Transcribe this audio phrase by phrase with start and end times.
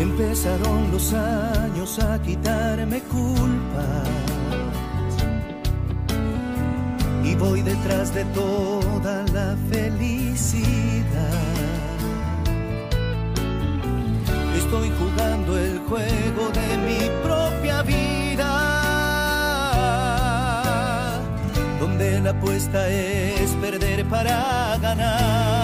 [0.00, 4.08] Empezaron los años a quitarme culpas
[7.24, 11.04] y voy detrás de toda la felicidad.
[14.56, 18.50] Estoy jugando el juego de mi propia vida,
[21.80, 25.63] donde la apuesta es perder para ganar.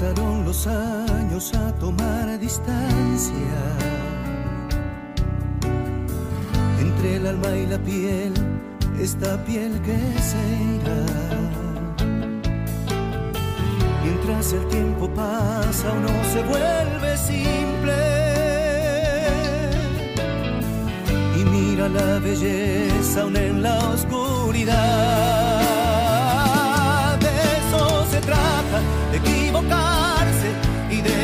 [0.00, 3.34] Empezaron los años a tomar distancia.
[6.78, 8.32] Entre el alma y la piel,
[8.98, 10.38] esta piel que se
[10.78, 11.04] irá.
[14.02, 17.92] Mientras el tiempo pasa uno se vuelve simple.
[21.38, 24.78] Y mira la belleza aún en la oscuridad.
[27.18, 27.28] De
[27.58, 28.80] eso se trata,
[29.12, 29.39] de de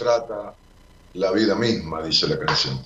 [0.00, 0.54] Trata
[1.14, 2.82] la vida misma, dice la canción.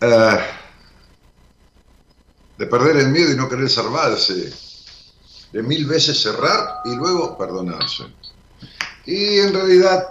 [0.00, 0.38] Eh,
[2.58, 4.52] de perder el miedo y no querer salvarse,
[5.52, 8.04] de mil veces cerrar y luego perdonarse.
[9.06, 10.08] Y en realidad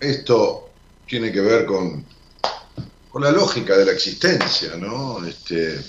[0.00, 0.70] esto
[1.06, 2.04] tiene que ver con,
[3.08, 5.24] con la lógica de la existencia, ¿no?
[5.24, 5.80] Este,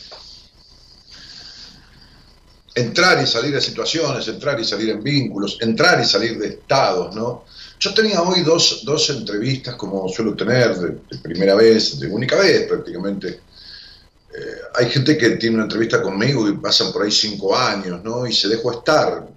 [2.75, 7.15] entrar y salir de situaciones, entrar y salir en vínculos, entrar y salir de estados,
[7.15, 7.45] ¿no?
[7.79, 12.67] Yo tenía hoy dos, dos entrevistas, como suelo tener, de, primera vez, de única vez
[12.67, 13.27] prácticamente.
[13.29, 18.25] Eh, hay gente que tiene una entrevista conmigo y pasan por ahí cinco años, ¿no?
[18.25, 19.27] Y se dejó estar.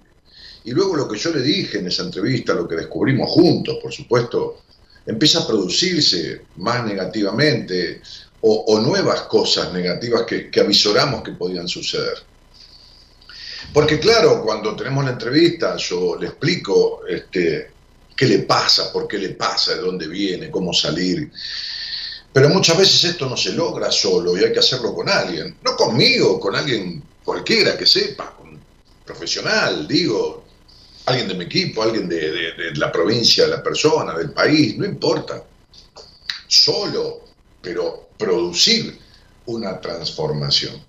[0.63, 3.93] Y luego lo que yo le dije en esa entrevista, lo que descubrimos juntos, por
[3.93, 4.61] supuesto,
[5.05, 8.01] empieza a producirse más negativamente
[8.41, 12.17] o, nuevas cosas negativas que, que avisoramos que podían suceder.
[13.71, 17.69] Porque claro, cuando tenemos la entrevista, yo le explico este,
[18.21, 21.31] qué le pasa, por qué le pasa, de dónde viene, cómo salir.
[22.31, 25.57] Pero muchas veces esto no se logra solo y hay que hacerlo con alguien.
[25.63, 28.59] No conmigo, con alguien cualquiera que sepa, un
[29.03, 30.43] profesional, digo,
[31.05, 35.43] alguien de mi equipo, alguien de, la provincia, de la persona, del país, no importa.
[36.47, 37.21] Solo,
[37.59, 38.99] pero producir
[39.47, 40.79] una transformación.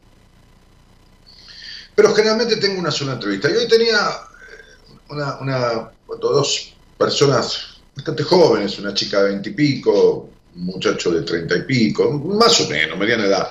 [1.95, 3.49] Pero generalmente tengo una sola entrevista.
[3.51, 10.65] Y hoy tenía eh, una, una dos personas bastante jóvenes, una chica de veintipico, un
[10.65, 13.51] muchacho de treinta y pico, más o menos, mediana edad.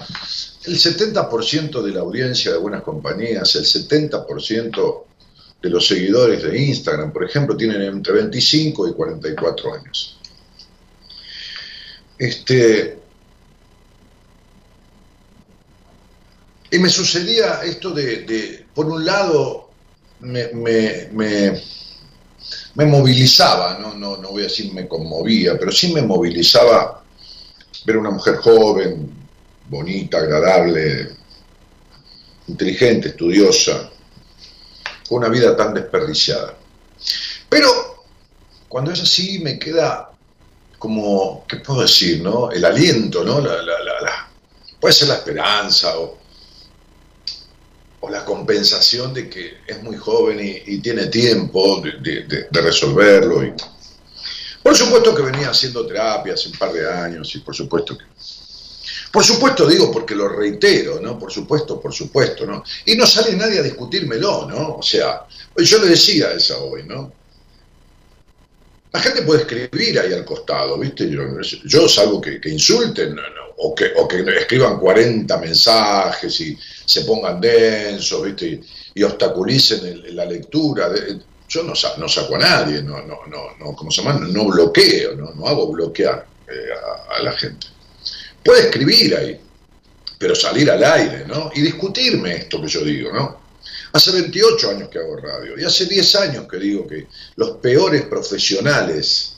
[0.66, 5.04] El 70% de la audiencia de buenas compañías, el 70%
[5.62, 10.18] de los seguidores de Instagram, por ejemplo, tienen entre 25 y 44 años.
[12.18, 13.00] Este,
[16.72, 19.72] y me sucedía esto de, por un lado,
[20.22, 21.62] me,
[22.76, 23.94] movilizaba, ¿no?
[23.94, 27.04] No, no voy a decir me conmovía, pero sí me movilizaba
[27.86, 29.10] ver una mujer joven,
[29.68, 31.10] bonita, agradable,
[32.48, 33.90] inteligente, estudiosa,
[35.10, 36.56] una vida tan desperdiciada.
[37.50, 38.04] Pero
[38.68, 40.12] cuando es así me queda
[40.78, 42.22] como, ¿qué puedo decir?
[42.22, 42.50] No?
[42.52, 43.40] El aliento, ¿no?
[43.40, 44.30] La,
[44.80, 46.18] puede ser la esperanza o,
[48.02, 53.44] o, la compensación de que es muy joven y, tiene tiempo de, resolverlo.
[53.44, 53.54] Y,
[54.62, 58.06] por supuesto que venía haciendo terapia hace un par de años y por supuesto que
[59.12, 61.20] por supuesto digo porque lo reitero, ¿no?
[61.20, 62.64] Por supuesto, por supuesto, ¿no?
[62.86, 64.76] Y no sale nadie a discutírmelo, ¿no?
[64.78, 65.26] O sea,
[65.58, 67.12] yo le decía esa hoy, ¿no?
[68.94, 71.10] La gente puede escribir ahí al costado, ¿viste?
[71.10, 71.22] Yo,
[71.66, 73.16] yo salvo que, insulten
[73.58, 78.60] o, que, o, que, escriban 40 mensajes y se pongan densos, ¿viste?
[78.94, 80.90] Y, obstaculicen la lectura.
[81.48, 84.20] yo no, no, saco a nadie, no, no, no, no, ¿cómo se llama?
[84.28, 86.70] No bloqueo, no, no hago bloquear eh,
[87.18, 87.68] a la gente.
[88.44, 89.40] Puede escribir ahí,
[90.18, 91.50] pero salir al aire, ¿no?
[91.56, 93.41] Y discutirme esto que yo digo, ¿no?
[93.94, 98.04] Hace 28 años que hago radio y hace 10 años que digo que los peores
[98.04, 99.34] profesionales,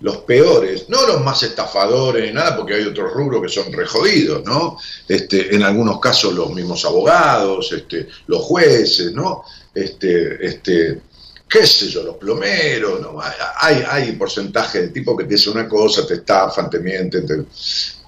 [0.00, 4.44] los peores, no los más estafadores ni nada, porque hay otros rubros que son rejodidos,
[4.44, 4.78] ¿no?
[5.06, 9.44] Este, en algunos casos los mismos abogados, este, los jueces, ¿no?
[9.74, 11.02] Este, este,
[11.46, 13.18] qué sé yo, los plomeros, ¿no?
[13.20, 17.44] Hay, hay porcentaje de tipo que te dice una cosa, te estafan, te mienten, te...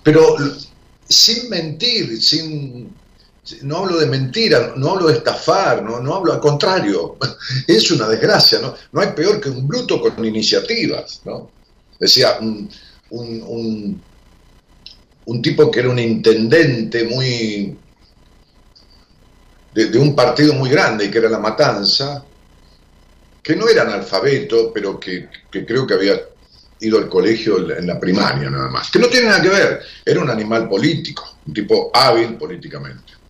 [0.03, 0.37] Pero
[1.07, 3.02] sin mentir, sin
[3.63, 7.17] no hablo de mentira, no hablo de estafar, no, no hablo al contrario,
[7.67, 8.75] es una desgracia, ¿no?
[8.93, 11.51] No hay peor que un bruto con iniciativas, ¿no?
[11.99, 12.71] Decía, un,
[13.11, 14.03] un,
[15.27, 17.77] un, tipo que era un intendente muy...
[19.75, 22.25] De, un partido muy grande, que era La Matanza,
[23.43, 26.21] que no era analfabeto, pero que, que creo que había
[26.81, 30.21] ido al colegio en la primaria nada más, que no tiene nada que ver, era
[30.21, 33.22] un animal político, un tipo hábil políticamente.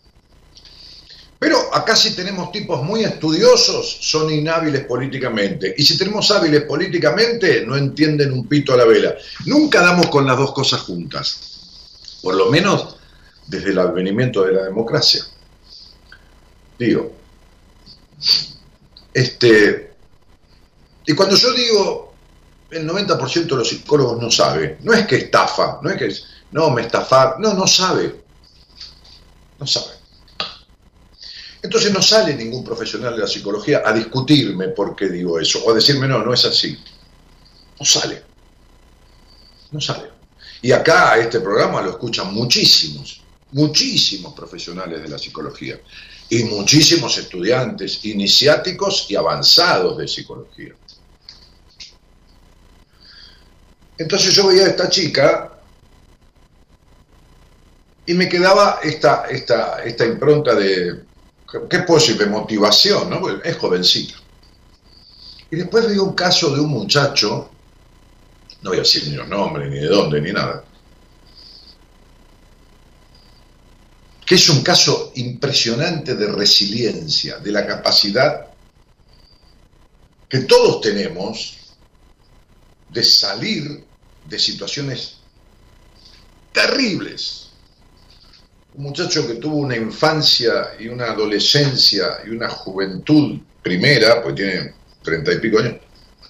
[1.43, 5.75] Pero acá si tenemos tipos muy estudiosos, son inhábiles políticamente.
[5.77, 9.17] Y si tenemos hábiles políticamente, no entienden un pito a la vela.
[9.47, 12.21] Nunca damos con las dos cosas juntas.
[12.23, 12.95] Por lo menos
[13.49, 15.25] desde el advenimiento de la democracia.
[16.79, 17.11] Digo,
[19.13, 19.95] este,
[21.05, 22.15] y cuando yo digo
[22.71, 24.79] el 90% de los psicólogos no sabe.
[24.83, 26.15] No es que estafa, no es que
[26.53, 28.23] no me estafar, no, no sabe.
[29.59, 30.02] No sabe.
[31.63, 35.71] Entonces no sale ningún profesional de la psicología a discutirme por qué digo eso, o
[35.71, 36.77] a decirme no, no es así.
[37.79, 38.23] No sale.
[39.71, 40.11] No sale.
[40.61, 45.81] Y acá este programa lo escuchan muchísimos, muchísimos profesionales de la psicología
[46.29, 50.75] y muchísimos estudiantes iniciáticos y avanzados de psicología.
[53.99, 55.61] Entonces yo veía a esta chica
[58.05, 61.12] y me quedaba esta, esta, esta impronta de,
[61.69, 63.29] ¿qué puedo motivación, ¿no?
[63.43, 64.15] es jovencita.
[65.51, 67.51] Y después veo un caso de un muchacho
[68.63, 70.65] no voy a decir ni los nombres, ni de dónde, ni nada,
[74.25, 78.47] que es un caso impresionante de resiliencia, de la capacidad
[80.29, 81.59] que todos tenemos
[82.89, 83.85] de salir
[84.27, 85.17] de situaciones
[86.53, 87.42] terribles.
[88.75, 94.75] Un muchacho que tuvo una infancia y una adolescencia y una juventud primera, pues tiene
[95.03, 95.77] treinta y pico años,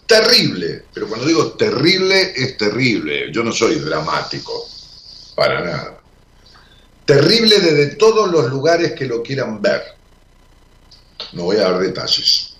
[0.06, 4.68] terrible, pero cuando digo terrible es terrible, yo no soy dramático,
[5.36, 6.00] para nada.
[7.04, 9.82] Terrible desde todos los lugares que lo quieran ver.
[11.32, 12.51] No voy a dar detalles.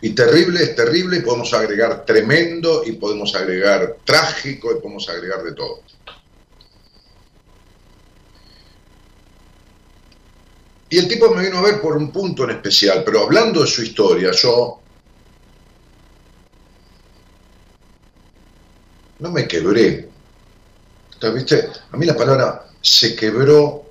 [0.00, 5.42] Y terrible es terrible y podemos agregar tremendo y podemos agregar trágico y podemos agregar
[5.42, 5.80] de todo.
[10.88, 13.66] Y el tipo me vino a ver por un punto en especial, pero hablando de
[13.66, 14.80] su historia, yo
[19.18, 20.08] no me quebré.
[21.34, 21.70] ¿Viste?
[21.90, 23.90] A mí la palabra se quebró,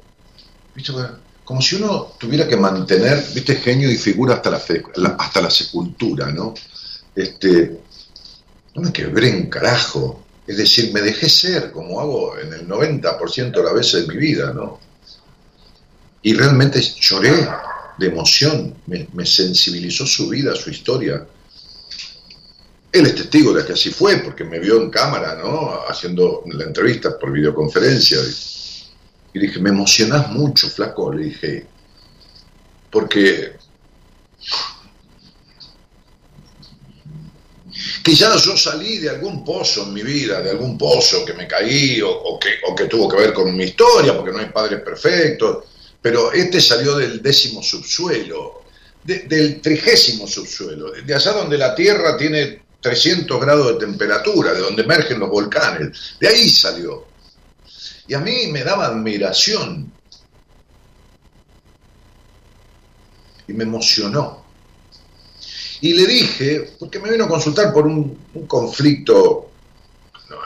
[0.74, 0.93] ¿viste?
[1.46, 4.62] Como si uno tuviera que mantener, viste, genio y figura hasta la,
[5.20, 6.56] hasta la sepultura, ¿no?
[7.16, 7.80] Este,
[8.74, 10.24] no me quebré en carajo.
[10.46, 14.20] Es decir, me dejé ser, como hago en el 90% de las veces de mi
[14.20, 14.80] vida, ¿no?
[16.24, 17.48] Y realmente lloré
[17.98, 21.25] de emoción, me, sensibilizó su vida, su historia.
[22.92, 25.80] Él es testigo de que así fue, porque me vio en cámara, ¿no?
[25.88, 28.18] Haciendo la entrevista por videoconferencia.
[29.39, 31.68] Dije, me emocionás mucho, flaco, le dije,
[32.89, 33.56] porque
[38.04, 41.48] que ya yo salí de algún pozo en mi vida, de algún pozo que me
[41.48, 45.65] caí o, que, que, tuvo que ver con mi historia, porque no hay padres perfectos,
[46.01, 48.63] pero este salió del décimo subsuelo,
[49.04, 54.84] del trigésimo subsuelo, de allá donde la Tierra tiene 300 grados de temperatura, de donde
[54.84, 57.14] emergen los volcanes, de ahí salió.
[58.07, 59.91] Y a mí me daba admiración.
[63.47, 64.43] Y me emocionó.
[65.81, 69.51] Y le dije, porque me vino a consultar por un, conflicto,
[70.29, 70.38] no,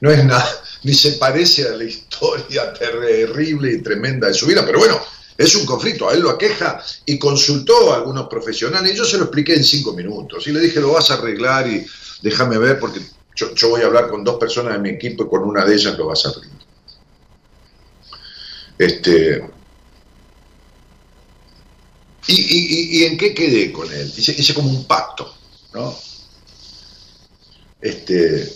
[0.00, 4.64] no es nada, ni se parece a la historia terrible y tremenda de su vida,
[4.64, 5.00] pero bueno,
[5.36, 9.18] es un conflicto, a él lo aqueja y consultó a algunos profesionales y yo se
[9.18, 11.86] lo expliqué en cinco minutos y le dije, lo vas a arreglar y
[12.22, 13.00] déjame ver porque
[13.34, 15.96] yo, voy a hablar con dos personas de mi equipo y con una de ellas
[15.96, 16.50] lo vas a abrir.
[18.78, 19.42] Este,
[22.26, 24.12] y, en qué quedé con él?
[24.16, 25.34] Hice, como un pacto,
[25.74, 25.96] ¿no?
[27.80, 28.52] Este,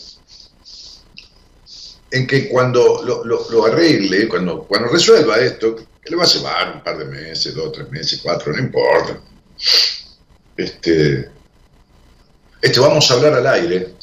[2.11, 6.85] en que cuando lo, arregle, cuando, cuando resuelva esto, que le va a llevar un
[6.85, 9.21] par de meses, dos, tres meses, cuatro, no importa.
[10.56, 11.28] Este,
[12.62, 13.96] este, vamos a hablar al aire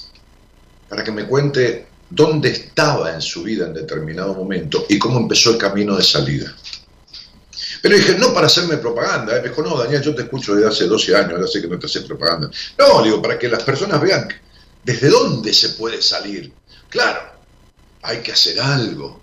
[0.93, 5.49] para que me cuente dónde estaba en su vida en determinado momento y cómo empezó
[5.49, 6.55] el camino de salida.
[7.81, 9.35] Pero dije, no para hacerme propaganda.
[9.35, 9.41] ¿eh?
[9.41, 11.79] Me dijo, no, Daniel, yo te escucho desde hace 12 años, ahora sé que no
[11.79, 12.51] te haces propaganda.
[12.77, 14.27] No, digo, para que las personas vean
[14.83, 16.53] desde dónde se puede salir.
[16.89, 17.21] Claro,
[18.03, 19.19] hay que hacer algo.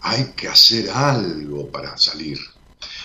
[0.00, 2.40] Hay que hacer algo para salir.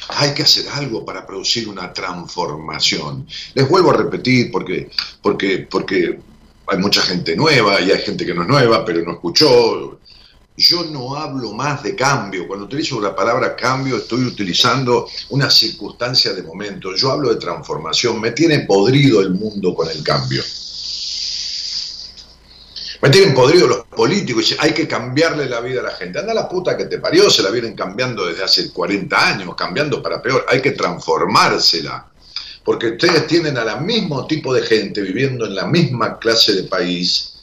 [0.08, 3.27] Hay que hacer algo para producir una transformación.
[3.53, 4.89] Les vuelvo a repetir porque,
[5.22, 6.30] porque, porque
[6.71, 9.99] hay mucha gente nueva y hay gente que no es nueva, pero no escuchó.
[10.55, 12.47] Yo no hablo más de cambio.
[12.47, 16.95] Cuando utilizo la palabra cambio estoy utilizando una circunstancia de momento.
[16.95, 18.21] Yo hablo de transformación.
[18.21, 20.41] Me tiene podrido el mundo con el cambio.
[23.01, 24.55] Me tienen podrido los políticos.
[24.59, 26.19] Hay que cambiarle la vida a la gente.
[26.19, 27.29] Anda la puta que te parió.
[27.29, 30.45] Se la vienen cambiando desde hace 40 años, cambiando para peor.
[30.47, 32.11] Hay que transformársela
[32.63, 36.63] porque ustedes tienen a la mismo tipo de gente viviendo en la misma clase de
[36.63, 37.34] país,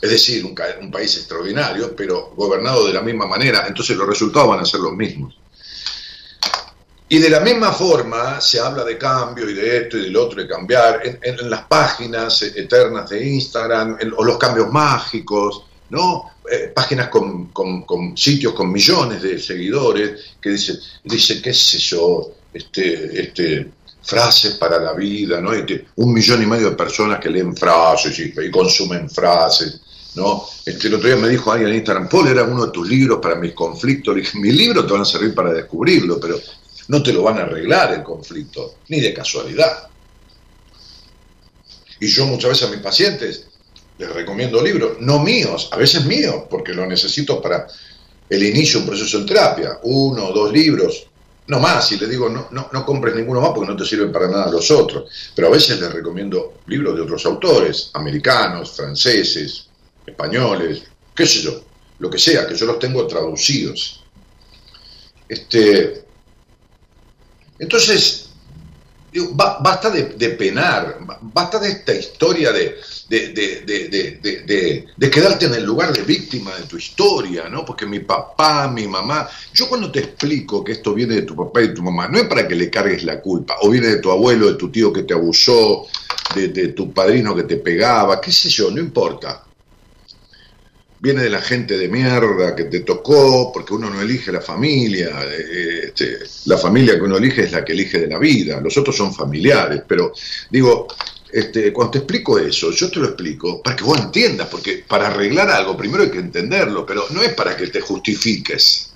[0.00, 0.54] es decir, un,
[0.90, 4.92] país extraordinario, pero gobernado de la misma manera, entonces los resultados van a ser los
[4.92, 5.38] mismos.
[7.08, 10.40] Y de la misma forma se habla de cambio y de esto y del otro,
[10.40, 16.32] de cambiar, en, las páginas eternas de Instagram, o los cambios mágicos, ¿no?
[16.50, 17.52] Eh, páginas con,
[18.16, 23.70] sitios con millones de seguidores que dicen, dice, qué sé yo, este, este,
[24.02, 25.50] frases para la vida, ¿no?
[25.96, 29.80] un millón y medio de personas que leen frases y, consumen frases,
[30.16, 30.44] ¿no?
[30.66, 33.18] Este, el otro día me dijo alguien en Instagram, Paul, era uno de tus libros
[33.22, 34.14] para mis conflictos.
[34.16, 36.38] Dije, mis libros te van a servir para descubrirlo, pero
[36.88, 39.88] no te lo van a arreglar el conflicto, ni de casualidad.
[42.00, 43.46] Y yo muchas veces a mis pacientes
[43.98, 47.68] les recomiendo libros, no míos, a veces míos, porque lo necesito para
[48.28, 51.06] el inicio de un proceso en terapia, uno o dos libros
[51.46, 54.12] no más, y le digo, no, no, no compres ninguno más porque no te sirven
[54.12, 55.10] para nada los otros.
[55.34, 59.68] Pero a veces les recomiendo libros de otros autores, americanos, franceses,
[60.06, 60.84] españoles,
[61.14, 61.60] qué sé yo,
[61.98, 64.04] lo que sea, que yo los tengo traducidos.
[65.28, 66.04] Este,
[67.58, 68.21] entonces,
[69.34, 72.76] basta de, penar, basta de esta historia de,
[73.08, 77.64] de, quedarte en el lugar de víctima de tu historia, ¿no?
[77.64, 81.62] Porque mi papá, mi mamá, yo cuando te explico que esto viene de tu papá
[81.62, 83.98] y de tu mamá, no es para que le cargues la culpa, o viene de
[83.98, 85.86] tu abuelo, de tu tío que te abusó,
[86.34, 89.44] de tu padrino que te pegaba, qué sé yo, no importa
[91.02, 95.10] viene de la gente de mierda que te tocó, porque uno no elige la familia,
[95.24, 98.76] eh, este, la familia que uno elige es la que elige de la vida, los
[98.76, 100.12] otros son familiares, pero
[100.48, 100.86] digo,
[101.32, 105.08] este, cuando te explico eso, yo te lo explico para que vos entiendas, porque para
[105.08, 108.92] arreglar algo primero hay que entenderlo, pero no es para que te justifiques,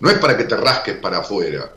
[0.00, 1.72] no es para que te rasques para afuera,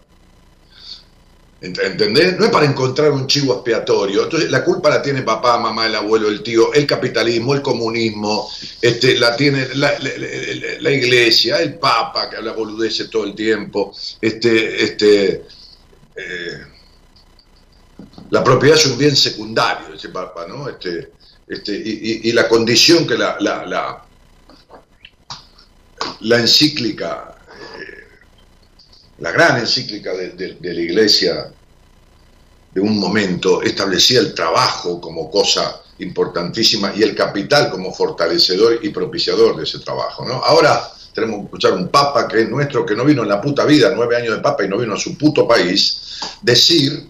[1.63, 2.38] ¿Entendés?
[2.38, 4.24] No es para encontrar un chivo expiatorio.
[4.25, 8.50] Entonces, la culpa la tiene papá, mamá, el abuelo, el tío, el capitalismo, el comunismo,
[8.82, 13.96] este, la tiene la, iglesia, el papa, que habla boludeces todo el tiempo.
[14.20, 15.46] Este, este,
[16.17, 16.62] eh,
[18.29, 20.67] la propiedad es un bien secundario, ese papa, ¿no?
[20.67, 21.13] Este,
[21.48, 24.05] este, y, la condición que la, la,
[26.20, 27.34] la encíclica
[29.20, 31.51] la gran encíclica de, la Iglesia
[32.74, 38.89] de un momento establecía el trabajo como cosa importantísima y el capital como fortalecedor y
[38.89, 40.25] propiciador de ese trabajo.
[40.25, 40.36] ¿no?
[40.43, 43.65] Ahora tenemos que escuchar un papa que es nuestro, que no vino en la puta
[43.65, 47.10] vida, nueve años de papa y no vino a su puto país, decir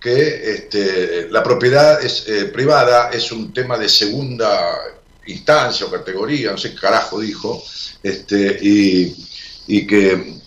[0.00, 4.78] que este, la propiedad eh, privada es un tema de segunda
[5.26, 7.62] instancia o categoría, no sé qué carajo dijo,
[8.02, 10.38] este, y, que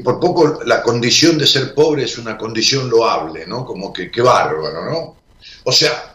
[0.00, 3.64] por poco la condición de ser pobre es una condición loable, ¿no?
[3.64, 5.16] Como que qué bárbaro, ¿no?
[5.64, 6.12] O sea,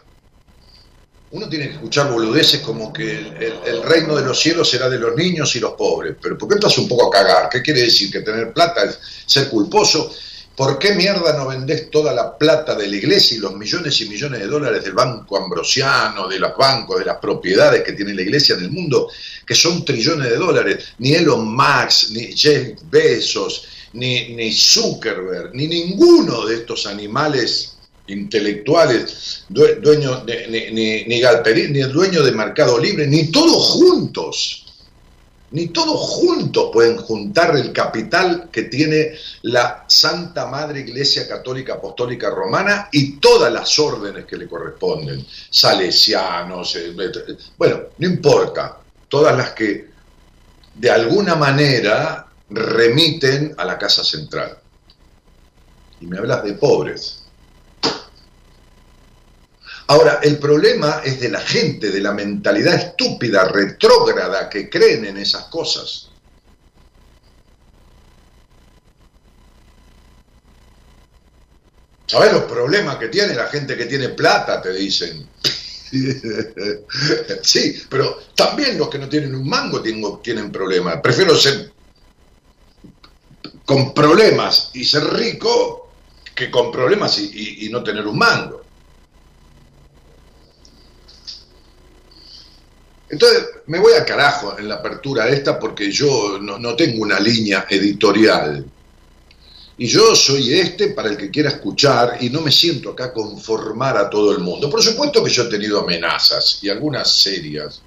[1.30, 5.14] uno tiene que escuchar boludeces como que el, reino de los cielos será de los
[5.14, 7.48] niños y los pobres, pero ¿por qué estás un poco a cagar?
[7.50, 8.10] ¿Qué quiere decir?
[8.10, 10.10] ¿Que tener plata es ser culposo?
[10.56, 14.08] ¿Por qué mierda no vendés toda la plata de la iglesia y los millones y
[14.08, 18.22] millones de dólares del banco ambrosiano, de los bancos, de las propiedades que tiene la
[18.22, 19.08] iglesia en el mundo,
[19.46, 20.84] que son trillones de dólares?
[20.98, 29.44] Ni Elon Musk, ni Jeff Bezos, ni, ni Zuckerberg, ni ninguno de estos animales intelectuales,
[29.48, 34.64] dueño de, ni, ni, ni ni el dueño de Mercado Libre, ni todos juntos
[35.50, 42.28] ni todos juntos pueden juntar el capital que tiene la Santa Madre Iglesia Católica Apostólica
[42.30, 46.94] Romana y todas las órdenes que le corresponden, salesianos, eh,
[47.56, 49.88] bueno, no importa, todas las que
[50.74, 54.58] de alguna manera remiten a la Casa Central.
[56.00, 57.24] Y me hablas de pobres.
[59.88, 65.16] Ahora, el problema es de la gente, de la mentalidad estúpida, retrógrada, que creen en
[65.16, 66.10] esas cosas.
[72.08, 74.62] ¿Sabes los problemas que tiene la gente que tiene plata?
[74.62, 75.28] Te dicen.
[77.42, 81.00] sí, pero también los que no tienen un mango tienen, problemas.
[81.02, 81.72] Prefiero ser
[83.68, 85.90] con problemas y ser rico
[86.34, 88.62] que con problemas y no tener un mango.
[93.10, 97.66] Entonces, me voy a carajo en la apertura esta porque yo no, tengo una línea
[97.68, 98.64] editorial.
[99.78, 103.96] Y yo soy este para el que quiera escuchar y no me siento acá conformar
[103.96, 104.68] a todo el mundo.
[104.68, 107.80] Por supuesto que yo he tenido amenazas y algunas serias.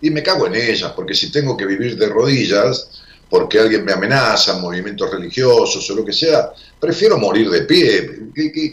[0.00, 2.88] Y me cago en ellas, porque si tengo que vivir de rodillas,
[3.28, 8.30] porque alguien me amenaza, movimientos religiosos o lo que sea, prefiero morir de pie.
[8.34, 8.72] ¿Qué,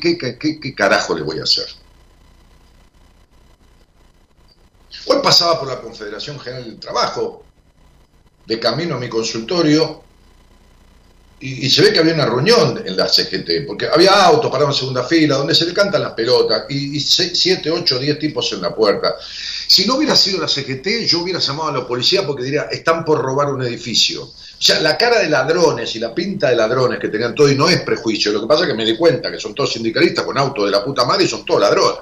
[0.61, 1.65] qué carajo le voy a hacer?
[5.07, 7.43] Hoy pasaba por la Confederación General del Trabajo,
[8.45, 10.03] de camino a mi consultorio,
[11.41, 14.79] y, se ve que había una reunión en la CGT, porque había autos parados en
[14.79, 18.73] segunda fila, donde se le cantan las pelotas, y, siete, ocho, diez tipos en la
[18.75, 19.15] puerta.
[19.19, 23.03] Si no hubiera sido la CGT, yo hubiera llamado a la policía porque diría, están
[23.03, 24.23] por robar un edificio.
[24.23, 27.55] O sea, la cara de ladrones y la pinta de ladrones que tenían todo y
[27.55, 28.31] no es prejuicio.
[28.31, 30.71] Lo que pasa es que me di cuenta que son todos sindicalistas con auto de
[30.71, 32.01] la puta madre y son todos ladrones.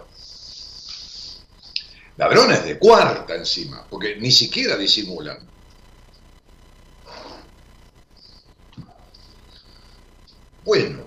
[2.17, 5.37] Ladrones de cuarta encima, porque ni siquiera disimulan.
[10.65, 11.03] Bueno,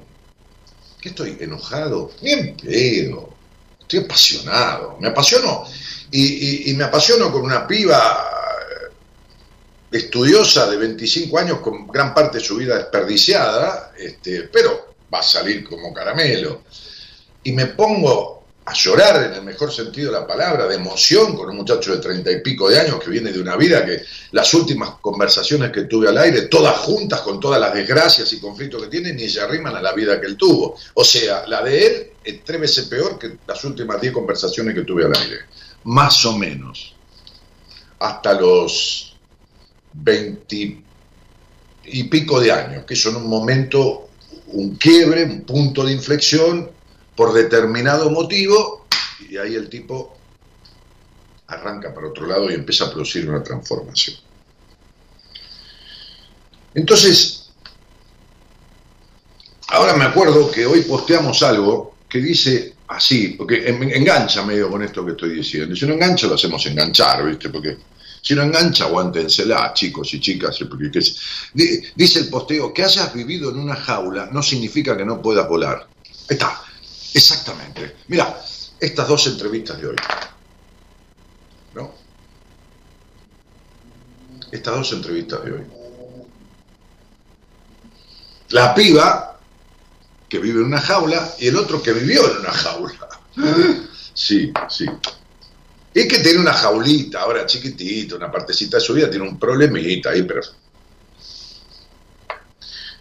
[1.00, 2.12] ¿qué estoy enojado?
[2.22, 3.34] Ni en pedo.
[3.80, 4.96] Estoy apasionado.
[5.00, 5.64] Me apasiono.
[6.10, 8.28] Y, me apasiono con una piba
[9.90, 15.22] estudiosa de 25 años con gran parte de su vida desperdiciada, este, pero va a
[15.22, 16.62] salir como caramelo.
[17.44, 21.50] Y me pongo a llorar en el mejor sentido de la palabra, de emoción, con
[21.50, 24.54] un muchacho de treinta y pico de años que viene de una vida que las
[24.54, 28.88] últimas conversaciones que tuve al aire, todas juntas con todas las desgracias y conflictos que
[28.88, 30.76] tiene, ni se arriman a la vida que él tuvo.
[30.94, 34.82] O sea, la de él es tres veces peor que las últimas diez conversaciones que
[34.82, 35.38] tuve al aire.
[35.84, 36.94] Más o menos.
[37.98, 39.16] Hasta los
[39.92, 40.84] veinti
[41.84, 44.08] y pico de años, que son un momento,
[44.46, 46.70] un quiebre, un punto de inflexión
[47.16, 48.86] por determinado motivo
[49.28, 50.16] y ahí el tipo
[51.46, 54.16] arranca para otro lado y empieza a producir una transformación.
[56.74, 57.50] Entonces,
[59.68, 65.04] ahora me acuerdo que hoy posteamos algo que dice así, porque engancha medio con esto
[65.04, 65.76] que estoy diciendo.
[65.76, 67.50] Si no engancha, lo hacemos enganchar, ¿viste?
[67.50, 67.78] Porque
[68.22, 70.58] si no engancha, aguántensela, chicos y chicas.
[70.68, 70.90] Porque,
[71.94, 75.86] dice el posteo, que hayas vivido en una jaula no significa que no puedas volar.
[76.28, 76.62] Está,
[77.14, 77.96] Exactamente.
[78.08, 78.40] Mira,
[78.80, 79.96] estas dos entrevistas de hoy.
[81.74, 81.94] ¿No?
[84.50, 85.62] Estas dos entrevistas de hoy.
[88.50, 89.38] La piba
[90.28, 93.08] que vive en una jaula y el otro que vivió en una jaula.
[94.14, 94.86] Sí, sí.
[95.94, 100.10] Y que tiene una jaulita, ahora chiquitita, una partecita de su vida, tiene un problemita
[100.10, 100.40] ahí, pero...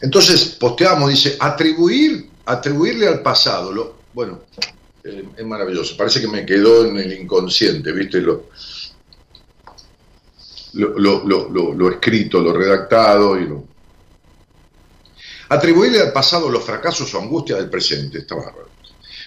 [0.02, 4.42] Entonces, posteamos, dice, atribuir, atribuirle al pasado lo, bueno,
[5.04, 5.96] eh, es maravilloso.
[5.98, 8.22] Parece que me quedó en el inconsciente, ¿viste?
[8.22, 8.46] Lo,
[10.74, 13.66] lo, escrito, lo redactado y lo...
[15.50, 18.70] Atribuirle al pasado los fracasos o angustias del presente, está bárbaro.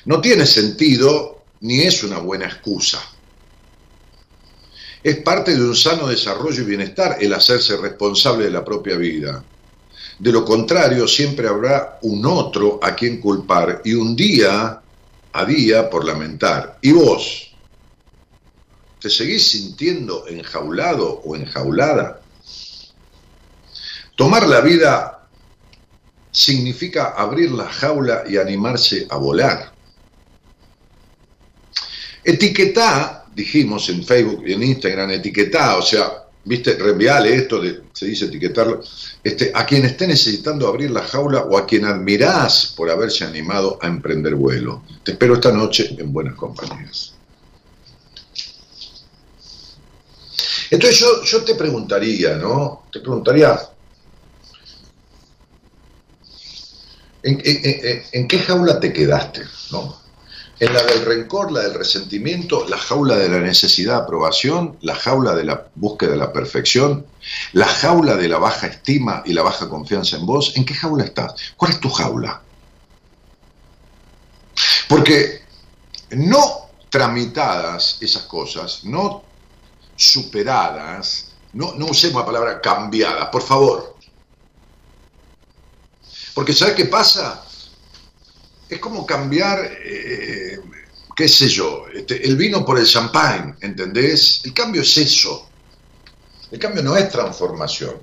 [0.06, 3.02] No tiene sentido ni es una buena excusa.
[5.02, 9.44] Es parte de un sano desarrollo y bienestar el hacerse responsable de la propia vida.
[10.18, 14.80] De lo contrario, siempre habrá un otro a quien culpar y un día
[15.32, 16.78] a día por lamentar.
[16.80, 17.50] ¿Y vos?
[19.00, 22.20] ¿Te seguís sintiendo enjaulado o enjaulada?
[24.16, 25.28] Tomar la vida
[26.30, 29.72] significa abrir la jaula y animarse a volar.
[32.22, 38.06] Etiquetá, dijimos en Facebook y en Instagram, etiquetá, o sea, viste, reenviale esto, de, se
[38.06, 38.82] dice etiquetarlo,
[39.22, 43.78] este, a quien esté necesitando abrir la jaula o a quien admirás por haberse animado
[43.80, 44.82] a emprender vuelo.
[45.02, 47.14] Te espero esta noche en buenas compañías.
[50.70, 52.86] Entonces yo, yo te preguntaría, ¿no?
[52.92, 53.58] Te preguntaría,
[57.22, 57.40] ¿en,
[58.12, 59.42] en qué jaula te quedaste?
[59.70, 60.03] ¿no?
[60.60, 64.94] En la del rencor, la del resentimiento, la jaula de la necesidad de aprobación, la
[64.94, 67.06] jaula de la búsqueda de la perfección,
[67.52, 71.04] la jaula de la baja estima y la baja confianza en vos, ¿en qué jaula
[71.04, 71.34] estás?
[71.56, 72.40] ¿Cuál es tu jaula?
[74.88, 75.42] Porque
[76.10, 79.24] no tramitadas esas cosas, no
[79.96, 83.96] superadas, no, no usemos la palabra cambiadas, por favor.
[86.34, 87.43] Porque ¿sabes qué pasa?
[88.68, 90.58] Es como cambiar, eh,
[91.14, 94.42] qué sé yo, este, el vino por el champán, ¿entendés?
[94.44, 95.48] El cambio es eso.
[96.50, 97.94] El cambio no es transformación.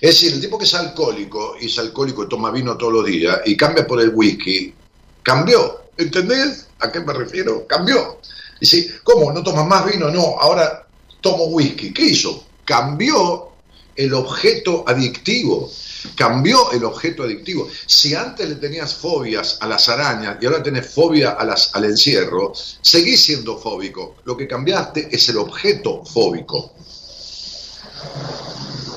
[0.00, 3.06] Es decir, el tipo que es alcohólico y es alcohólico y toma vino todos los
[3.06, 4.74] días y cambia por el whisky,
[5.22, 5.80] cambió.
[5.96, 7.66] ¿Entendés a qué me refiero?
[7.66, 8.20] Cambió.
[8.60, 9.32] Dice, ¿cómo?
[9.32, 10.10] ¿No tomas más vino?
[10.10, 10.86] No, ahora
[11.20, 11.92] tomo whisky.
[11.92, 12.44] ¿Qué hizo?
[12.64, 13.50] Cambió
[13.96, 15.70] el objeto adictivo
[16.14, 17.68] cambió el objeto adictivo.
[17.86, 23.22] Si antes le tenías fobias a las arañas y ahora tenés fobia al encierro, seguís
[23.22, 24.16] siendo fóbico.
[24.24, 26.74] Lo que cambiaste es el objeto fóbico.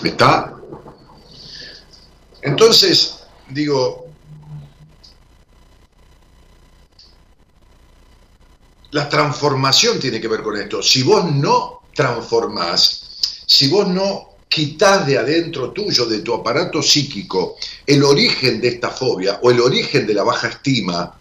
[0.03, 0.55] ¿Está?
[2.41, 4.07] Entonces, digo,
[8.91, 10.83] la transformación tiene que ver con esto.
[10.83, 17.55] Si vos no transformás, si vos no quitar de adentro tuyo, de tu aparato psíquico,
[17.87, 21.17] el origen de esta fobia o el origen de la baja estima,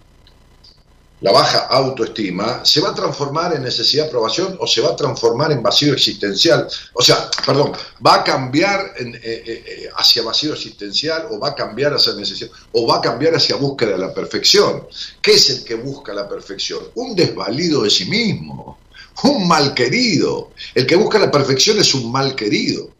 [1.23, 4.97] la baja autoestima, se va a transformar en necesidad de aprobación o se va a
[4.97, 6.68] transformar en vacío existencial.
[6.92, 7.73] O sea, perdón,
[8.05, 12.51] va a cambiar eh, eh, eh, hacia vacío existencial o va a cambiar hacia necesidad
[12.73, 14.87] o va a cambiar hacia búsqueda de la perfección.
[15.23, 16.81] ¿Qué es el que busca la perfección?
[16.97, 18.79] Un desvalido de sí mismo,
[19.23, 20.51] un mal querido.
[20.75, 22.90] El que busca la perfección es un mal querido.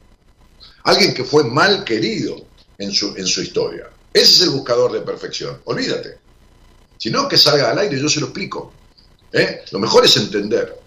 [0.85, 2.37] Alguien que fue mal querido
[2.79, 3.91] en su, en su historia.
[4.13, 5.61] Ese es el buscador de perfección.
[5.65, 6.19] Olvídate.
[6.99, 8.73] Si no, que salga al aire, yo se lo explico.
[9.33, 9.65] ¿Eh?
[9.71, 10.79] Lo mejor es entender.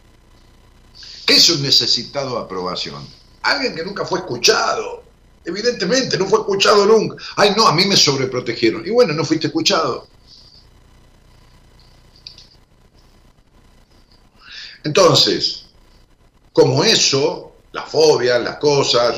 [1.26, 3.06] ¿Qué es un necesitado de aprobación?
[3.46, 5.04] alguien que nunca fue escuchado.
[5.44, 7.24] Evidentemente, no fue escuchado nunca.
[7.36, 8.86] Ay, no, a mí me sobreprotegieron.
[8.86, 10.08] Y bueno, no fuiste escuchado.
[14.84, 15.66] Entonces,
[16.52, 19.18] como eso, la fobia, las cosas,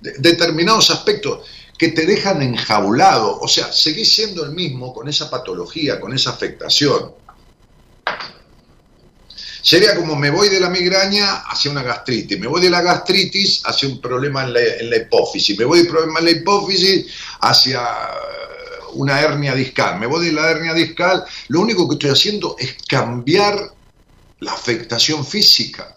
[0.00, 1.46] determinados aspectos
[1.78, 6.30] que te dejan enjaulado, o sea, seguís siendo el mismo con esa patología, con esa
[6.30, 7.12] afectación.
[9.62, 13.62] Sería como me voy de la migraña hacia una gastritis, me voy de la gastritis
[13.64, 17.06] hacia un problema en la, hipófisis, me voy del problema en la hipófisis
[17.42, 17.80] hacia
[18.94, 22.74] una hernia discal, me voy de la hernia discal, lo único que estoy haciendo es
[22.88, 23.72] cambiar
[24.40, 25.96] la afectación física,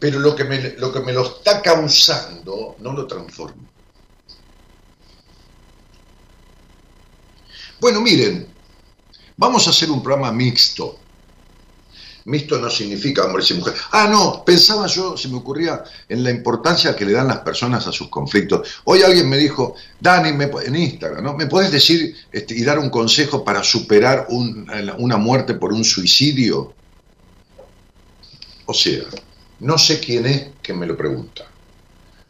[0.00, 3.68] pero lo que me lo, está causando no lo transformo.
[7.78, 8.48] Bueno, miren,
[9.36, 10.98] vamos a hacer un programa mixto.
[12.24, 13.80] Mixto no significa hombres y mujeres.
[13.92, 17.86] Ah, no, pensaba yo, se me ocurría en la importancia que le dan las personas
[17.86, 18.80] a sus conflictos.
[18.84, 21.34] Hoy alguien me dijo, Dani, en Instagram, ¿no?
[21.34, 26.74] ¿Me puedes decir este, y dar un consejo para superar una muerte por un suicidio?
[28.66, 29.04] O sea,
[29.60, 31.50] no sé quién es que me lo pregunta.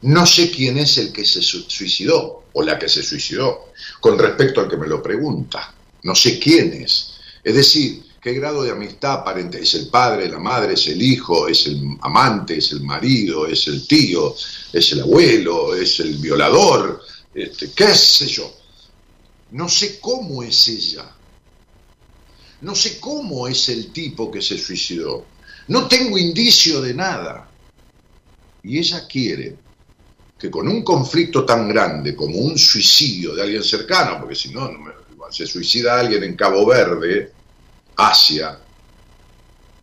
[0.02, 4.60] No sé quién es el que se suicidó o la que se suicidó con respecto
[4.60, 5.74] al que me lo pregunta.
[6.02, 7.12] No sé quién es.
[7.44, 11.48] Es decir, qué grado de amistad aparente es el padre, la madre, es el hijo,
[11.48, 14.34] es el amante, es el marido, es el tío,
[14.72, 17.02] es el abuelo, es el violador,
[17.34, 18.52] este, qué sé yo.
[19.52, 21.10] No sé cómo es ella.
[22.62, 25.24] No sé cómo es el tipo que se suicidó.
[25.70, 27.48] No tengo indicio de nada.
[28.64, 29.56] Y ella quiere
[30.36, 34.68] que con un conflicto tan grande como un suicidio de alguien cercano, porque si no,
[35.30, 37.32] se suicida alguien en Cabo Verde,
[37.94, 38.58] Asia,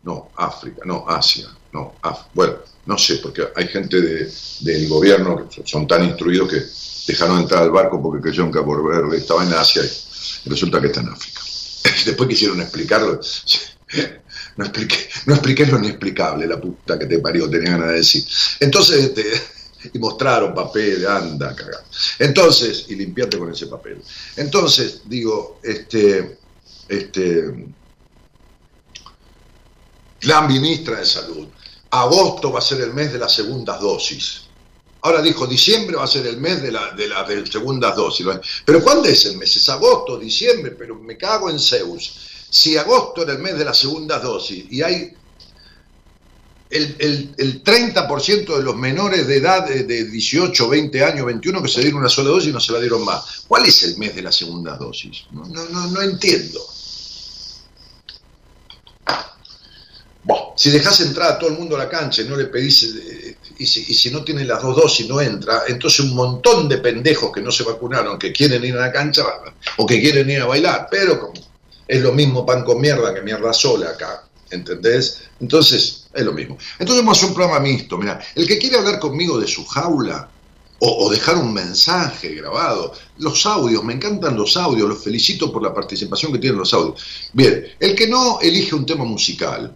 [0.04, 1.96] no, África, no, Asia, no,
[2.34, 7.64] bueno, no sé, porque hay gente del gobierno que son tan instruidos que dejaron entrar
[7.64, 11.10] al barco porque creyó en Cabo Verde, estaba en Asia y resulta que está en
[11.10, 11.42] África.
[12.06, 13.22] Después quisieron explicarlo.
[14.58, 18.26] No expliqué, no expliqué lo inexplicable, la puta que te parió, tenía ganas de decir.
[18.60, 19.24] Entonces, este,
[19.94, 21.84] y mostraron papel, anda, cagado.
[22.20, 24.02] Entonces, y limpiarte con ese papel.
[24.36, 26.40] Entonces, digo, este,
[26.88, 27.68] este,
[30.22, 31.48] la ministra de Salud,
[31.92, 34.42] agosto va a ser el mes de las segundas dosis.
[35.02, 38.26] Ahora dijo, diciembre va a ser el mes de, la, de las segundas dosis.
[38.66, 39.56] Pero ¿cuándo es el mes?
[39.56, 42.37] Es agosto, diciembre, pero me cago en Zeus.
[42.50, 45.14] Si agosto era el mes de las segundas dosis y hay
[46.70, 51.82] el, el, 30% de los menores de edad de, 18, 20 años, 21 que se
[51.82, 53.46] dieron una sola dosis y no se la dieron más.
[53.48, 55.26] ¿Cuál es el mes de la segunda dosis?
[55.32, 56.60] No, no, no, entiendo.
[60.58, 63.38] si dejas entrar a todo el mundo a la cancha y no le pedís, eh,
[63.60, 66.80] y si, y si no tiene las dos dosis no entra, entonces un montón de
[66.80, 69.24] pendejos que no se vacunaron, que quieren ir a la cancha
[69.78, 71.34] o que quieren ir a bailar, pero como
[71.88, 75.22] es lo mismo pan con mierda que mierda sola acá, ¿entendés?
[75.40, 76.58] Entonces, es lo mismo.
[76.80, 77.98] Entonces vamos a hacer un programa mixto.
[77.98, 80.30] Mira, el que quiere hablar conmigo de su jaula
[80.80, 85.74] o, dejar un mensaje grabado, los audios, me encantan los audios, los felicito por la
[85.74, 87.04] participación que tienen los audios.
[87.34, 89.76] Bien, el que no elige un tema musical,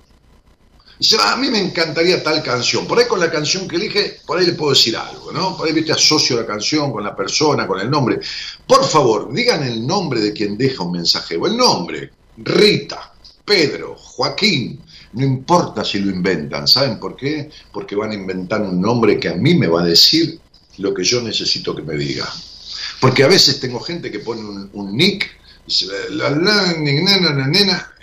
[1.02, 2.86] dice, a mí me encantaría tal canción.
[2.86, 5.58] Por ahí con la canción que elige, por ahí le puedo decir algo, ¿no?
[5.58, 8.20] Por ahí viste, asocio la canción con la persona, con el nombre.
[8.68, 13.96] Por favor, digan el nombre de quien deja un mensaje, o el nombre, Rita, Pedro,
[13.96, 14.80] Joaquín,
[15.14, 17.50] no importa si lo inventan, ¿saben por qué?
[17.74, 20.40] Porque van a inventar un nombre que a mí me va a decir
[20.78, 22.32] lo que yo necesito que me diga.
[23.00, 25.32] Porque a veces tengo gente que pone un, nick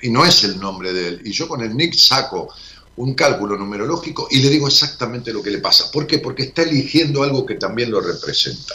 [0.02, 1.22] y no es el nombre de él.
[1.24, 2.52] Y yo con el nick saco
[2.98, 5.90] un cálculo numerológico y le digo exactamente lo que le pasa.
[5.90, 6.18] ¿Por qué?
[6.18, 8.74] Porque está eligiendo algo que también lo representa.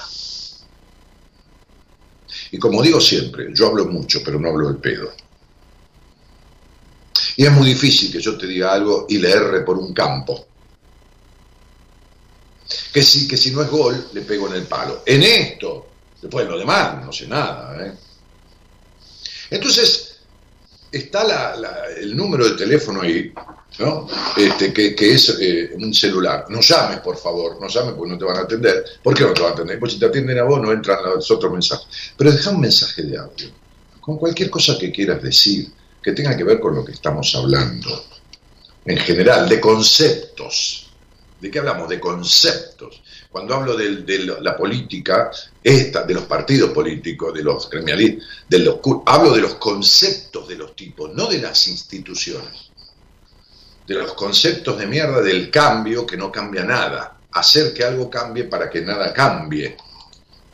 [2.52, 5.12] Y como digo siempre, yo hablo mucho, pero no hablo el pedo.
[7.36, 10.48] Y es muy difícil que yo te diga algo y le erre por un campo.
[12.94, 15.04] Que si, que si no es gol, le pego en el palo.
[15.06, 15.88] En esto,
[16.22, 17.86] después lo demás, no sé nada.
[17.86, 17.94] ¿eh?
[19.50, 20.13] Entonces,
[20.94, 21.56] está
[21.98, 23.34] el número de teléfono ahí,
[23.80, 24.08] ¿no?
[24.38, 26.46] Este, que, es eh, un celular.
[26.50, 28.86] No llames, por favor, no llames porque no te van a atender.
[29.02, 29.80] ¿Por qué no te van a atender?
[29.80, 31.88] Pues si te atienden a vos, no entran los otros mensajes.
[32.16, 33.50] Pero deja un mensaje de audio,
[34.00, 38.06] con cualquier cosa que quieras decir que tenga que ver con lo que estamos hablando,
[38.86, 40.92] en general, de conceptos.
[41.40, 41.90] ¿De qué hablamos?
[41.90, 43.02] De conceptos.
[43.34, 45.32] Cuando hablo de, la política,
[45.64, 50.56] esta, de los partidos políticos, de los gremialistas, de los, hablo de los conceptos de
[50.56, 52.70] los tipos, no de las instituciones.
[53.88, 57.18] De los conceptos de mierda del cambio que no cambia nada.
[57.32, 59.78] hacer que algo cambie para que nada cambie.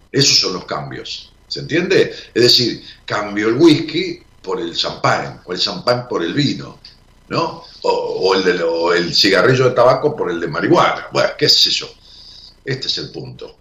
[0.09, 1.33] Esos son los cambios.
[1.49, 2.15] ¿Se entiende?
[2.33, 6.79] Es decir, cambio el whisky por el champán, o el champán por el vino,
[7.27, 7.61] ¿no?
[7.81, 11.07] O, el, de, el cigarrillo de tabaco por el de marihuana.
[11.11, 11.89] Bueno, qué sé yo.
[12.69, 13.57] Este es el punto.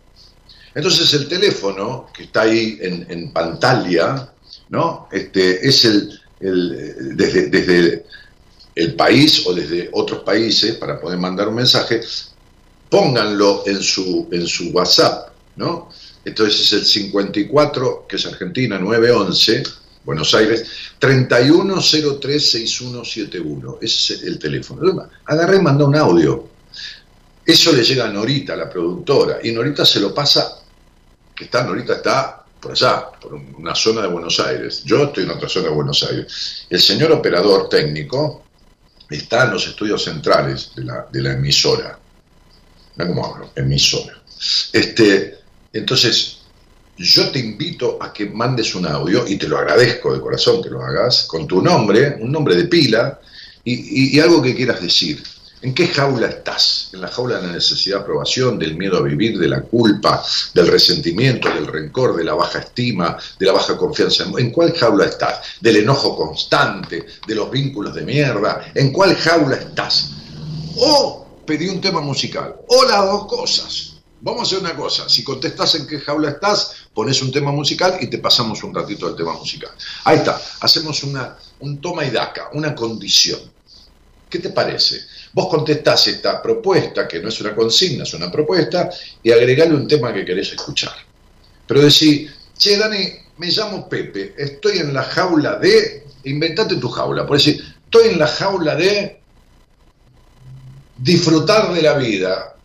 [0.74, 4.30] Entonces el teléfono que está ahí en, pantalla,
[4.68, 5.08] ¿no?
[5.10, 8.04] Este, es el, desde, desde
[8.74, 12.02] el país o desde otros países para poder mandar un mensaje,
[12.90, 15.88] pónganlo en su, en su WhatsApp, ¿no?
[16.24, 19.62] Entonces es el 54, que es Argentina, 911,
[20.04, 20.66] Buenos Aires,
[21.00, 23.78] 31036171.
[23.80, 25.08] Ese es el teléfono.
[25.24, 26.57] Agarré y mandó un audio.
[27.48, 30.60] Eso le llega a Norita, la productora, y Norita se lo pasa,
[31.34, 34.82] que está, Norita está por allá, por una zona de Buenos Aires.
[34.84, 36.66] Yo estoy en otra zona de Buenos Aires.
[36.68, 38.44] El señor operador técnico
[39.08, 41.98] está en los estudios centrales de la, emisora.
[42.98, 44.20] cómo hablo, emisora.
[44.74, 45.38] Este,
[45.72, 46.40] entonces,
[46.98, 50.68] yo te invito a que mandes un audio, y te lo agradezco de corazón que
[50.68, 53.18] lo hagas, con tu nombre, un nombre de pila,
[53.64, 55.22] y, algo que quieras decir.
[55.60, 56.90] ¿En qué jaula estás?
[56.92, 60.24] ¿En la jaula de la necesidad de aprobación, del miedo a vivir, de la culpa,
[60.54, 64.24] del resentimiento, del rencor, de la baja estima, de la baja confianza?
[64.38, 65.40] ¿En cuál jaula estás?
[65.60, 68.70] ¿Del enojo constante, de los vínculos de mierda?
[68.72, 70.10] ¿En cuál jaula estás?
[70.76, 73.94] O pedí un tema musical, o las dos cosas.
[74.20, 77.98] Vamos a hacer una cosa, si contestas en qué jaula estás, pones un tema musical
[78.00, 79.70] y te pasamos un ratito del tema musical.
[80.04, 83.40] Ahí está, hacemos una, un toma y daca, una condición.
[84.28, 85.00] ¿Qué te parece?
[85.38, 88.90] Vos contestás esta propuesta, que no es una consigna, es una propuesta,
[89.22, 90.94] y agregale un tema que querés escuchar.
[91.64, 96.02] Pero decís, che, Dani, me llamo Pepe, estoy en la jaula de...
[96.24, 99.20] Inventate tu jaula, por decir, estoy en la jaula de
[100.96, 102.56] disfrutar de la vida,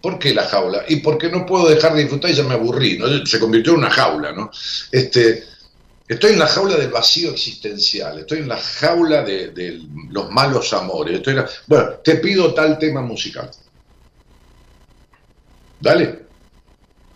[0.00, 0.84] ¿Por qué la jaula?
[0.88, 3.26] Y porque no puedo dejar de disfrutar y ya me aburrí, ¿no?
[3.26, 4.50] Se convirtió en una jaula, ¿no?
[4.90, 5.44] Este,
[6.12, 11.16] estoy en la jaula del vacío existencial, estoy en la jaula de, los malos amores.
[11.16, 13.50] Estoy Bueno, te pido tal tema musical.
[15.80, 16.22] Dale.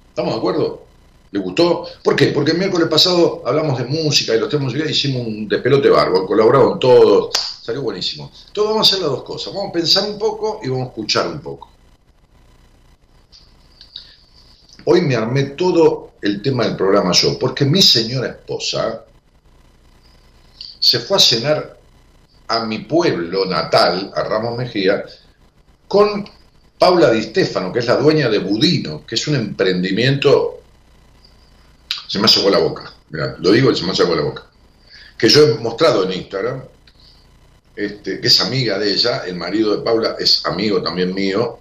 [0.08, 0.86] ¿Estamos de acuerdo?
[1.30, 1.86] ¿Le gustó?
[2.02, 2.28] ¿Por qué?
[2.28, 6.26] Porque el miércoles pasado hablamos de música y los temas musicales, hicimos un despelote barbo,
[6.26, 7.30] colaboraron todos,
[7.62, 8.30] salió buenísimo.
[8.46, 10.88] Entonces vamos a hacer las dos cosas, vamos a pensar un poco y vamos a
[10.88, 11.70] escuchar un poco.
[14.86, 19.04] Hoy me armé todo el tema del programa yo, porque mi señora esposa
[20.78, 21.78] se fue a cenar
[22.48, 25.04] a mi pueblo natal, a Ramos Mejía,
[25.88, 26.28] con
[26.78, 30.60] Paula Di Stefano, que es la dueña de Budino, que es un emprendimiento.
[32.06, 34.44] Se me sacó la boca, Mirá, lo digo y se me sacó la boca.
[35.16, 36.62] Que yo he mostrado en Instagram,
[37.74, 41.58] este, que es amiga de ella, el marido de Paula es amigo también mío,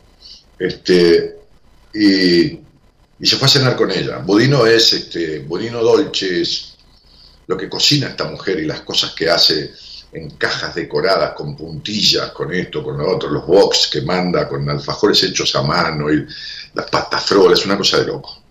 [0.60, 1.38] este,
[1.93, 2.64] y
[3.19, 4.17] y se fue a cenar con ella.
[4.17, 6.75] Budino es, este, Budino Dolce es
[7.47, 9.73] lo que cocina esta mujer y las cosas que hace
[10.12, 14.67] en cajas decoradas con puntillas, con esto, con lo otro, los box que manda con
[14.69, 16.25] alfajores hechos a mano y
[16.73, 18.41] las pastas frolas, es una cosa de loco.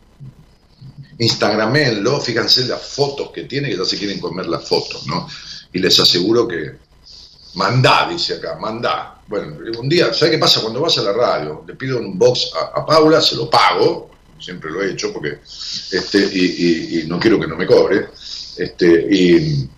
[1.18, 5.26] Instagramenlo, fíjense las fotos que tiene, que ya se quieren comer las fotos, ¿no?
[5.72, 6.76] Y les aseguro que
[7.54, 9.22] mandá, dice acá, mandá.
[9.26, 10.60] Bueno, un día, ¿sabes qué pasa?
[10.60, 14.13] Cuando vas a la radio, le pido un box a Paula, se lo pago,
[14.44, 15.38] siempre lo he hecho, porque
[15.90, 18.08] este, y, no quiero que no me cobre,
[18.56, 19.68] este, y,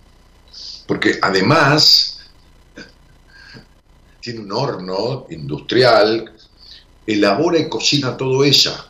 [0.85, 2.19] porque además
[4.19, 6.33] tiene un horno industrial,
[7.05, 8.85] elabora y cocina todo ella.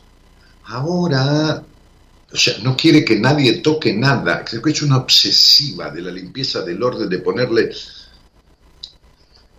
[0.64, 1.62] Ahora,
[2.30, 6.10] o sea, no quiere que nadie toque nada, creo que es una obsesiva de la
[6.10, 7.70] limpieza del orden, de ponerle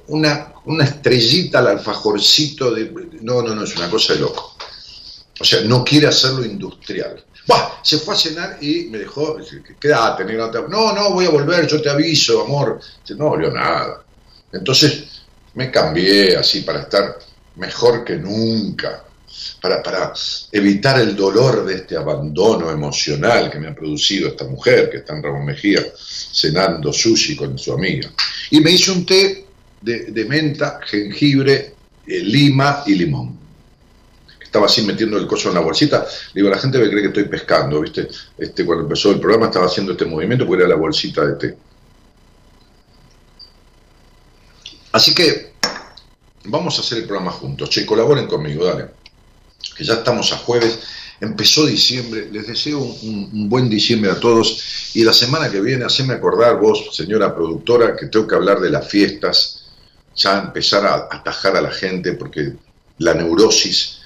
[0.07, 2.91] una, una estrellita al alfajorcito de...
[3.21, 4.55] No, no, no, es una cosa de loco.
[5.39, 7.23] O sea, no quiere hacerlo industrial.
[7.47, 9.37] Buah, se fue a cenar y me dejó,
[9.79, 10.67] quédate, negro.
[10.67, 12.79] No, no, voy a volver, yo te aviso, amor.
[13.17, 14.03] No volvió nada.
[14.51, 15.03] Entonces
[15.55, 17.17] me cambié así para estar
[17.55, 19.03] mejor que nunca,
[19.61, 20.13] para, para
[20.51, 25.15] evitar el dolor de este abandono emocional que me ha producido esta mujer que está
[25.15, 28.11] en Ramón Mejía cenando sushi con su amiga.
[28.51, 29.45] Y me hizo un té
[29.81, 31.73] de, menta, jengibre,
[32.05, 33.38] eh, lima y limón
[34.49, 36.07] estaba así metiendo el coso en la bolsita.
[36.33, 38.07] Digo, la gente me cree que estoy pescando, ¿viste?
[38.35, 41.57] Este, cuando empezó el programa estaba haciendo este movimiento porque era la bolsita de té.
[44.91, 45.53] Así que
[46.45, 47.69] vamos a hacer el programa juntos.
[47.69, 48.87] Che, colaboren conmigo, dale.
[49.77, 50.79] Que ya estamos a jueves.
[51.21, 52.27] Empezó diciembre.
[52.31, 54.91] Les deseo un, buen diciembre a todos.
[54.95, 58.71] Y la semana que viene, haceme acordar vos, señora productora, que tengo que hablar de
[58.71, 59.67] las fiestas.
[60.15, 62.53] Ya empezar a atajar a la gente porque
[62.97, 63.98] la neurosis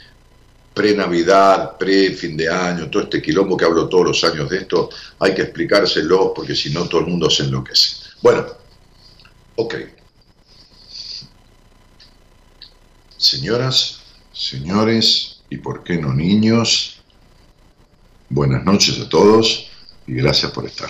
[0.74, 5.34] pre-Navidad, pre-fin de año, todo este quilombo que hablo todos los años de esto, hay
[5.34, 7.98] que explicárselo porque si no todo el mundo se enloquece.
[8.22, 8.46] Bueno,
[9.56, 9.76] ok.
[13.18, 14.02] Señoras,
[14.34, 17.02] señores y por qué no niños,
[18.30, 19.68] buenas noches a todos
[20.08, 20.90] y gracias por estar.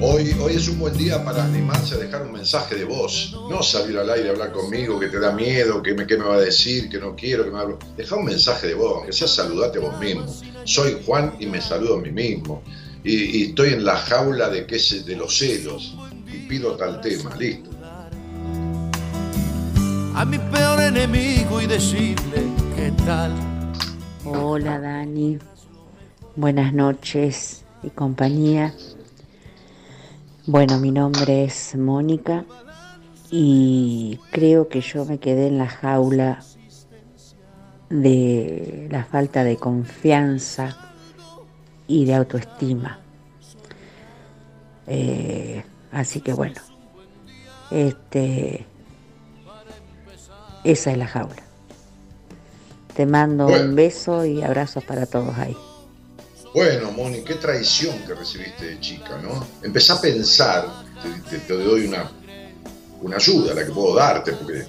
[0.00, 3.64] Hoy, hoy es un buen día para animarse a dejar un mensaje de voz, no
[3.64, 6.40] salir al aire a hablar conmigo, que te da miedo, que me, me va a
[6.40, 7.80] decir, que no quiero, que me hablo.
[7.96, 10.24] Deja un mensaje de voz, que sea saludate a vos mismo.
[10.62, 12.62] Soy Juan y me saludo a mí mismo.
[13.02, 15.96] Y, estoy en la jaula de, que de los celos
[16.32, 17.68] y pido tal tema, listo.
[20.14, 22.44] A mi peor enemigo y decirle
[22.76, 23.32] qué tal.
[24.24, 25.38] Hola Dani,
[26.36, 28.72] buenas noches y compañía.
[30.50, 32.46] Bueno, mi nombre es Mónica
[33.30, 36.42] y creo que yo me quedé en la jaula
[37.90, 40.74] de la falta de confianza
[41.86, 42.98] y de autoestima.
[44.86, 46.62] Eh, así que bueno,
[47.70, 48.64] este,
[50.64, 51.42] esa es la jaula.
[52.96, 55.58] Te mando un beso y abrazos para todos ahí.
[56.58, 59.46] Bueno, Moni, qué traición que recibiste de chica, ¿no?
[59.62, 60.66] Empezá a pensar,
[61.46, 62.10] te, doy una,
[63.00, 64.64] una ayuda, la que puedo darte, porque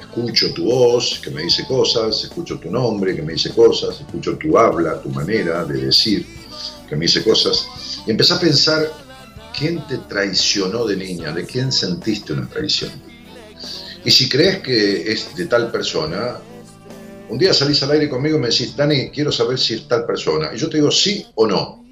[0.00, 4.36] escucho tu voz que me dice cosas, escucho tu nombre que me dice cosas, escucho
[4.36, 6.26] tu habla, tu manera de decir
[6.88, 7.68] que me dice cosas,
[8.04, 8.90] y empezá a pensar
[9.56, 12.90] quién te traicionó de niña, de quién sentiste una traición.
[14.04, 16.38] Y si crees que es de tal persona,
[17.28, 20.06] un día salís al aire conmigo y me decís, Dani, quiero saber si es tal
[20.06, 20.50] persona.
[20.54, 21.84] Y yo te digo sí o no.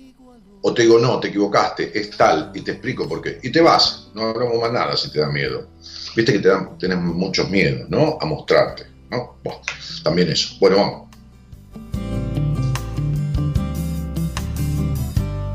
[0.62, 3.38] O te digo, no, te equivocaste, es tal, y te explico por qué.
[3.42, 5.68] Y te vas, no hablamos más nada si te da miedo.
[6.16, 8.18] Viste que te dan, tenés muchos miedos, ¿no?
[8.20, 9.38] A mostrarte, ¿no?
[9.44, 9.60] Bueno,
[10.02, 10.56] también eso.
[10.58, 11.06] Bueno, vamos.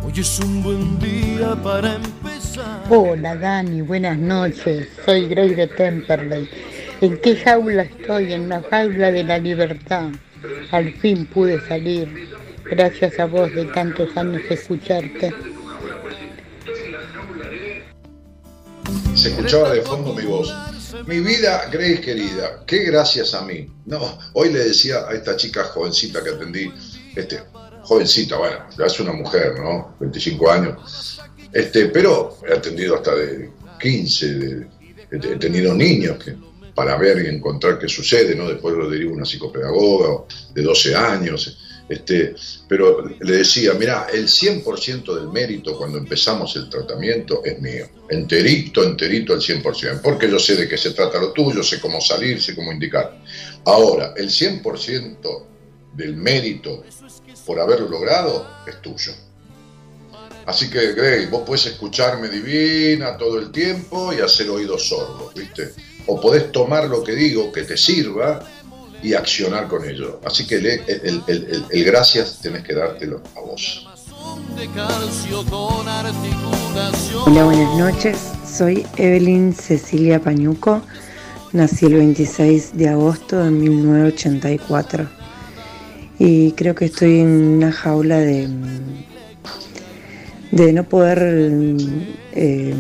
[0.05, 2.83] Hoy es un buen día para empezar.
[2.89, 4.87] Hola Dani, buenas noches.
[5.05, 6.70] Soy Grace de Temperley
[7.01, 8.31] ¿En qué jaula estoy?
[8.31, 10.11] En la jaula de la libertad.
[10.69, 12.29] Al fin pude salir.
[12.63, 15.33] Gracias a vos de tantos años escucharte.
[19.15, 20.53] Se escuchaba de fondo mi voz.
[21.07, 23.67] Mi vida, Grace querida, qué gracias a mí.
[23.85, 26.71] No, hoy le decía a esta chica jovencita que atendí,
[27.15, 27.39] este,
[27.81, 29.95] jovencita, bueno, ya es una mujer, ¿no?
[29.99, 31.19] 25 años.
[31.51, 33.49] Este, pero he atendido hasta de
[33.79, 34.67] 15,
[35.11, 36.35] he tenido niños que
[36.73, 38.47] para ver y encontrar qué sucede, ¿no?
[38.47, 41.57] Después lo derivo a una psicopedagoga de 12 años,
[41.89, 42.35] este,
[42.69, 48.83] pero le decía, mira, el 100% del mérito cuando empezamos el tratamiento es mío, enterito,
[48.83, 52.41] enterito al 100%, porque yo sé de qué se trata lo tuyo, sé cómo salir,
[52.41, 53.19] sé cómo indicar.
[53.65, 55.45] Ahora, el 100%
[55.93, 56.83] del mérito
[57.45, 59.11] por haberlo logrado es tuyo.
[60.45, 65.73] Así que, Grey, vos puedes escucharme divina todo el tiempo y hacer oídos sordos, ¿viste?
[66.11, 68.43] O podés tomar lo que digo que te sirva
[69.01, 70.19] y accionar con ello.
[70.25, 73.87] Así que el, gracias tenés que dártelo a vos.
[77.25, 78.17] Hola, buenas noches.
[78.45, 80.81] Soy Evelyn Cecilia Pañuco.
[81.53, 85.09] Nací el 26 de agosto de 1984.
[86.19, 88.49] Y creo que estoy en una jaula de,
[90.51, 91.77] de no poder
[92.33, 92.75] eh,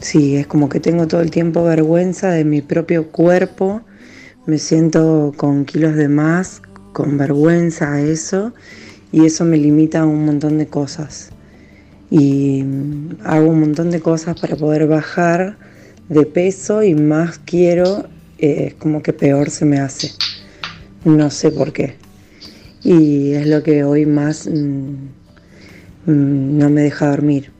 [0.00, 3.82] Sí, es como que tengo todo el tiempo vergüenza de mi propio cuerpo
[4.46, 8.54] Me siento con kilos de más, con vergüenza eso,
[9.12, 11.30] y eso me limita a un montón de cosas.
[12.10, 15.58] Y mm, hago un montón de cosas para poder bajar
[16.08, 20.12] de peso y más quiero, es como que peor se me hace.
[21.04, 21.96] No sé por qué.
[22.82, 24.94] Y es lo que hoy más mm,
[26.06, 27.57] mm, no me deja dormir.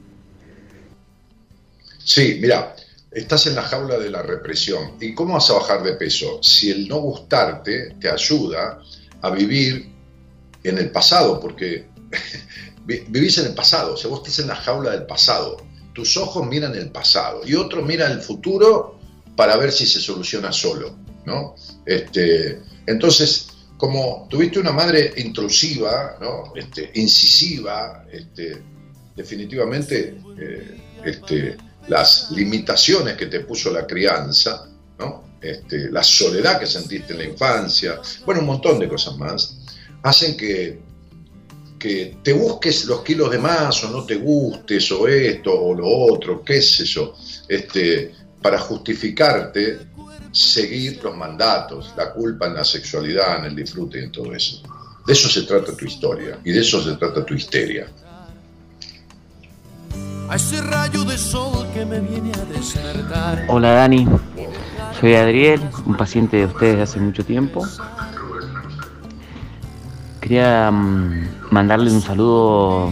[2.09, 2.75] Sí, mira,
[3.11, 4.95] estás en la jaula de la represión.
[4.99, 6.39] ¿Y cómo vas a bajar de peso?
[6.41, 8.81] Si el no gustarte te ayuda
[9.21, 9.93] a vivir
[10.63, 11.87] en el pasado, porque
[12.85, 15.57] vivís en el pasado, o sea, vos estás en la jaula del pasado.
[15.93, 18.99] Tus ojos miran el pasado y otro mira el futuro
[19.35, 20.97] para ver si se soluciona solo,
[21.27, 21.53] ¿no?
[21.85, 26.53] Este, entonces, como tuviste una madre intrusiva, ¿no?
[26.55, 28.59] este, incisiva, este,
[29.15, 34.67] definitivamente eh, este, las limitaciones que te puso la crianza,
[34.97, 35.29] ¿no?
[35.41, 39.57] Este, la soledad que sentiste en la infancia, bueno, un montón de cosas más,
[40.03, 40.79] hacen que,
[41.79, 45.87] que te busques los kilos de más o no te gustes o esto o lo
[45.87, 47.17] otro, qué es eso,
[47.47, 49.87] este, para justificarte
[50.31, 54.61] seguir los mandatos, la culpa en la sexualidad, en el disfrute y en todo eso.
[55.07, 57.87] De eso se trata tu historia y de eso se trata tu histeria
[60.29, 63.45] a ese rayo de sol que me viene a despertar.
[63.47, 64.07] Hola Dani,
[64.99, 67.65] soy Adriel, un paciente de ustedes de hace mucho tiempo.
[70.21, 72.91] Quería mm, mandarle un saludo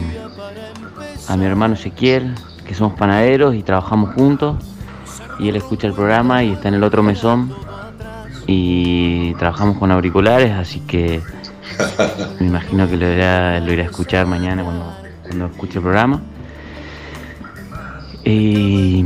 [1.27, 2.33] a mi hermano Ezequiel,
[2.65, 4.55] que somos panaderos y trabajamos juntos.
[5.39, 7.53] Y él escucha el programa y está en el otro mesón.
[8.47, 11.21] Y trabajamos con auriculares, así que
[12.39, 14.91] me imagino que lo irá, lo irá a escuchar mañana cuando,
[15.23, 16.21] cuando escuche el programa.
[18.29, 19.05] Y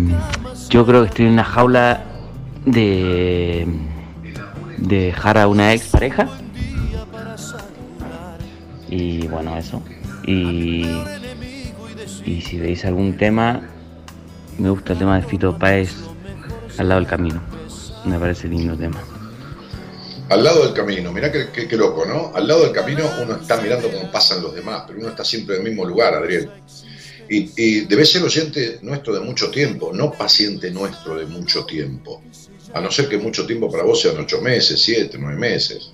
[0.70, 2.04] yo creo que estoy en una jaula
[2.66, 3.68] de,
[4.80, 6.28] de dejar a una ex pareja.
[8.90, 9.84] Y bueno, eso.
[10.26, 10.88] Y,
[12.26, 13.62] y si veis algún tema,
[14.58, 15.94] me gusta el tema de Fito Páez
[16.80, 17.44] al lado del camino.
[18.06, 19.04] Me parece lindo tema.
[20.30, 22.32] Al lado del camino, mirá qué, qué, loco, ¿no?
[22.34, 25.58] Al lado del camino uno está mirando cómo pasan los demás, pero uno está siempre
[25.58, 26.50] en el mismo lugar, Adriel.
[27.34, 32.22] Y, debe ser oyente nuestro de mucho tiempo, no paciente nuestro de mucho tiempo.
[32.74, 35.92] A no ser que mucho tiempo para vos sean ocho meses, siete, nueve meses.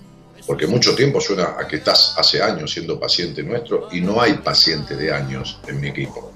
[0.47, 4.33] Porque mucho tiempo suena a que estás hace años siendo paciente nuestro y no hay
[4.33, 6.31] paciente de años en mi equipo.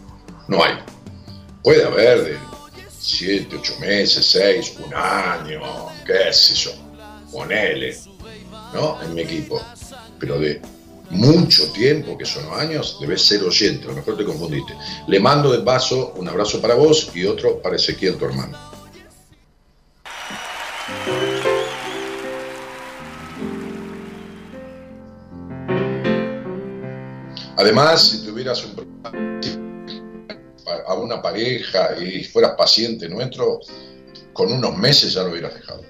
[0.47, 0.73] No hay.
[1.63, 2.37] Puede haber de
[2.99, 5.61] siete, ocho meses, seis, un año,
[6.05, 6.71] qué sé yo,
[7.31, 7.97] ponele,
[8.71, 9.01] ¿no?
[9.01, 9.59] En mi equipo.
[10.19, 10.61] Pero de
[11.11, 14.73] mucho tiempo, que son años, debes ser oyente, a lo mejor te confundiste.
[15.07, 18.57] Le mando de paso un abrazo para vos y otro para Ezequiel, tu hermano.
[27.57, 28.91] Además, si tuvieras un
[30.87, 33.59] a una pareja y fueras paciente nuestro,
[34.33, 35.83] con unos meses ya lo hubieras dejado.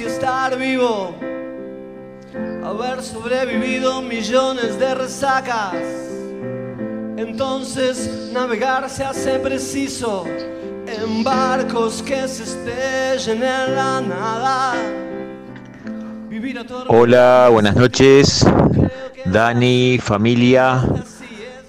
[0.00, 1.14] Y estar vivo,
[2.64, 5.74] haber sobrevivido millones de resacas.
[7.18, 10.24] Entonces navegar se hace preciso
[10.86, 14.74] en barcos que se estrellen en la nada.
[16.88, 18.46] Hola, buenas noches.
[19.26, 20.82] Dani, familia.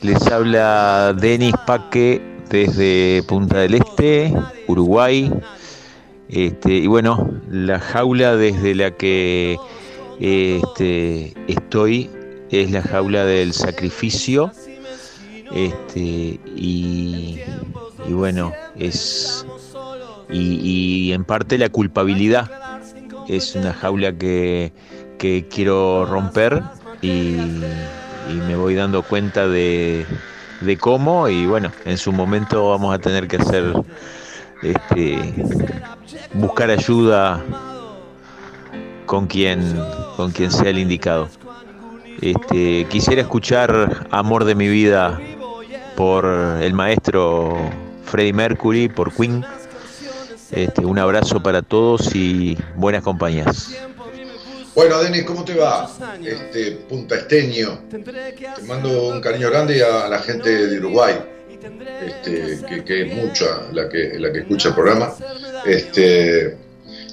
[0.01, 4.33] Les habla Denis Paque desde Punta del Este,
[4.67, 5.29] Uruguay.
[6.33, 9.55] Este, y bueno, la jaula desde la que
[10.19, 12.09] este, estoy
[12.49, 14.51] es la jaula del sacrificio.
[15.53, 17.39] Este, y,
[18.09, 19.45] bueno, es.
[20.31, 22.49] Y, en parte la culpabilidad.
[23.27, 24.73] Es una jaula que,
[25.51, 26.63] quiero romper
[27.01, 30.05] y, y me voy dando cuenta de,
[30.61, 33.73] de cómo y bueno, en su momento vamos a tener que hacer
[34.63, 35.33] este,
[36.33, 37.43] buscar ayuda
[39.05, 39.61] con quien
[40.15, 41.29] con quien sea el indicado.
[42.21, 45.19] Este, quisiera escuchar Amor de mi vida
[45.95, 47.57] por el maestro
[48.05, 49.45] Freddie Mercury, por Queen.
[50.51, 53.75] Este, un abrazo para todos y buenas compañías.
[54.75, 55.89] Bueno, Denis, ¿cómo te va?
[56.23, 57.79] Este, Punta Esteño.
[57.89, 61.15] Te mando un cariño grande a la gente de Uruguay,
[62.05, 65.13] este, que, es mucha la que, la que escucha el programa.
[65.65, 66.57] Este,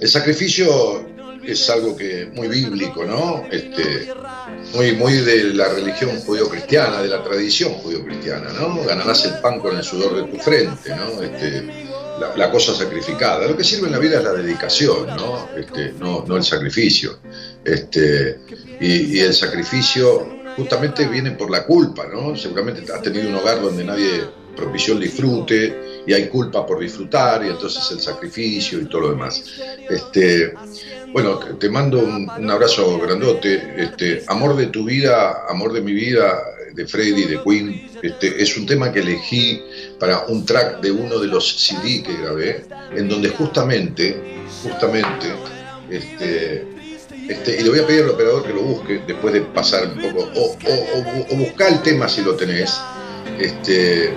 [0.00, 1.06] el sacrificio
[1.44, 3.44] es algo que muy bíblico, ¿no?
[3.50, 4.12] Este,
[4.74, 8.82] muy, muy de la religión judío-cristiana, de la tradición judío-cristiana, ¿no?
[8.84, 11.22] Ganarás el pan con el sudor de tu frente, ¿no?
[11.22, 11.64] Este,
[12.36, 13.46] la, cosa sacrificada.
[13.46, 15.48] Lo que sirve en la vida es la dedicación, ¿no?
[15.56, 17.18] Este, no, no el sacrificio.
[17.64, 18.40] Este,
[18.80, 22.36] y, y, el sacrificio justamente viene por la culpa, ¿no?
[22.36, 27.44] Seguramente has tenido un hogar donde nadie propició el disfrute y hay culpa por disfrutar
[27.44, 29.42] y entonces el sacrificio y todo lo demás.
[29.88, 30.54] Este,
[31.12, 33.74] bueno, te mando un, abrazo grandote.
[33.76, 36.40] Este, amor de tu vida, amor de mi vida,
[36.74, 37.90] de Freddy, de Queen.
[38.02, 39.62] Este, es un tema que elegí
[39.98, 44.16] para un track de uno de los CD que grabé, en donde justamente,
[44.62, 45.26] justamente,
[45.90, 46.66] este,
[47.28, 50.00] este, y le voy a pedir al operador que lo busque después de pasar un
[50.00, 50.56] poco, o,
[51.32, 52.80] o, buscar el tema si lo tenés,
[53.38, 54.12] este,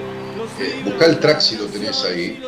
[0.59, 2.41] eh, buscar el track si lo tenés ahí,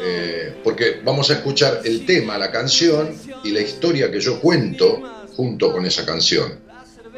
[0.00, 5.26] eh, porque vamos a escuchar el tema, la canción y la historia que yo cuento
[5.36, 6.68] junto con esa canción.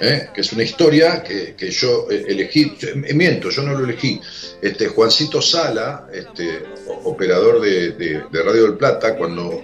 [0.01, 0.31] ¿eh?
[0.35, 2.73] que es una historia que, yo elegí,
[3.15, 4.21] miento, yo no lo elegí.
[4.61, 6.63] Este, Juancito Sala, este,
[7.05, 9.63] operador de, Radio del Plata, cuando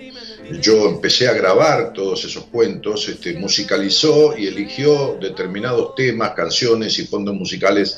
[0.60, 7.06] yo empecé a grabar todos esos cuentos, este, musicalizó y eligió determinados temas, canciones y
[7.06, 7.96] fondos musicales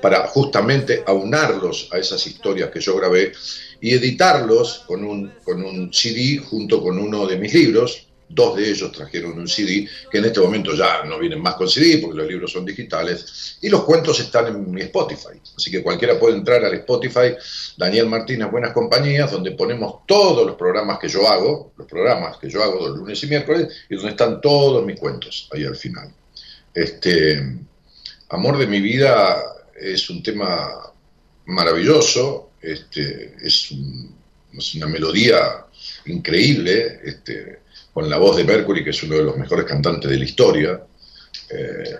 [0.00, 3.32] para justamente aunarlos a esas historias que yo grabé
[3.80, 8.06] y editarlos con un, con un CD junto con uno de mis libros.
[8.32, 11.68] Dos de ellos trajeron un CD, que en este momento ya no vienen más con
[11.68, 15.40] CD porque los libros son digitales, y los cuentos están en mi Spotify.
[15.56, 17.34] Así que cualquiera puede entrar al Spotify,
[17.76, 22.48] Daniel Martínez Buenas Compañías, donde ponemos todos los programas que yo hago, los programas que
[22.48, 26.12] yo hago los lunes y miércoles, y donde están todos mis cuentos ahí al final.
[26.72, 27.58] Este,
[28.30, 29.42] Amor de mi vida
[29.80, 30.70] es un tema
[31.46, 33.70] maravilloso, este, es,
[34.74, 35.64] una melodía
[36.06, 37.60] increíble, este,
[37.92, 40.80] con la voz de Mercury, que es uno de los mejores cantantes de la historia,
[41.50, 41.98] eh,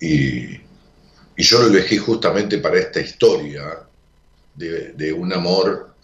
[0.00, 0.66] y,
[1.38, 3.78] yo lo elegí justamente para esta historia
[4.54, 5.94] de, un amor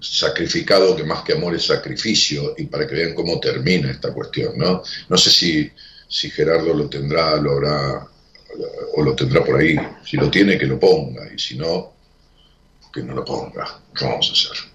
[0.00, 4.56] sacrificado, que más que amor es sacrificio, y para que vean cómo termina esta cuestión,
[4.56, 4.82] ¿no?
[5.08, 5.72] No sé si,
[6.08, 8.08] si Gerardo lo tendrá, lo habrá,
[8.94, 11.92] o lo tendrá por ahí, si lo tiene que lo ponga, y si no,
[12.92, 13.80] que no lo ponga.
[13.94, 14.68] ¿Qué vamos a hacer?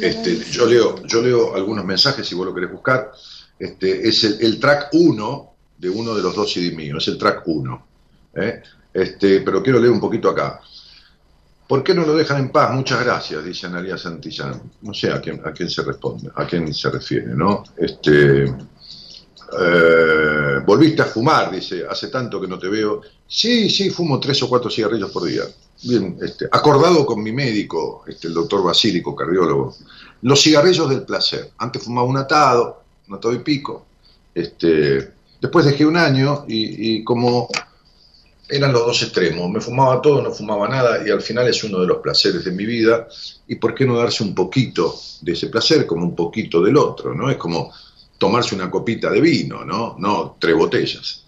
[0.00, 3.10] Este, yo, leo, yo leo algunos mensajes si vos lo querés buscar.
[3.58, 7.42] Este, es el, track 1 de uno de los dos CD míos, es el track
[7.46, 7.86] 1.
[8.34, 8.62] ¿eh?
[8.92, 10.60] Este, pero quiero leer un poquito acá.
[11.66, 12.74] ¿Por qué no lo dejan en paz?
[12.74, 14.60] Muchas gracias, dice Analia Santillán.
[14.82, 17.62] No sé a quién, a quién se responde, a quién se refiere, ¿no?
[17.76, 18.46] Este,
[19.58, 23.02] eh, volviste a fumar, dice, hace tanto que no te veo.
[23.26, 25.42] Sí, sí, fumo tres o cuatro cigarrillos por día.
[25.82, 29.74] Bien, este, acordado con mi médico, este, el doctor Basílico, cardiólogo.
[30.22, 31.50] Los cigarrillos del placer.
[31.58, 33.86] Antes fumaba un atado, un atado y pico.
[34.34, 37.48] Este, después dejé un año y, y como
[38.48, 41.80] eran los dos extremos, me fumaba todo, no fumaba nada y al final es uno
[41.80, 43.06] de los placeres de mi vida.
[43.46, 47.14] ¿Y por qué no darse un poquito de ese placer como un poquito del otro?
[47.14, 47.30] ¿no?
[47.30, 47.72] Es como
[48.18, 49.96] tomarse una copita de vino, ¿no?
[49.98, 51.22] No tres botellas.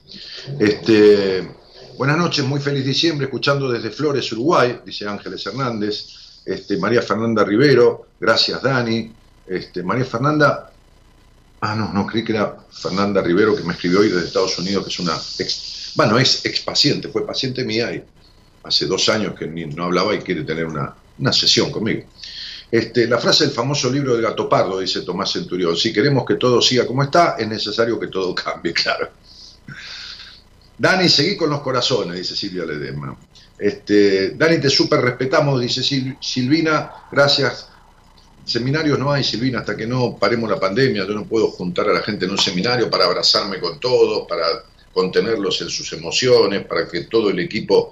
[0.59, 1.49] Este,
[1.97, 6.43] buenas noches, muy feliz diciembre, escuchando desde Flores, Uruguay, dice Ángeles Hernández.
[6.45, 9.13] Este, María Fernanda Rivero, gracias Dani.
[9.47, 10.73] Este, María Fernanda,
[11.61, 14.85] ah, no, no, creí que era Fernanda Rivero que me escribió hoy desde Estados Unidos,
[14.85, 18.03] que es una ex, bueno, es ex paciente, fue paciente mía y
[18.65, 22.05] hace dos años que no hablaba y quiere tener una, una sesión conmigo.
[22.71, 26.37] Este, la frase del famoso libro de Gato Pardo, dice Tomás Centurión, si queremos que
[26.37, 29.11] todo siga como está, es necesario que todo cambie, claro.
[30.79, 33.17] Dani, seguí con los corazones, dice Silvia Ledesma.
[33.59, 37.69] Este, Dani, te súper respetamos, dice Silvina, gracias.
[38.47, 41.07] Seminarios no hay, Silvina, hasta que no paremos la pandemia.
[41.07, 44.45] Yo no puedo juntar a la gente en un seminario para abrazarme con todos, para
[44.93, 47.91] contenerlos en sus emociones, para que todo el equipo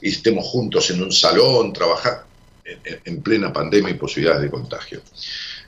[0.00, 2.29] estemos juntos en un salón, trabajar
[3.04, 5.00] en plena pandemia y posibilidades de contagio.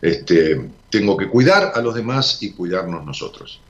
[0.01, 3.61] Este, tengo que cuidar a los demás y cuidarnos nosotros.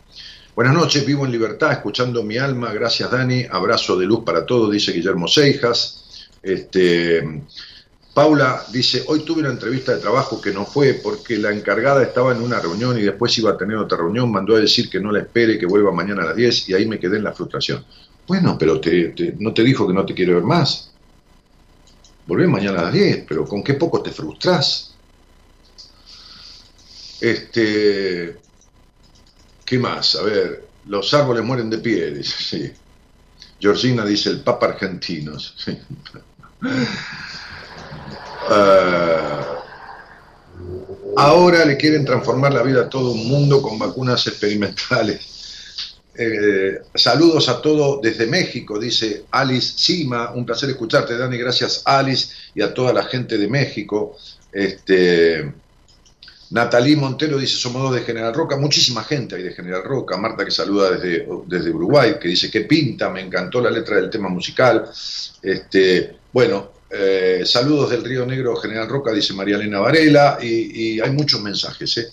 [0.54, 2.72] Buenas noches, vivo en libertad, escuchando mi alma.
[2.72, 3.46] Gracias, Dani.
[3.50, 6.28] Abrazo de luz para todos, dice Guillermo Seijas.
[6.42, 7.42] Este,
[8.12, 12.32] Paula dice, hoy tuve una entrevista de trabajo que no fue porque la encargada estaba
[12.32, 15.10] en una reunión y después iba a tener otra reunión, mandó a decir que no
[15.10, 17.82] la espere, que vuelva mañana a las 10 y ahí me quedé en la frustración.
[18.28, 18.78] Bueno, pero
[19.38, 20.91] no te dijo que no te quiere ver más.
[22.26, 24.94] Volvé mañana a las 10, pero ¿con qué poco te frustras?
[27.20, 28.36] Este,
[29.64, 30.16] ¿Qué más?
[30.16, 32.72] A ver, los árboles mueren de pie, dice, sí.
[33.58, 35.36] Georgina dice el Papa argentino.
[38.50, 39.62] Ah,
[41.16, 45.31] ahora le quieren transformar la vida a todo un mundo con vacunas experimentales.
[46.14, 50.32] Eh, saludos a todos desde México, dice Alice Sima.
[50.32, 51.38] Un placer escucharte, Dani.
[51.38, 54.16] Gracias, Alice, y a toda la gente de México.
[54.52, 55.52] Este,
[56.52, 60.44] Natalí Montero dice, somos dos de General Roca, muchísima gente hay de General Roca, Marta
[60.44, 64.28] que saluda desde, desde Uruguay, que dice, que pinta, me encantó la letra del tema
[64.28, 64.90] musical.
[65.40, 71.10] Este, bueno, eh, saludos del Río Negro, General Roca, dice María Elena Varela, y, hay
[71.10, 71.96] muchos mensajes.
[71.96, 72.08] ¿eh?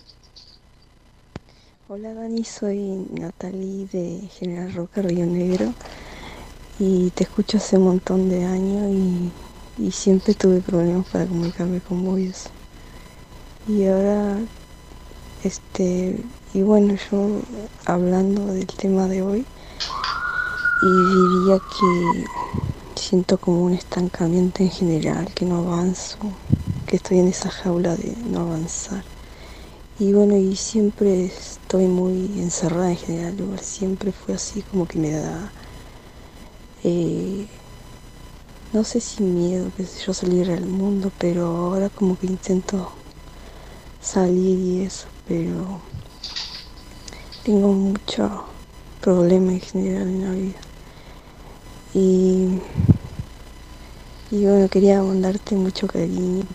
[1.91, 5.73] Hola Dani, soy Natalí de General Roca, Río Negro,
[6.77, 9.31] y te escucho hace un montón de años y,
[9.75, 12.51] y siempre tuve problemas para comunicarme con vos
[13.67, 14.37] y ahora,
[15.43, 16.15] este,
[16.53, 17.41] y bueno, yo
[17.87, 19.47] hablando del tema de hoy,
[20.83, 22.23] y diría que
[22.95, 26.19] siento como un estancamiento en general, que no avanzo,
[26.85, 29.03] que estoy en esa jaula de no avanzar.
[29.99, 35.11] Y bueno, y siempre estoy muy encerrada en general, siempre fue así como que me
[35.11, 35.51] da,
[36.85, 37.49] eh,
[38.71, 42.89] no sé si miedo, que yo salir al mundo, pero ahora como que intento
[44.01, 45.81] salir y eso, pero
[47.43, 48.45] tengo mucho
[49.01, 50.59] problema en general en la vida.
[51.93, 52.61] Y,
[54.31, 56.45] y bueno, quería mandarte mucho cariño.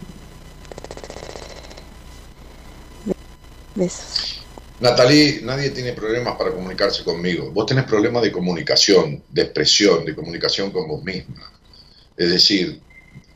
[3.74, 4.40] Besos.
[4.80, 7.50] Natalie, nadie tiene problemas para comunicarse conmigo.
[7.50, 11.52] Vos tenés problemas de comunicación, de expresión, de comunicación con vos misma.
[12.16, 12.80] Es decir,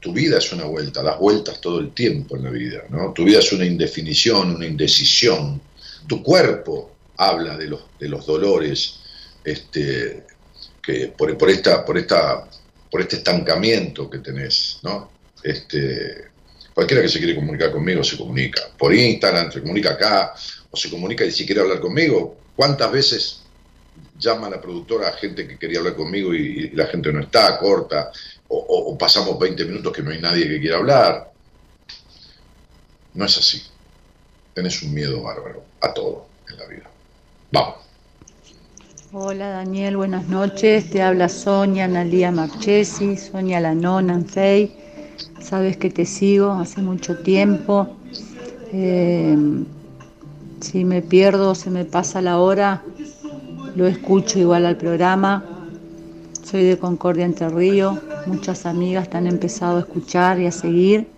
[0.00, 3.12] tu vida es una vuelta, das vueltas todo el tiempo en la vida, ¿no?
[3.12, 5.60] Tu vida es una indefinición, una indecisión.
[6.06, 9.00] Tu cuerpo habla de los, de los dolores
[9.44, 10.24] este,
[10.82, 12.48] que por, por, esta, por, esta,
[12.90, 15.10] por este estancamiento que tenés, ¿no?
[15.42, 16.27] Este,
[16.78, 18.60] cualquiera que se quiere comunicar conmigo se comunica.
[18.78, 20.32] Por Instagram, se comunica acá,
[20.70, 22.36] o se comunica y si quiere hablar conmigo.
[22.54, 23.40] ¿Cuántas veces
[24.16, 28.12] llama la productora a gente que quería hablar conmigo y, la gente no está, corta,
[28.46, 31.32] o, pasamos 20 minutos que no hay nadie que quiera hablar.
[33.14, 33.60] No es así.
[34.54, 36.90] Tenés un miedo bárbaro a todo en la vida.
[37.50, 37.74] Vamos.
[39.12, 40.90] Hola Daniel, buenas noches.
[40.90, 44.87] Te habla Sonia Analia Marchesi, Sonia Lanón Anfei.
[45.40, 47.88] Sabes que te sigo hace mucho tiempo.
[48.72, 49.36] Eh,
[50.60, 52.82] si me pierdo, se me pasa la hora,
[53.76, 55.44] lo escucho igual al programa.
[56.42, 61.08] Soy de Concordia Entre Río, muchas amigas te han empezado a escuchar y a seguir.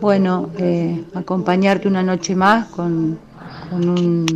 [0.00, 3.18] Bueno, eh, acompañarte una noche más con,
[3.72, 4.26] un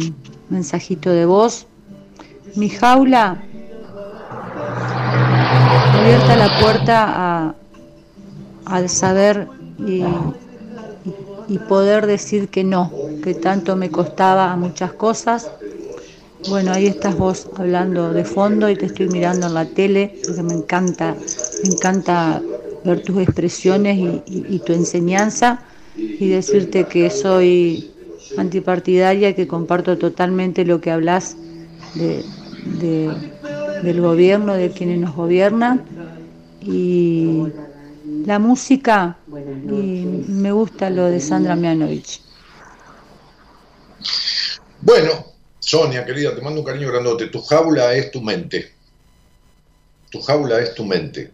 [0.48, 1.66] mensajito de voz.
[2.54, 3.42] Mi jaula
[5.92, 7.54] abierta la puerta
[8.66, 9.48] al saber
[9.78, 10.04] y,
[11.48, 12.90] y poder decir que no,
[13.22, 15.50] que tanto me costaba a muchas cosas.
[16.48, 20.42] Bueno, ahí estás vos hablando de fondo y te estoy mirando en la tele porque
[20.42, 21.16] me encanta,
[21.62, 22.42] me encanta
[22.84, 25.62] ver tus expresiones y, tu enseñanza
[25.96, 27.90] y decirte que soy
[28.36, 31.36] antipartidaria y que comparto totalmente lo que hablas
[31.94, 32.24] de,
[33.82, 35.82] del gobierno, de quienes nos gobiernan
[36.60, 37.44] y
[38.26, 42.20] la música y me gusta lo de Sandra Mianovich.
[44.80, 45.26] Bueno,
[45.58, 47.28] Sonia, querida, te mando un cariño grandote.
[47.28, 48.74] Tu jaula es tu mente.
[50.10, 51.30] Tu jaula es tu mente.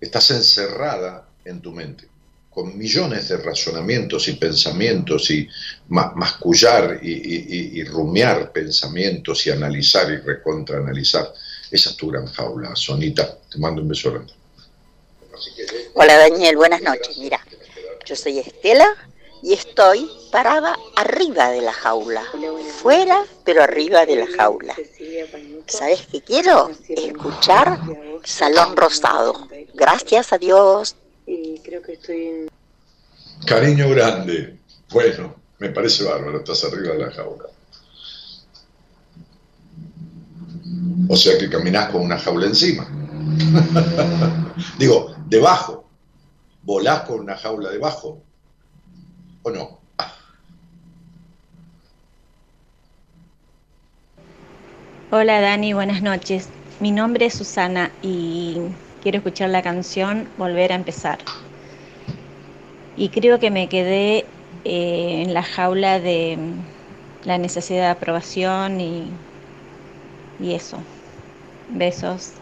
[0.00, 2.08] Estás encerrada en tu mente,
[2.50, 5.48] con millones de razonamientos y pensamientos y
[5.88, 11.32] mascullar y, rumiar pensamientos y analizar y recontraanalizar.
[11.70, 13.38] Esa es tu gran jaula, Sonita.
[13.50, 14.32] Te mando un beso grande.
[15.94, 17.18] Hola Daniel, buenas noches.
[17.18, 17.40] Mira,
[18.04, 18.86] yo soy Estela
[19.42, 22.22] y estoy parada arriba de la jaula,
[22.80, 24.74] fuera pero arriba de la jaula.
[25.66, 26.70] ¿Sabes qué quiero?
[26.88, 27.78] Escuchar
[28.24, 29.48] Salón Rosado.
[29.74, 30.96] Gracias a Dios.
[33.46, 34.58] Cariño grande.
[34.90, 37.44] Bueno, me parece bárbaro, estás arriba de la jaula.
[41.08, 43.05] O sea que caminás con una jaula encima.
[44.78, 45.84] Digo, debajo.
[46.62, 48.22] ¿Volás con una jaula debajo?
[49.42, 49.80] ¿O no?
[55.10, 56.48] Hola Dani, buenas noches.
[56.80, 58.58] Mi nombre es Susana y
[59.02, 61.18] quiero escuchar la canción Volver a empezar.
[62.96, 64.24] Y creo que me quedé
[64.64, 69.10] eh, en la jaula de mm, la necesidad de aprobación y,
[70.40, 70.78] y eso.
[71.68, 72.32] Besos.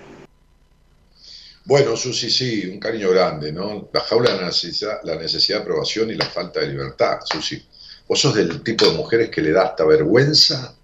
[1.67, 3.89] Bueno, Susi, sí, un cariño grande, ¿no?
[3.93, 7.65] La jaula de la necesidad, la necesidad de aprobación y la falta de libertad, Susi.
[8.07, 10.77] Vos sos del tipo de mujeres que le da hasta vergüenza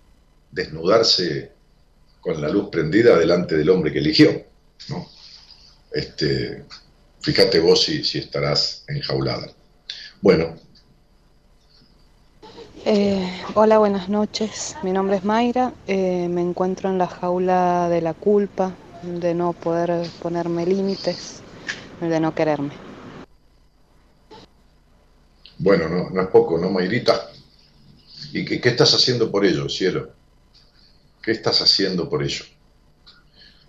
[0.51, 1.53] desnudarse
[2.21, 4.45] con la luz prendida delante del hombre que eligió,
[4.89, 5.07] ¿no?
[5.93, 6.65] Este,
[7.21, 9.51] fíjate vos si, si estarás enjaulada.
[10.23, 10.57] Bueno.
[12.87, 14.77] Eh, hola, buenas noches.
[14.83, 15.75] Mi nombre es Mayra.
[15.87, 21.41] Eh, me encuentro en la jaula de la culpa, de no poder ponerme límites,
[22.01, 22.73] de no quererme.
[25.59, 27.31] Bueno, no, no es poco, ¿no, Mayrita?
[28.33, 30.13] ¿Y qué, qué estás haciendo por ello, cielo?
[31.23, 32.45] ¿Qué estás haciendo por ello?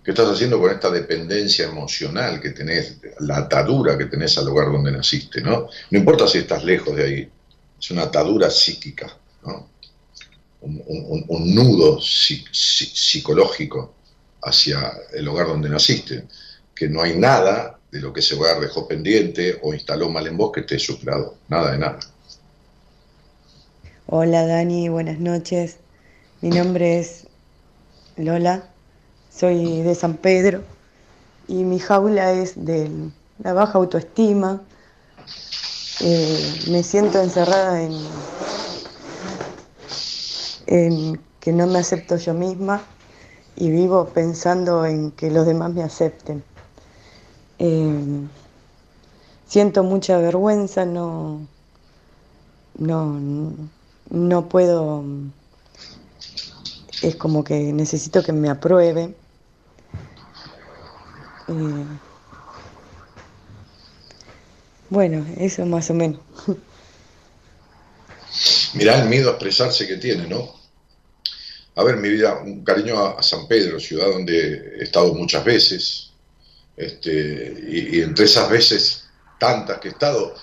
[0.02, 4.72] ¿Qué estás haciendo con esta dependencia emocional que tenés, la atadura que tenés al lugar
[4.72, 5.68] donde naciste, ¿no?
[5.90, 7.30] No importa si estás lejos de ahí,
[7.78, 9.68] es una atadura psíquica, ¿no?
[10.62, 13.94] Un, nudo psicológico
[14.42, 16.26] hacia el lugar donde naciste,
[16.74, 20.36] que no hay nada de lo que ese hogar dejó pendiente o instaló mal en
[20.36, 21.98] vos que esté superado, nada de nada.
[24.06, 25.76] Hola Dani, buenas noches.
[26.40, 27.26] Mi nombre es
[28.16, 28.68] Lola
[29.34, 30.62] soy de San Pedro
[31.48, 32.90] y mi jaula es de
[33.42, 34.62] la baja autoestima.
[36.00, 37.92] Eh, me siento encerrada en,
[40.66, 42.82] en que no me acepto yo misma
[43.56, 46.42] y vivo pensando en que los demás me acepten.
[47.58, 48.26] Eh,
[49.46, 51.46] siento mucha vergüenza, no,
[52.78, 53.20] no,
[54.10, 55.04] no puedo,
[57.02, 59.14] es como que necesito que me aprueben
[61.48, 61.84] eh,
[64.88, 66.20] bueno, eso más o menos.
[68.74, 70.61] Mirá el miedo a expresarse que tiene, ¿no?
[71.74, 76.10] A ver, mi vida, un cariño a, San Pedro, ciudad donde he estado muchas veces,
[76.76, 79.04] este, y, entre esas veces,
[79.38, 80.34] tantas que he estado,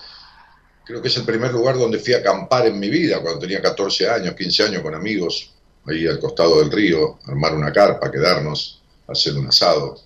[0.84, 3.62] creo que es el primer lugar donde fui a acampar en mi vida, cuando tenía
[3.62, 5.52] 14 años, 15 años, con amigos,
[5.86, 10.00] ahí al costado del río, armar una carpa, quedarnos, hacer un asado.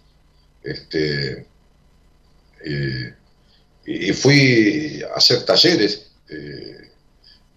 [0.63, 1.47] Este,
[2.65, 3.15] eh,
[3.87, 6.91] y fui a hacer talleres, eh,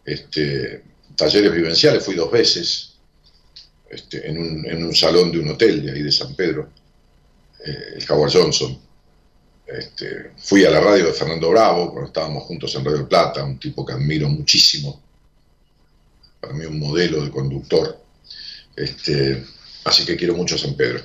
[0.06, 0.84] este,
[1.18, 2.87] talleres vivenciales, fui dos veces
[3.90, 6.70] este, en, un, en, un, salón de un hotel de ahí de San Pedro,
[7.66, 8.78] eh, el Howard Johnson.
[9.66, 13.60] Este, fui a la radio de Fernando Bravo cuando estábamos juntos en Radio Plata, un
[13.60, 15.02] tipo que admiro muchísimo,
[16.40, 18.00] para mí un modelo de conductor.
[18.76, 19.44] Este,
[19.84, 21.02] así que quiero mucho a San Pedro.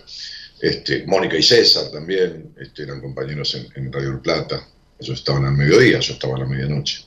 [1.07, 4.64] Mónica y César también eran compañeros en, Radio del Plata.
[4.99, 7.05] Ellos estaban al mediodía, yo estaba a la medianoche.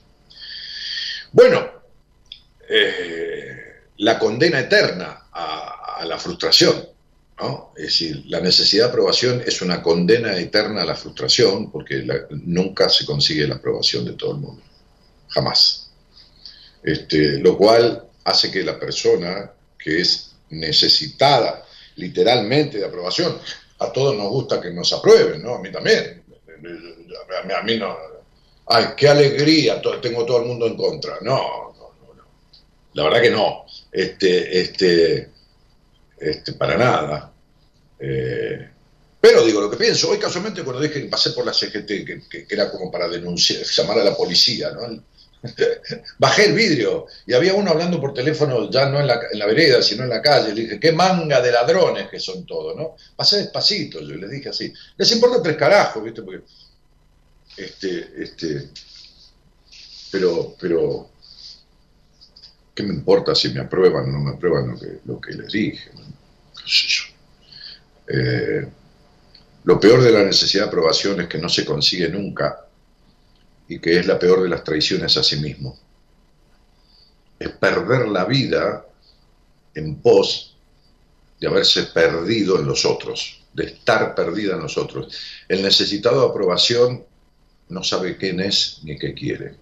[1.32, 1.66] Bueno,
[2.68, 3.35] eh,
[3.98, 6.88] la condena eterna a, la frustración,
[7.40, 7.72] ¿no?
[7.76, 12.90] Es decir, la necesidad de aprobación es una condena eterna a la frustración porque nunca
[12.90, 14.62] se consigue la aprobación de todo el mundo,
[15.30, 15.90] jamás.
[16.84, 21.66] Este, lo cual hace que la persona que es necesitada
[21.96, 23.38] literalmente de aprobación.
[23.80, 25.56] A todos nos gusta que nos aprueben, ¿no?
[25.56, 26.24] A mí también.
[27.56, 27.96] A mí, no.
[28.68, 31.18] Ay, qué alegría, tengo todo el mundo en contra.
[31.22, 31.75] No,
[32.96, 33.66] La verdad que no.
[33.92, 35.30] Este, este,
[36.18, 37.32] este, para nada.
[38.00, 38.70] Eh,
[39.20, 42.22] pero digo, lo que pienso, hoy casualmente cuando dije que pasé por la CGT, que,
[42.30, 45.04] que, era como para denunciar, llamar a la policía, ¿no?
[46.20, 49.46] Bajé el vidrio y había uno hablando por teléfono ya no en la, en la,
[49.46, 50.54] vereda, sino en la calle.
[50.54, 52.96] Le dije, qué manga de ladrones que son todos, ¿no?
[53.16, 54.72] Pasé despacito, yo les dije así.
[54.98, 56.22] Les importa tres carajos, ¿viste?
[56.22, 56.44] Porque,
[57.58, 58.70] este, este,
[60.12, 61.10] pero, pero,
[62.76, 65.90] ¿qué me importa si me aprueban o no me aprueban lo que, les dije?
[68.08, 68.68] Eh,
[69.64, 72.68] lo peor de la necesidad de aprobación es que no se consigue nunca
[73.68, 75.80] y que es la peor de las traiciones a sí mismo.
[77.40, 78.86] Es perder la vida
[79.74, 80.58] en pos
[81.40, 85.18] de haberse perdido en los otros, de estar perdida en los otros.
[85.48, 87.06] El necesitado de aprobación
[87.70, 89.56] no sabe quién es ni qué quiere,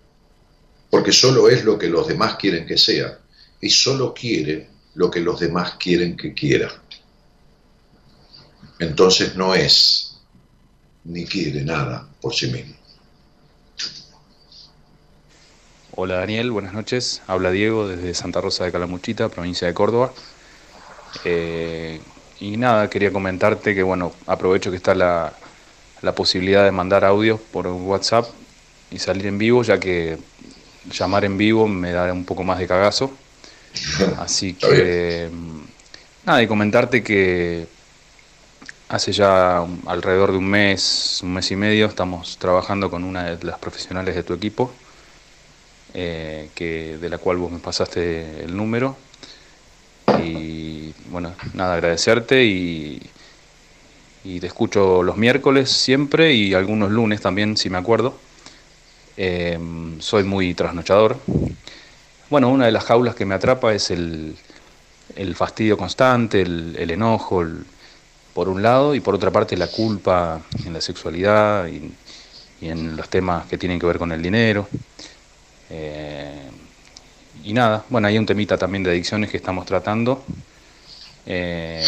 [0.94, 3.18] porque solo es lo que los demás quieren que sea
[3.60, 6.72] y solo quiere lo que los demás quieren que quiera.
[8.78, 10.20] entonces no es
[11.04, 12.76] ni quiere nada por sí mismo.
[15.96, 17.24] Hola Daniel, buenas noches.
[17.26, 20.14] Habla Diego desde Santa Rosa de Calamuchita, provincia de Córdoba.
[21.26, 22.02] Eh,
[22.40, 25.34] y nada, quería comentarte que bueno, aprovecho que está la,
[26.04, 28.28] la posibilidad de mandar audio por WhatsApp
[28.92, 30.20] y salir en vivo, ya que
[30.92, 33.12] llamar en vivo me da un poco más de cagazo.
[34.20, 35.30] Así que
[36.26, 37.68] nada, y comentarte que
[38.90, 43.44] hace ya alrededor de un mes, un mes y medio, estamos trabajando con una de
[43.46, 44.72] las profesionales de tu equipo,
[45.94, 48.96] eh, que, de la cual vos me pasaste el número.
[50.24, 53.02] Y bueno, nada, agradecerte y,
[54.24, 58.16] y te escucho los miércoles siempre y algunos lunes también, si me acuerdo.
[59.18, 59.60] Eh,
[60.00, 61.18] soy muy trasnochador.
[62.30, 64.36] Bueno, una de las jaulas que me atrapa es el,
[65.16, 67.46] el fastidio constante, el, el enojo,
[68.34, 71.92] por un lado, y por otra parte la culpa en la sexualidad y,
[72.62, 74.68] en los temas que tienen que ver con el dinero.
[75.70, 76.50] Eh,
[77.44, 80.24] y nada, bueno, hay un temita también de adicciones que estamos tratando.
[81.26, 81.86] Eh,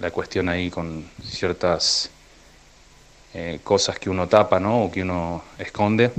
[0.00, 2.10] la cuestión ahí con ciertas
[3.34, 4.84] eh, cosas que uno tapa, ¿no?
[4.84, 6.12] O que uno esconde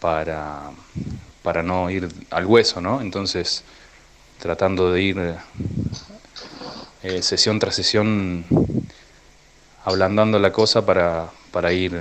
[0.00, 0.70] para,
[1.42, 3.00] para no ir al hueso, ¿no?
[3.00, 3.64] Entonces,
[4.38, 5.34] tratando de ir
[7.02, 8.44] eh, sesión tras sesión
[9.84, 12.00] ablandando la cosa para, para ir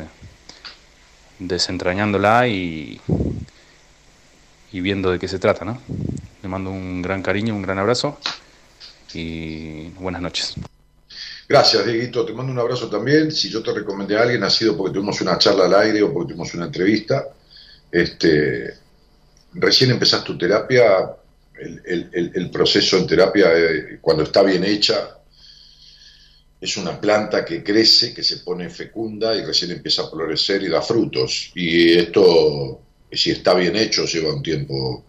[1.40, 3.00] desentrañándola y,
[4.72, 5.80] y viendo de qué se trata, ¿no?
[6.42, 8.18] Le mando un gran cariño, un gran abrazo
[9.14, 10.56] y buenas noches.
[11.50, 12.24] Gracias, Dieguito.
[12.28, 13.32] Te mando un abrazo también.
[13.32, 16.14] Si yo te recomendé a alguien, ha sido porque tuvimos una charla al aire o
[16.14, 17.28] porque tuvimos una entrevista.
[17.92, 18.76] Este,
[19.54, 21.12] recién empezás tu terapia,
[21.86, 25.18] el, proceso en terapia, eh, cuando está bien hecha,
[26.62, 30.70] es una planta que crece, que se pone fecunda y recién empieza a florecer y
[30.70, 31.52] da frutos.
[31.56, 32.80] Y esto,
[33.12, 35.04] si está bien hecho, lleva un tiempo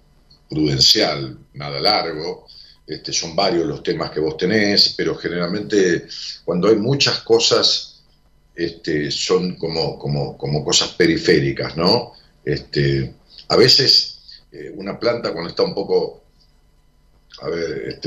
[0.48, 2.46] prudencial, nada largo.
[2.90, 6.08] Este, son varios los temas que vos tenés, pero generalmente
[6.44, 8.02] cuando hay muchas cosas,
[8.52, 12.14] este, son como, como, como cosas periféricas, ¿no?
[12.44, 13.14] Este,
[13.46, 16.24] a veces eh, una planta cuando está un poco
[17.42, 18.00] a ver,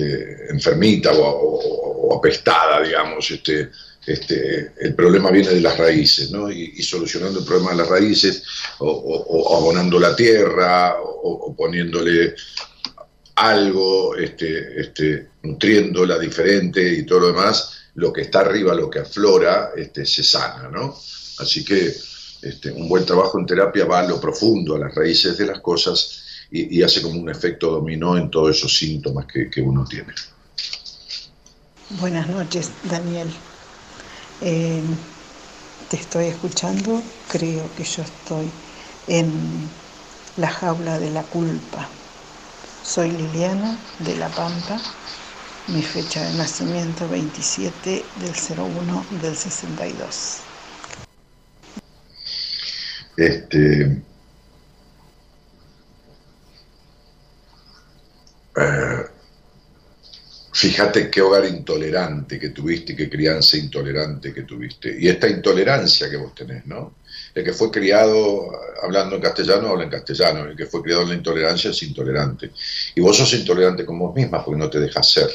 [0.49, 3.69] enfermita o, apestada, digamos, este,
[4.05, 6.51] este, el problema viene de las raíces, ¿no?
[6.51, 8.43] Y, solucionando el problema de las raíces,
[8.79, 12.36] o, abonando la tierra, o, poniéndole
[13.36, 18.99] algo, este, este, nutriéndola diferente y todo lo demás, lo que está arriba, lo que
[18.99, 20.95] aflora, este, se sana, ¿no?
[21.39, 21.93] Así que
[22.41, 25.61] este, un buen trabajo en terapia va a lo profundo, a las raíces de las
[25.61, 26.19] cosas
[26.51, 30.13] y, hace como un efecto dominó en todos esos síntomas que, uno tiene.
[31.99, 33.27] Buenas noches, Daniel.
[34.41, 34.81] Eh,
[35.89, 38.51] te estoy escuchando, creo que yo estoy
[39.07, 39.31] en
[40.38, 41.89] la jaula de la culpa.
[42.84, 44.79] Soy Liliana de La Pampa,
[45.67, 50.39] mi fecha de nacimiento 27 del 01 del 62.
[53.17, 54.03] Este,
[58.55, 59.05] Eh,
[60.53, 64.95] fíjate qué hogar intolerante que tuviste qué crianza intolerante que tuviste.
[64.99, 66.95] Y esta intolerancia que vos tenés, ¿no?
[67.34, 71.09] El que fue criado hablando en castellano habla en castellano, el que fue criado en
[71.09, 72.51] la intolerancia es intolerante.
[72.95, 75.29] Y vos sos intolerante con vos misma porque no te dejas ser.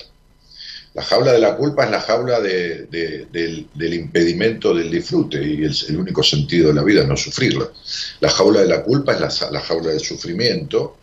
[0.94, 5.96] La jaula de la culpa es la jaula del, impedimento del disfrute y el, el,
[5.96, 7.68] único sentido de la vida es no sufrirla.
[8.20, 10.96] La jaula de la culpa es la, la jaula del sufrimiento,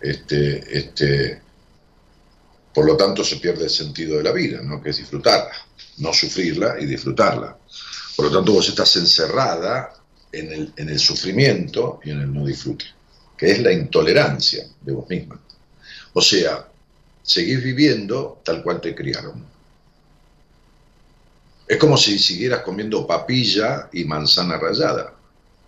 [0.00, 1.42] este, este,
[2.72, 4.82] por lo tanto, se pierde el sentido de la vida, ¿no?
[4.82, 5.52] que es disfrutarla,
[5.98, 7.56] no sufrirla y disfrutarla.
[8.16, 9.92] Por lo tanto, vos estás encerrada
[10.32, 12.84] en el, en el sufrimiento y en el no disfrute,
[13.36, 15.40] que es la intolerancia de vos misma.
[16.12, 16.66] O sea,
[17.22, 19.44] seguís viviendo tal cual te criaron.
[21.66, 25.14] Es como si siguieras comiendo papilla y manzana rallada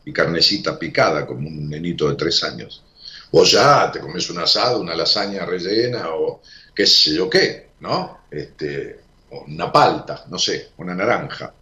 [0.04, 2.82] y carnecita picada como un nenito de tres años.
[3.30, 6.42] O ya te comes un asado, una lasaña rellena o
[6.74, 8.22] qué sé yo qué, ¿no?
[8.30, 9.00] Este,
[9.30, 11.54] una palta, no sé, una naranja.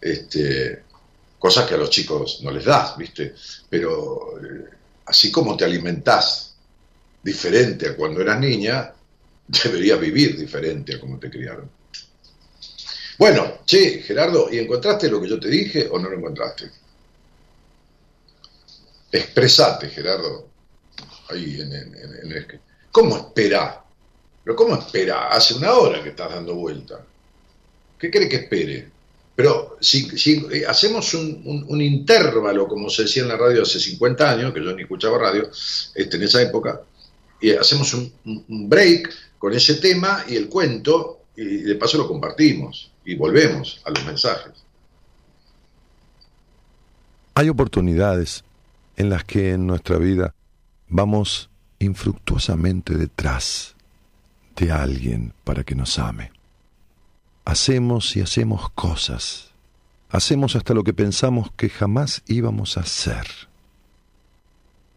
[0.00, 0.84] Este,
[1.38, 3.34] cosas que a los chicos no les das, ¿viste?
[3.68, 4.68] Pero eh,
[5.06, 6.54] así como te alimentás
[7.22, 8.92] diferente a cuando eras niña,
[9.46, 11.70] deberías vivir diferente a como te criaron.
[13.18, 16.70] Bueno, che, Gerardo, ¿y encontraste lo que yo te dije o no lo encontraste?
[19.10, 20.48] Expresate, Gerardo.
[21.30, 22.60] Ahí en, el...
[22.92, 23.82] ¿Cómo espera?
[24.44, 25.28] Pero ¿cómo espera?
[25.28, 27.04] Hace una hora que estás dando vuelta.
[27.98, 28.88] ¿Qué cree que espere?
[29.38, 30.08] Pero si,
[30.50, 34.74] eh, hacemos un, intervalo, como se decía en la radio hace 50 años, que yo
[34.74, 35.48] ni escuchaba radio
[35.94, 36.80] este, en esa época,
[37.40, 42.08] y hacemos un- un break con ese tema y el cuento, y de paso lo
[42.08, 44.54] compartimos, y volvemos a los mensajes.
[47.34, 48.42] Hay oportunidades
[48.96, 50.34] en las que en nuestra vida
[50.88, 53.76] vamos infructuosamente detrás
[54.56, 56.32] de alguien para que nos ame.
[57.48, 59.52] Hacemos y hacemos cosas.
[60.10, 63.26] Hacemos hasta lo que pensamos que jamás íbamos a hacer.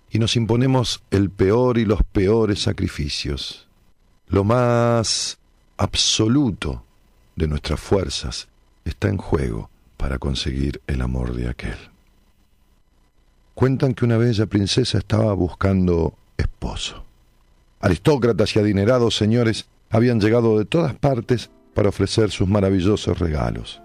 [0.10, 3.70] Y nos imponemos el peor y los peores sacrificios.
[4.28, 5.40] Lo más
[5.78, 6.84] absoluto
[7.38, 8.50] de nuestras fuerzas
[8.84, 11.78] está en juego para conseguir el amor de aquel.
[13.56, 17.06] Cuentan que una bella princesa estaba buscando esposo.
[17.80, 23.82] Aristócratas y adinerados señores habían llegado de todas partes para ofrecer sus maravillosos regalos.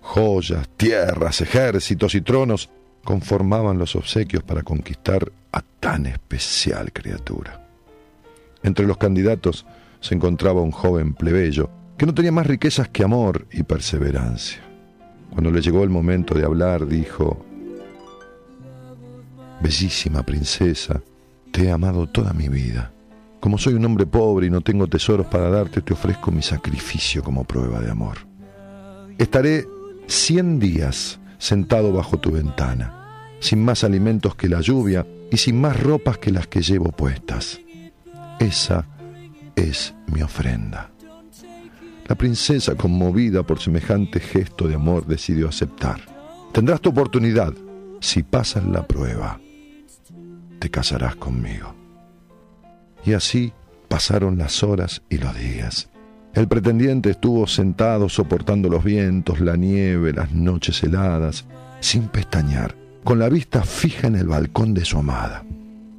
[0.00, 2.70] Joyas, tierras, ejércitos y tronos
[3.04, 7.66] conformaban los obsequios para conquistar a tan especial criatura.
[8.62, 9.66] Entre los candidatos
[10.00, 14.60] se encontraba un joven plebeyo que no tenía más riquezas que amor y perseverancia.
[15.30, 17.44] Cuando le llegó el momento de hablar, dijo,
[19.60, 21.02] Bellísima princesa,
[21.50, 22.92] te he amado toda mi vida.
[23.46, 27.22] Como soy un hombre pobre y no tengo tesoros para darte, te ofrezco mi sacrificio
[27.22, 28.26] como prueba de amor.
[29.18, 29.64] Estaré
[30.08, 35.80] cien días sentado bajo tu ventana, sin más alimentos que la lluvia y sin más
[35.80, 37.60] ropas que las que llevo puestas.
[38.40, 38.84] Esa
[39.54, 40.90] es mi ofrenda.
[42.08, 46.00] La princesa, conmovida por semejante gesto de amor, decidió aceptar.
[46.50, 47.54] Tendrás tu oportunidad.
[48.00, 49.38] Si pasas la prueba,
[50.58, 51.85] te casarás conmigo.
[53.06, 53.52] Y así
[53.88, 55.88] pasaron las horas y los días.
[56.34, 61.46] El pretendiente estuvo sentado soportando los vientos, la nieve, las noches heladas,
[61.80, 65.44] sin pestañear, con la vista fija en el balcón de su amada.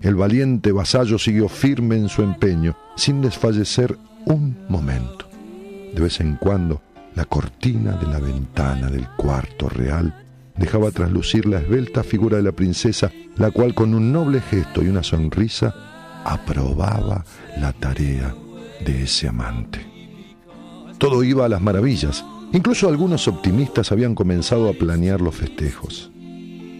[0.01, 5.27] El valiente vasallo siguió firme en su empeño, sin desfallecer un momento.
[5.95, 6.81] De vez en cuando,
[7.15, 10.13] la cortina de la ventana del cuarto real
[10.55, 14.87] dejaba traslucir la esbelta figura de la princesa, la cual con un noble gesto y
[14.89, 15.73] una sonrisa
[16.27, 17.23] aprobaba
[17.57, 18.35] la tarea
[18.85, 19.79] de ese amante.
[20.97, 22.25] Todo iba a las maravillas.
[22.51, 26.11] Incluso algunos optimistas habían comenzado a planear los festejos.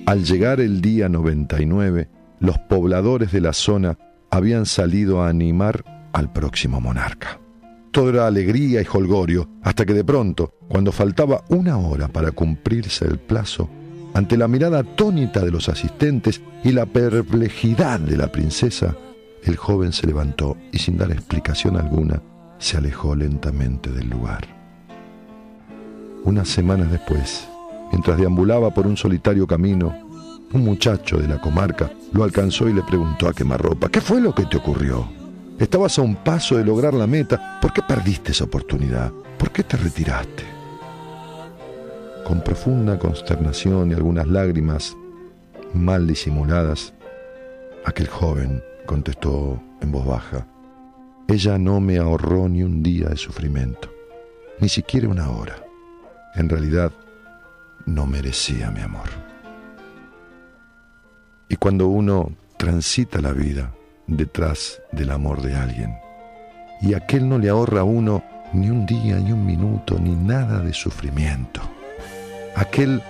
[0.06, 3.98] Al llegar el día 99, los pobladores de la zona
[4.30, 7.40] habían salido a animar al próximo monarca.
[7.92, 13.06] Todo era alegría y holgorio, hasta que de pronto, cuando faltaba una hora para cumplirse
[13.06, 13.70] el plazo,
[14.14, 18.96] ante la mirada atónita de los asistentes y la perplejidad de la princesa,
[19.50, 22.22] el joven se levantó y sin dar explicación alguna,
[22.60, 24.48] se alejó lentamente del lugar.
[26.24, 27.48] Unas semanas después,
[27.92, 29.96] mientras deambulaba por un solitario camino,
[30.52, 34.34] un muchacho de la comarca lo alcanzó y le preguntó a quemarropa, ¿qué fue lo
[34.34, 35.08] que te ocurrió?
[35.60, 39.12] Estabas a un paso de lograr la meta, ¿por qué perdiste esa oportunidad?
[39.38, 40.44] ¿Por qué te retiraste?
[42.26, 44.96] Con profunda consternación y algunas lágrimas
[45.74, 46.94] mal disimuladas,
[47.86, 50.48] aquel joven contestó en voz baja,
[51.28, 53.94] ella no me ahorró ni un día de sufrimiento,
[54.60, 55.58] ni siquiera una hora.
[56.34, 56.92] En realidad,
[57.86, 59.10] no merecía mi amor.
[61.50, 63.74] Y cuando uno transita la vida
[64.08, 65.96] detrás del amor de alguien,
[66.82, 68.24] y aquel no le ahorra a uno
[68.54, 71.62] ni un día, ni un minuto, ni nada de sufrimiento,
[72.56, 73.04] aquel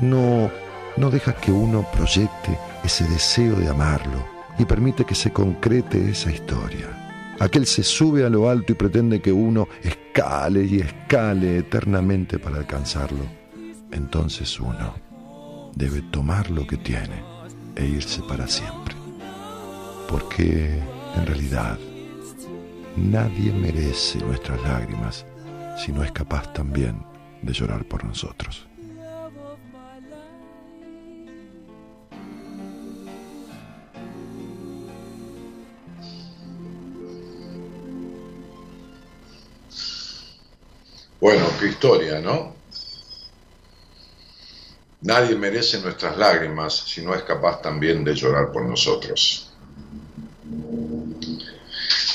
[0.00, 0.50] no,
[0.96, 6.30] no deja que uno proyecte ese deseo de amarlo y permite que se concrete esa
[6.30, 7.34] historia.
[7.38, 12.56] Aquel se sube a lo alto y pretende que uno escale y escale eternamente para
[12.56, 13.24] alcanzarlo.
[13.92, 14.94] Entonces uno
[15.74, 17.22] debe tomar lo que tiene
[17.74, 18.94] e irse para siempre.
[20.08, 20.80] Porque
[21.14, 21.78] en realidad
[22.96, 25.26] nadie merece nuestras lágrimas
[25.76, 27.02] si no es capaz también
[27.42, 28.65] de llorar por nosotros.
[41.26, 42.54] Bueno, qué historia, ¿no?
[45.00, 49.50] Nadie merece nuestras lágrimas si no es capaz también de llorar por nosotros.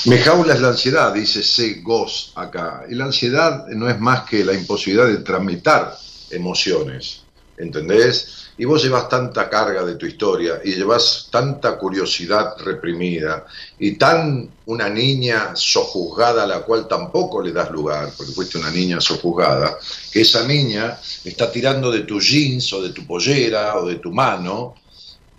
[0.06, 1.82] Me jaula es la ansiedad, dice C.
[1.82, 2.84] Goss acá.
[2.88, 5.94] Y la ansiedad no es más que la imposibilidad de tramitar
[6.30, 7.24] emociones,
[7.58, 8.41] ¿entendés?
[8.58, 13.46] Y vos llevas tanta carga de tu historia y llevas tanta curiosidad reprimida
[13.78, 18.70] y tan una niña sojuzgada a la cual tampoco le das lugar, porque fuiste una
[18.70, 19.78] niña sojuzgada,
[20.12, 24.12] que esa niña está tirando de tu jeans o de tu pollera o de tu
[24.12, 24.74] mano,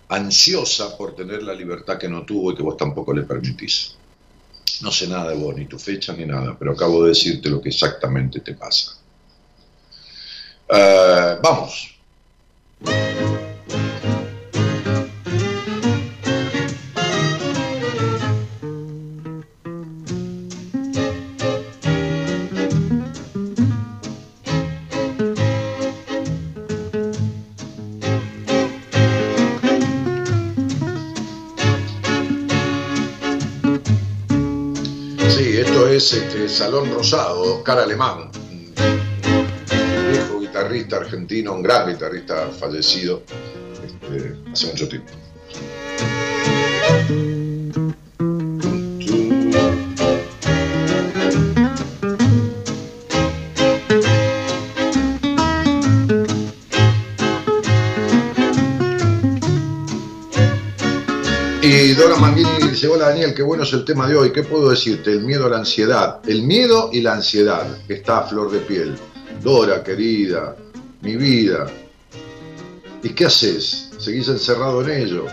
[0.08, 3.96] ansiosa por tener la libertad que no tuvo y que vos tampoco le permitís.
[4.82, 7.60] No sé nada de vos, ni tu fecha ni nada, pero acabo de decirte lo
[7.60, 8.96] que exactamente te pasa.
[10.68, 11.93] Eh, vamos.
[35.28, 38.30] Sí, esto es este, Salón Rosado, Oscar Alemán,
[40.54, 43.22] guitarrista argentino, un gran guitarrista fallecido
[43.84, 45.12] este, hace mucho tiempo.
[61.62, 64.32] Y Dora Manguini dice, hola Daniel, qué bueno es el tema de hoy.
[64.32, 65.10] ¿Qué puedo decirte?
[65.10, 66.20] El miedo a la ansiedad.
[66.28, 68.96] El miedo y la ansiedad está a flor de piel.
[69.44, 70.56] Dora, querida,
[71.02, 71.70] mi vida.
[73.02, 73.90] ¿Y qué haces?
[73.98, 75.26] ¿Seguís encerrado en ello?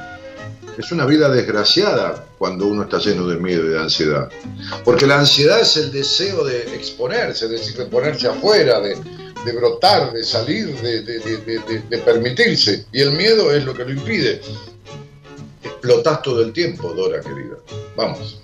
[0.77, 4.29] Es una vida desgraciada cuando uno está lleno de miedo y de ansiedad.
[4.83, 8.97] Porque la ansiedad es el deseo de exponerse, decir, de ponerse afuera, de,
[9.45, 12.85] de brotar, de salir, de, de- de- de- de permitirse.
[12.91, 14.41] Y el miedo es lo que lo impide.
[15.63, 17.55] Explotás todo el tiempo, Dora, querida.
[17.95, 18.39] Vamos.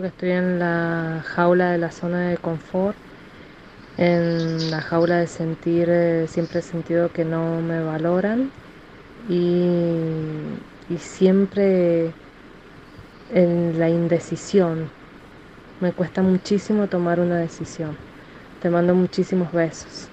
[0.00, 2.96] Siento que estoy en la jaula de la zona de confort,
[3.98, 8.50] en la jaula de sentir, eh, siempre he sentido que no me valoran
[9.28, 9.92] y,
[10.88, 12.12] y siempre
[13.34, 14.88] en la indecisión.
[15.80, 17.96] Me cuesta muchísimo tomar una decisión.
[18.62, 20.08] Te mando muchísimos besos.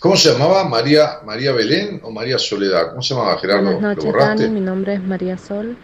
[0.00, 0.64] ¿Cómo se llamaba?
[0.68, 2.90] ¿María, María Belén o María Soledad?
[2.90, 3.64] ¿Cómo se llamaba, Gerardo?
[3.64, 4.18] Buenas ¿Lo noches?
[4.18, 4.48] Dani.
[4.48, 5.76] Mi nombre es María Sol.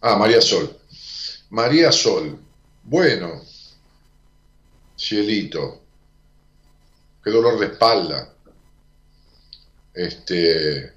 [0.00, 0.68] Ah, María Sol.
[1.50, 2.38] María Sol.
[2.82, 3.42] Bueno.
[4.96, 5.82] Cielito.
[7.22, 8.34] Qué dolor de espalda.
[9.94, 10.92] Este.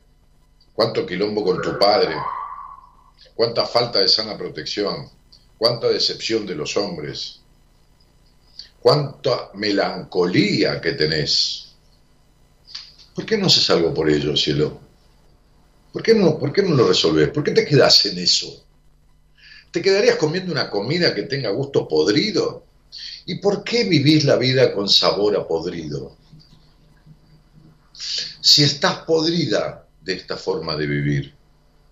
[0.74, 2.16] Cuánto quilombo con tu padre.
[3.36, 5.10] Cuánta falta de sana protección.
[5.58, 7.40] Cuánta decepción de los hombres.
[8.80, 11.76] Cuánta melancolía que tenés.
[13.14, 14.80] ¿Por qué no haces algo por ello, cielo?
[15.94, 17.30] ¿Por qué no, por qué no lo resolves?
[17.30, 18.66] ¿Por qué te quedas en eso?
[19.72, 22.66] ¿Te quedarías comiendo una comida que tenga gusto podrido?
[23.26, 26.18] ¿Y por qué vivís la vida con sabor a podrido?
[27.94, 31.34] Si estás podrida de esta forma de vivir,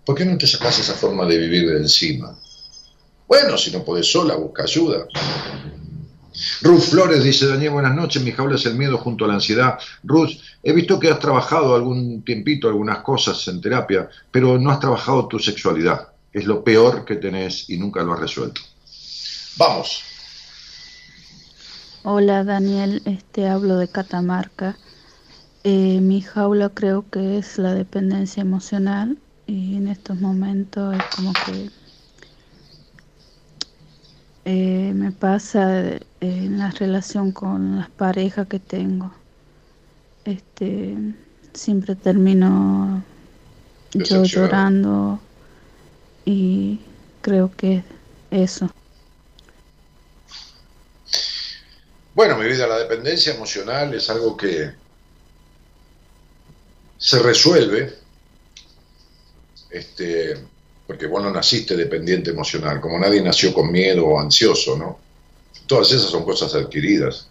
[0.04, 2.38] ¿por qué no te sacas esa forma de vivir de encima?
[3.26, 5.06] Bueno, si no podés sola, busca ayuda.
[6.62, 9.78] Ruth Flores dice, Daniel, buenas noches, mi jaula es el miedo junto a la ansiedad.
[10.02, 10.32] Ruth,
[10.62, 15.28] he visto que has trabajado algún tiempito, algunas cosas en terapia, pero no has trabajado
[15.28, 16.09] tu sexualidad.
[16.32, 18.60] Es lo peor que tenés y nunca lo has resuelto.
[19.56, 20.02] Vamos.
[22.02, 24.76] Hola Daniel, este hablo de Catamarca.
[25.64, 31.32] Eh, mi jaula creo que es la dependencia emocional y en estos momentos es como
[31.32, 31.70] que
[34.46, 39.12] eh, me pasa eh, en la relación con las parejas que tengo.
[40.24, 40.96] Este
[41.52, 43.02] siempre termino
[43.92, 45.20] yo llorando
[46.30, 46.78] y
[47.20, 47.82] creo que
[48.30, 48.70] es eso.
[52.14, 54.70] Bueno, mi vida, la dependencia emocional es algo que
[56.98, 57.94] se resuelve,
[59.70, 60.36] este,
[60.86, 64.98] porque vos no naciste dependiente emocional, como nadie nació con miedo o ansioso, ¿no?
[65.66, 67.28] Todas esas son cosas adquiridas.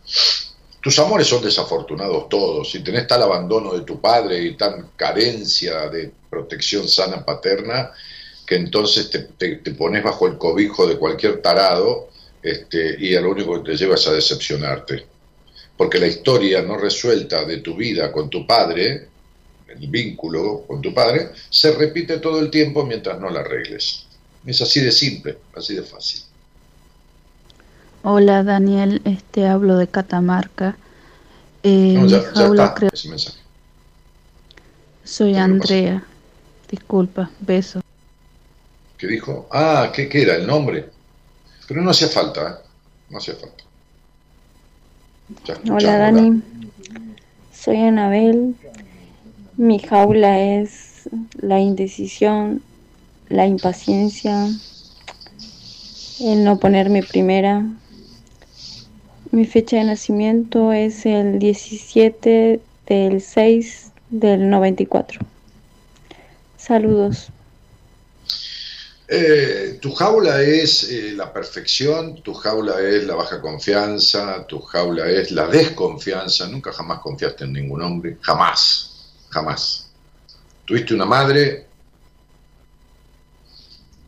[0.82, 2.72] tus amores son desafortunados todos.
[2.72, 7.92] Si tenés tal abandono de tu padre y tan carencia de protección sana paterna,
[8.50, 12.10] que entonces te, pones bajo el cobijo de cualquier tarado
[12.42, 15.06] este, y a lo único que te lleva es a decepcionarte.
[15.78, 19.08] Porque la historia no resuelta de tu vida con tu padre,
[19.68, 24.08] el vínculo con tu padre, se repite todo el tiempo mientras no la arregles.
[24.44, 26.22] Es así de simple, así de fácil.
[28.02, 30.76] Hola Daniel, este hablo de Catamarca.
[31.62, 32.04] Eh,
[35.04, 36.04] Soy Andrea.
[36.68, 37.82] Disculpa, beso.
[39.00, 39.48] ¿Qué dijo?
[39.50, 40.36] Ah, ¿qué, ¿qué, era?
[40.36, 40.90] ¿El nombre?
[41.68, 42.70] Pero no hacía falta, ¿eh?
[43.10, 43.64] No hacía falta.
[45.72, 46.44] Hola Dani,
[47.54, 48.56] soy Anabel.
[49.58, 51.10] Mi jaula es
[51.40, 52.62] la indecisión,
[53.30, 54.48] la impaciencia,
[56.20, 57.66] el no ponerme primera,
[59.32, 65.20] mi fecha de nacimiento es el 17 del 6 del 94.
[66.58, 67.32] Saludos.
[69.12, 75.10] Eh, tu jaula es eh, la perfección, tu jaula es la baja confianza, tu jaula
[75.10, 76.48] es la desconfianza.
[76.48, 79.90] Nunca jamás confiaste en ningún hombre, jamás, jamás.
[80.64, 81.66] Tuviste una madre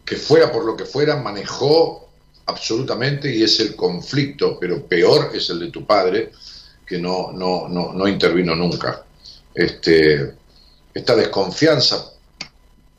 [0.06, 2.10] que fuera por lo que fuera, manejó
[2.46, 6.32] absolutamente y es el conflicto, pero peor es el de tu padre,
[6.86, 9.04] que no, no, no, no intervino nunca.
[9.52, 10.36] Este,
[10.94, 12.12] esta desconfianza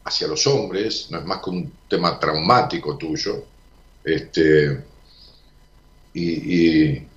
[0.05, 3.45] hacia los hombres no es más que un tema traumático tuyo.
[4.03, 4.83] Este,
[6.15, 7.09] y, y,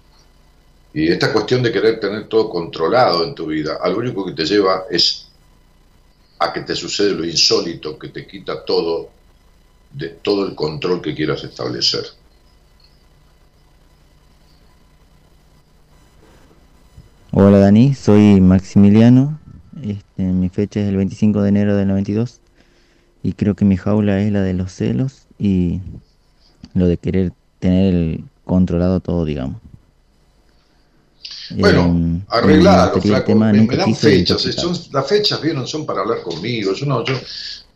[0.94, 4.84] esta cuestión de querer tener todo controlado en tu vida, al único que te lleva
[4.90, 5.28] es
[6.40, 9.10] a que te sucede lo insólito, que te quita todo
[9.92, 12.06] de todo el control que quieras establecer.
[17.32, 19.40] Hola Dani, soy Maximiliano.
[19.82, 22.42] Este, mi fecha es el 25 de enero del 92
[23.26, 25.82] y creo que mi jaula es la de los celos y
[26.76, 29.60] lo de querer tener el controlado todo, digamos.
[31.50, 33.34] Bueno, arreglado, flaco.
[33.34, 34.46] Me, me, dan fechas.
[34.92, 36.74] las fechas, vieron, son para hablar conmigo.
[36.74, 37.16] Yo no, yo,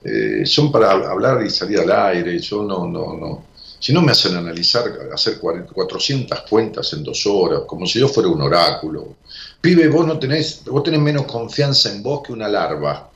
[0.03, 2.38] eh, son para hablar y salir al aire.
[2.38, 3.45] Yo no, no, no.
[3.80, 8.30] Si no me hacen analizar, hacer 400 cuentas en dos horas, como si yo fuera
[8.30, 9.15] un oráculo.
[9.59, 13.09] Pibe, vos no tenés, vos tenés menos confianza en vos que una larva,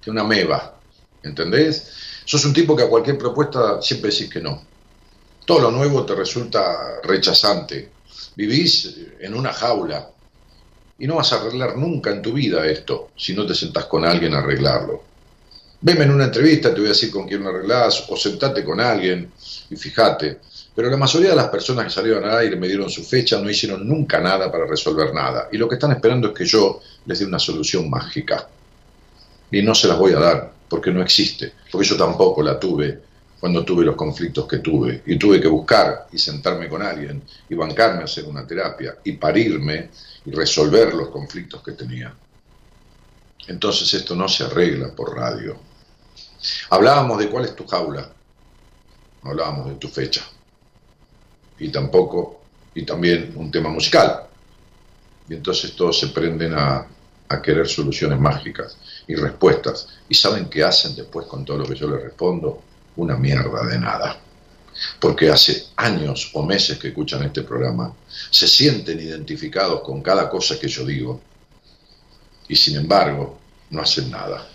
[0.00, 0.75] que una meba,
[1.26, 1.92] ¿entendés?
[2.24, 4.62] Sos un tipo que a cualquier propuesta siempre decís que no.
[5.44, 7.90] Todo lo nuevo te resulta rechazante.
[8.34, 10.10] Vivís en una jaula
[10.98, 14.04] y no vas a arreglar nunca en tu vida esto si no te sentás con
[14.04, 15.02] alguien a arreglarlo.
[15.80, 18.80] Veme en una entrevista, te voy a decir con quién lo arreglás, o sentate con
[18.80, 19.30] alguien
[19.70, 20.38] y fíjate.
[20.74, 23.48] Pero la mayoría de las personas que salieron al aire me dieron su fecha, no
[23.48, 25.48] hicieron nunca nada para resolver nada.
[25.52, 28.48] Y lo que están esperando es que yo les dé una solución mágica.
[29.50, 31.52] Y no se las voy a dar, porque no existe.
[31.70, 33.00] Porque yo tampoco la tuve
[33.38, 35.02] cuando tuve los conflictos que tuve.
[35.06, 39.12] Y tuve que buscar y sentarme con alguien y bancarme a hacer una terapia y
[39.12, 39.90] parirme
[40.24, 42.14] y resolver los conflictos que tenía.
[43.48, 45.56] Entonces esto no se arregla por radio.
[46.70, 48.10] Hablábamos de cuál es tu jaula,
[49.22, 50.22] no hablábamos de tu fecha.
[51.58, 52.42] Y tampoco,
[52.74, 54.26] y también un tema musical.
[55.28, 56.86] Y entonces todos se prenden a,
[57.28, 58.76] a querer soluciones mágicas
[59.06, 59.88] y respuestas.
[60.08, 62.62] ¿Y saben qué hacen después con todo lo que yo les respondo?
[62.96, 64.20] Una mierda de nada.
[65.00, 67.94] Porque hace años o meses que escuchan este programa,
[68.30, 71.20] se sienten identificados con cada cosa que yo digo
[72.48, 73.38] y sin embargo
[73.70, 74.46] no hacen nada.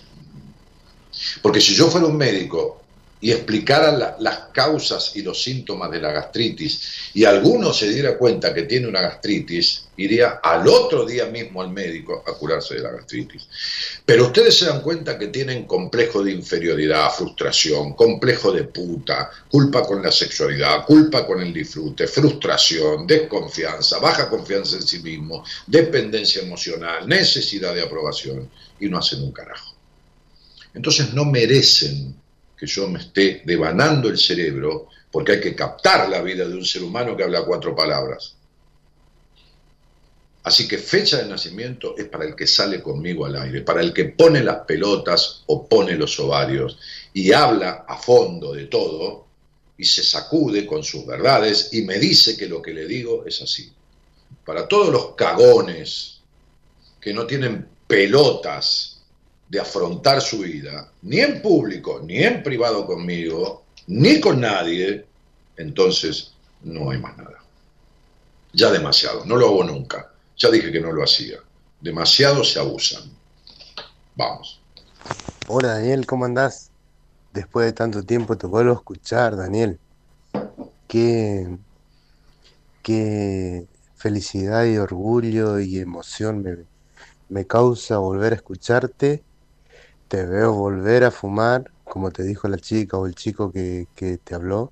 [1.42, 2.81] Porque si yo fuera un médico
[3.22, 8.52] y explicara las causas y los síntomas de la gastritis y alguno se diera cuenta
[8.52, 12.92] que tiene una gastritis, iría al otro día mismo al médico a curarse de la
[12.92, 13.48] gastritis.
[14.04, 19.84] Pero ustedes se dan cuenta que tienen complejo de inferioridad, frustración, complejo de puta, culpa
[19.84, 26.42] con la sexualidad, culpa con el disfrute, frustración, desconfianza, baja confianza en sí mismo, dependencia
[26.42, 28.50] emocional, necesidad de aprobación
[28.80, 29.76] y no hacen un carajo.
[30.74, 32.16] Entonces no merecen
[32.62, 36.64] que yo me esté devanando el cerebro porque hay que captar la vida de un
[36.64, 38.36] ser humano que habla cuatro palabras.
[40.44, 43.92] Así que fecha de nacimiento es para el que sale conmigo al aire, para el
[43.92, 46.78] que pone las pelotas o pone los ovarios
[47.14, 49.26] y habla a fondo de todo
[49.76, 53.42] y se sacude con sus verdades y me dice que lo que le digo es
[53.42, 53.72] así.
[54.46, 56.20] Para todos los cagones
[57.00, 58.91] que no tienen pelotas
[59.52, 65.06] de afrontar su vida, ni en público, ni en privado conmigo, ni con nadie,
[65.58, 67.44] entonces no hay más nada.
[68.54, 71.40] Ya demasiado, no lo hago nunca Ya dije que no lo hacía.
[71.82, 73.12] Demasiado se abusan.
[74.16, 74.62] Vamos.
[75.50, 76.72] Hola Daniel, ¿cómo andás?
[77.34, 79.78] Después de tanto tiempo te vuelvo a escuchar, Daniel.
[80.88, 81.58] Qué,
[82.82, 83.68] qué
[83.98, 86.56] felicidad y orgullo y emoción me,
[87.28, 89.26] me causa volver a escucharte.
[90.12, 94.18] Te veo volver a fumar, como te dijo la chica o el chico que, que
[94.18, 94.70] te habló.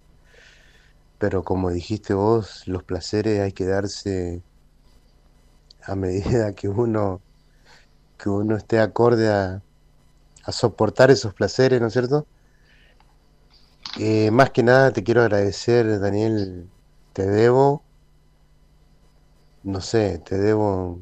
[1.17, 4.41] Pero como dijiste vos, los placeres hay que darse
[5.83, 7.21] a medida que uno,
[8.17, 9.61] que uno esté acorde a,
[10.51, 12.25] soportar esos placeres, ¿no es cierto?
[13.97, 16.67] Eh, más que nada te quiero agradecer, Daniel,
[17.13, 17.81] te debo,
[19.63, 20.99] no sé, te debo,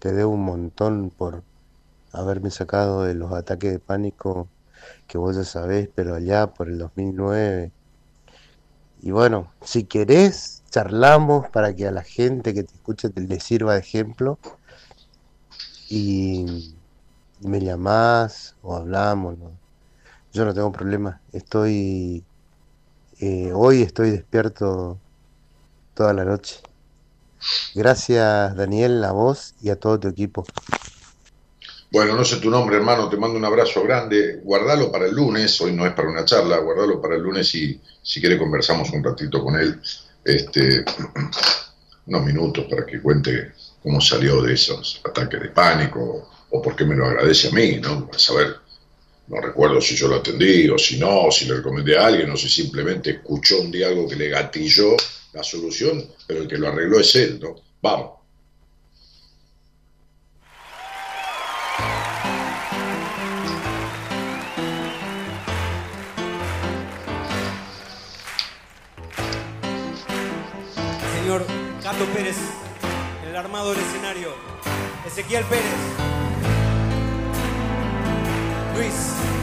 [0.00, 1.44] te debo un montón por
[2.16, 4.48] haberme sacado de los ataques de pánico
[5.08, 7.72] que vos ya sabés, pero allá por el 2009.
[9.00, 13.40] Y bueno, si querés, charlamos para que a la gente que te escuche te le
[13.40, 14.38] sirva de ejemplo.
[15.88, 16.74] Y,
[17.40, 19.52] y me llamás o hablamos, ¿no?
[20.32, 21.22] Yo no tengo problema.
[21.32, 22.24] Estoy.
[23.20, 25.00] eh, hoy estoy despierto
[25.94, 26.60] toda la noche.
[27.74, 30.44] Gracias, Daniel, a vos y a todo tu equipo.
[31.96, 34.40] Bueno, no sé tu nombre, hermano, te mando un abrazo grande.
[34.44, 37.80] Guardalo para el lunes, hoy no es para una charla, guardalo para el lunes y
[38.02, 39.80] si quiere conversamos un ratito con él,
[40.22, 40.84] este,
[42.06, 43.52] unos minutos para que cuente
[43.82, 47.78] cómo salió de esos ataques de pánico o por qué me lo agradece a mí,
[47.80, 48.06] ¿no?
[48.06, 48.56] Para saber,
[49.28, 52.36] no recuerdo si yo lo atendí o si no, si le recomendé a alguien o
[52.36, 54.98] si simplemente escuchó un día algo que le gatilló
[55.32, 57.56] la solución, pero el que lo arregló es él, ¿no?
[57.80, 58.15] Vamos.
[72.04, 72.36] Pérez,
[73.26, 74.34] el armado del escenario.
[75.06, 75.64] Ezequiel Pérez.
[78.76, 79.35] Luis.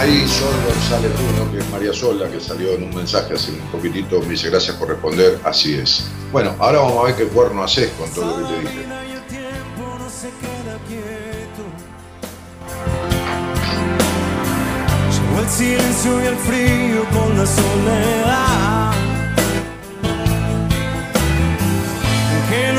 [0.00, 3.58] Ahí Sol González Bruno, que es María Sola, que salió en un mensaje hace un
[3.70, 6.06] poquitito, me dice gracias por responder, así es.
[6.32, 8.86] Bueno, ahora vamos a ver qué cuerno haces con todo lo que te dije.
[15.38, 18.92] El silencio y el frío con la soledad.
[22.32, 22.72] ¿En qué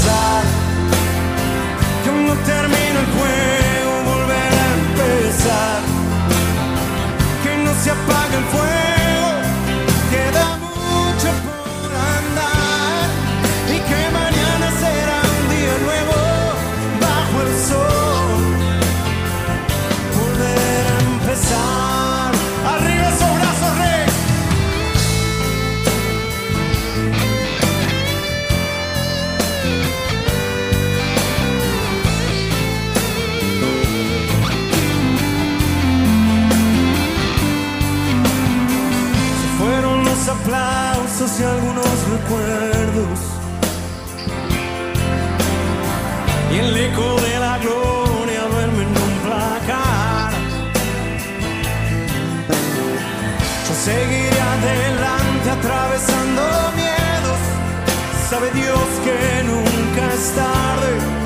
[0.00, 0.61] a
[41.22, 43.18] y algunos recuerdos.
[46.52, 50.32] Y el eco de la gloria duerme en un placar.
[53.68, 56.42] Yo seguiré adelante atravesando
[56.74, 57.40] miedos.
[58.28, 61.21] Sabe Dios que nunca es tarde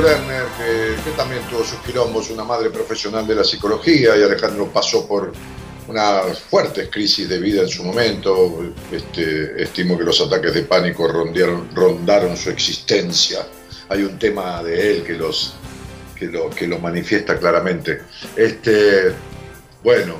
[0.00, 5.06] Lerner, que, también tuvo sus quilombos, una madre profesional de la psicología, y Alejandro pasó
[5.06, 5.32] por
[5.86, 8.72] unas fuertes crisis de vida en su momento.
[8.90, 11.06] Este, estimo que los ataques de pánico
[11.74, 13.46] rondaron su existencia.
[13.88, 15.54] Hay un tema de él que, los,
[16.16, 18.02] que, lo, que lo manifiesta claramente.
[18.34, 19.12] Este,
[19.82, 20.16] bueno,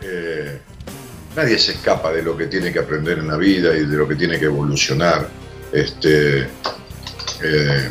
[0.00, 0.58] eh,
[1.36, 4.08] nadie se escapa de lo que tiene que aprender en la vida y de lo
[4.08, 5.28] que tiene que evolucionar.
[5.72, 6.42] Este,
[7.42, 7.88] eh,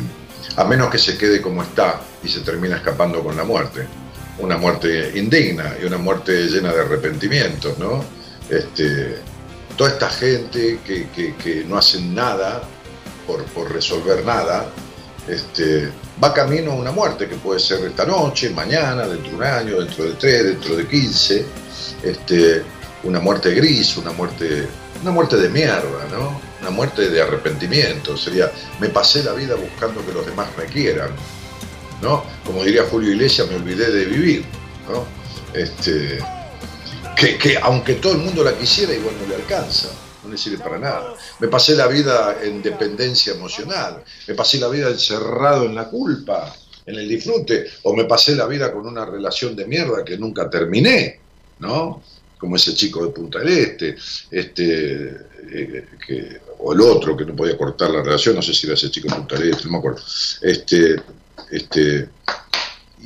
[0.56, 3.86] a menos que se quede como está y se termina escapando con la muerte.
[4.38, 8.02] Una muerte indigna y una muerte llena de arrepentimientos, ¿no?
[8.48, 9.18] Este,
[9.76, 11.06] toda esta gente que,
[11.36, 12.62] que- no hacen nada
[13.26, 14.66] por, por resolver nada,
[15.28, 15.88] este,
[16.22, 19.80] va camino a una muerte que puede ser esta noche, mañana, dentro de un año,
[19.80, 21.44] dentro de tres, dentro de quince,
[22.02, 22.62] este,
[23.04, 24.66] una muerte gris, una muerte,
[25.02, 26.40] una muerte de mierda, ¿no?
[26.60, 28.50] Una muerte de arrepentimiento, sería,
[28.80, 31.10] me pasé la vida buscando que los demás me quieran,
[32.00, 32.24] ¿no?
[32.44, 34.44] Como diría Julio Iglesias, me olvidé de vivir,
[34.88, 35.04] ¿no?
[35.52, 36.18] Este,
[37.16, 39.88] que, que aunque todo el mundo la quisiera, igual no le alcanza,
[40.22, 41.14] no le sirve para nada.
[41.40, 46.54] Me pasé la vida en dependencia emocional, me pasé la vida encerrado en la culpa,
[46.86, 50.48] en el disfrute, o me pasé la vida con una relación de mierda que nunca
[50.48, 51.20] terminé,
[51.58, 52.02] ¿no?
[52.42, 53.96] Como ese chico de Punta del Este,
[54.28, 55.16] este,
[55.52, 58.90] eh, o el otro que no podía cortar la relación, no sé si era ese
[58.90, 60.02] chico de Punta del Este, no me acuerdo.
[60.40, 60.96] Este,
[61.52, 62.08] este,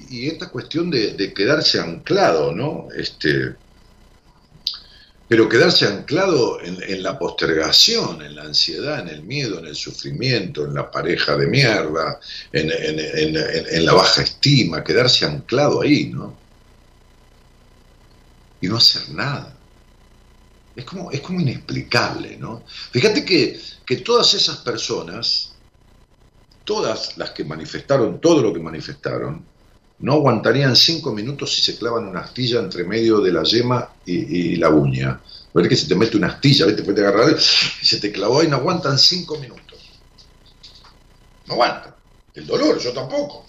[0.08, 2.88] y esta cuestión de, quedarse anclado, ¿no?
[2.96, 3.52] Este,
[5.28, 10.64] pero quedarse anclado en, la postergación, en la ansiedad, en el miedo, en el sufrimiento,
[10.64, 12.18] en la pareja de mierda,
[12.54, 16.45] en la baja estima, quedarse anclado ahí, ¿no?
[18.60, 19.56] Y no hacer nada.
[20.74, 22.62] Es como, es como inexplicable, ¿no?
[22.66, 25.54] Fíjate que, que todas esas personas,
[26.64, 29.44] todas las que manifestaron todo lo que manifestaron,
[29.98, 34.56] no aguantarían cinco minutos si se clavan una astilla entre medio de la yema y,
[34.56, 35.20] la uña.
[35.54, 36.76] Ver que se te mete una astilla, ¿ves?
[36.76, 39.78] te puede agarrar y se te clavó y no aguantan cinco minutos.
[41.46, 41.94] No aguantan.
[42.34, 43.45] El dolor, yo tampoco.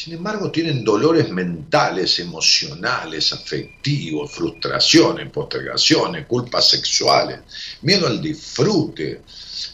[0.00, 7.40] Sin embargo, tienen dolores mentales, emocionales, afectivos, frustraciones, postergaciones, culpas sexuales,
[7.82, 9.22] miedo al disfrute,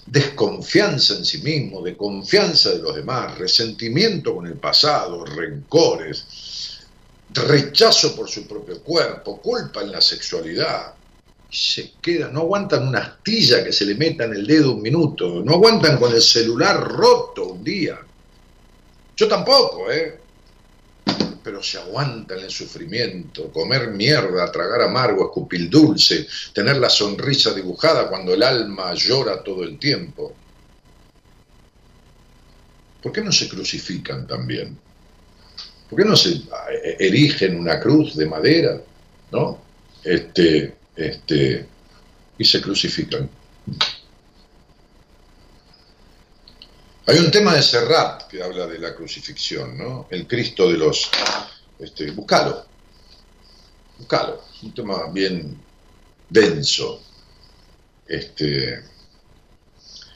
[0.07, 6.81] desconfianza en sí mismo, de confianza de los demás, resentimiento con el pasado, rencores,
[7.29, 10.95] rechazo por su propio cuerpo, culpa en la sexualidad.
[11.51, 15.43] Se quedan, no aguantan una astilla que se le meta en el dedo un minuto,
[15.45, 18.01] no aguantan con el celular roto un día.
[19.17, 20.19] Yo tampoco, ¿eh?
[21.43, 28.09] Pero se aguantan el sufrimiento, comer mierda, tragar amargo, escupir dulce, tener la sonrisa dibujada
[28.09, 30.35] cuando el alma llora todo el tiempo.
[33.03, 34.79] ¿Por qué no se crucifican también?
[35.91, 38.81] ¿Por qué no se eh, erigen una cruz de madera,
[39.31, 39.63] ¿no?
[40.03, 41.67] Este, este,
[42.39, 43.29] y se crucifican.
[47.07, 50.07] Hay un tema de Serrat que habla de la crucifixión, ¿no?
[50.11, 51.11] El Cristo de los...
[51.79, 52.65] Este, buscalo,
[53.99, 55.61] buscalo, un tema bien
[56.31, 57.03] denso.
[58.07, 58.83] Este,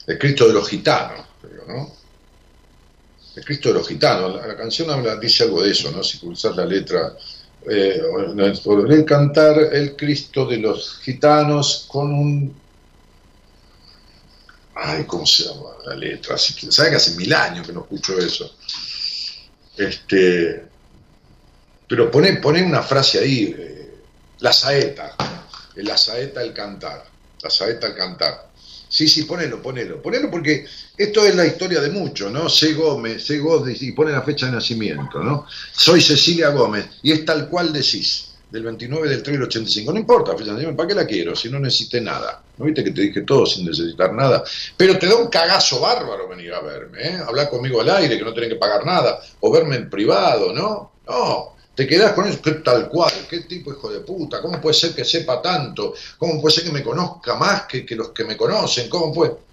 [0.07, 1.93] el Cristo de los gitanos, creo, ¿no?
[3.35, 6.03] El Cristo de los gitanos, la, canción habla, dice algo de eso, ¿no?
[6.03, 7.15] Si pulsas la letra,
[7.69, 8.01] eh,
[8.63, 12.55] podré cantar el Cristo de los gitanos con un
[14.81, 16.35] Ay, ¿cómo se llama la letra?
[16.35, 18.55] Así que, ¿Sabe que hace mil años que no escucho eso?
[19.75, 20.63] Este,
[21.87, 23.95] pero pone, pone una frase ahí, eh,
[24.39, 25.15] la saeta,
[25.75, 27.05] la saeta al cantar,
[27.41, 28.49] la saeta al cantar.
[28.87, 30.65] Sí, sí, ponelo, ponelo, ponelo porque
[30.97, 32.49] esto es la historia de muchos, ¿no?
[32.49, 32.73] C.
[32.73, 33.37] Gómez, C.
[33.37, 35.45] Gómez, y pone la fecha de nacimiento, ¿no?
[35.71, 39.93] Soy Cecilia Gómez, y es tal cual decís, del 29 del 3 del 85.
[39.93, 41.35] No importa, ¿para qué la quiero?
[41.35, 42.41] Si no necesité nada.
[42.57, 44.43] ¿No viste que te dije todo sin necesitar nada?
[44.75, 47.19] Pero te da un cagazo bárbaro venir a verme, ¿eh?
[47.25, 50.91] Hablar conmigo al aire, que no tenés que pagar nada, o verme en privado, ¿no?
[51.07, 54.93] No, te quedás con eso, tal cual, qué tipo hijo de puta, ¿cómo puede ser
[54.93, 55.93] que sepa tanto?
[56.17, 58.89] ¿Cómo puede ser que me conozca más que, que los que me conocen?
[58.89, 59.48] ¿Cómo puede?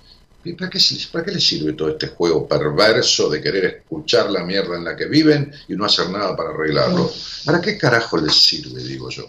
[0.47, 0.78] ¿Y para qué,
[1.10, 4.97] ¿Para qué le sirve todo este juego perverso de querer escuchar la mierda en la
[4.97, 7.10] que viven y no hacer nada para arreglarlo?
[7.44, 9.27] ¿Para qué carajo les sirve, digo yo?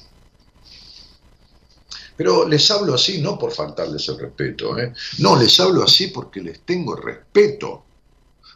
[2.15, 4.93] Pero les hablo así no por faltarles el respeto, ¿eh?
[5.19, 7.85] no, les hablo así porque les tengo respeto,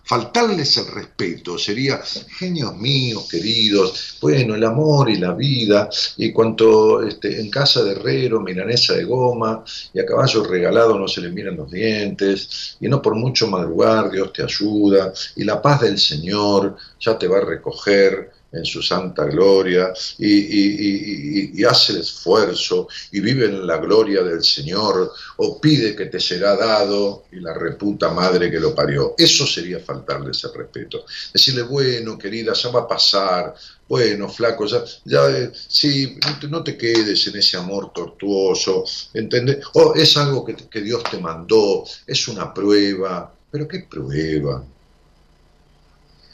[0.04, 2.02] Faltarles el respeto sería,
[2.38, 7.92] genios míos, queridos, bueno, el amor y la vida, y cuanto este, en casa de
[7.92, 9.64] herrero, milanesa de goma,
[9.94, 14.12] y a caballo regalado no se le miran los dientes, y no por mucho madrugar
[14.12, 18.82] Dios te ayuda, y la paz del Señor ya te va a recoger, en su
[18.82, 25.96] santa gloria y, hace el esfuerzo y vive en la gloria del Señor o pide
[25.96, 29.14] que te será dado y la reputa madre que lo parió.
[29.18, 31.06] Eso sería faltarle ese respeto.
[31.34, 33.54] Decirle, bueno, querida, ya va a pasar,
[33.88, 36.18] bueno, flaco, ya, ya eh, sí,
[36.50, 38.84] no te, quedes en ese amor tortuoso,
[39.14, 39.60] ¿entendés?
[39.74, 44.64] O es algo que, que Dios te mandó, es una prueba, pero ¿qué prueba?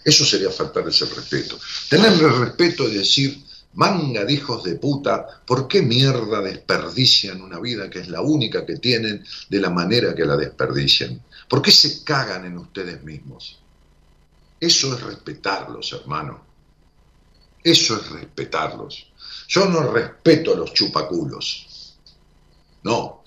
[0.08, 1.60] Eso sería faltar ese respeto.
[1.90, 3.44] Tenerle respeto y decir,
[3.74, 8.66] manga de hijos de puta, ¿por qué mierda desperdician una vida que es la única
[8.66, 11.22] que tienen de la manera que la desperdician?
[11.50, 13.60] ¿Por qué se cagan en ustedes mismos?
[14.62, 16.42] Eso es respetarlos, hermano.
[17.62, 19.12] Eso es respetarlos.
[19.50, 21.98] Yo no respeto a los chupaculos.
[22.84, 23.26] No.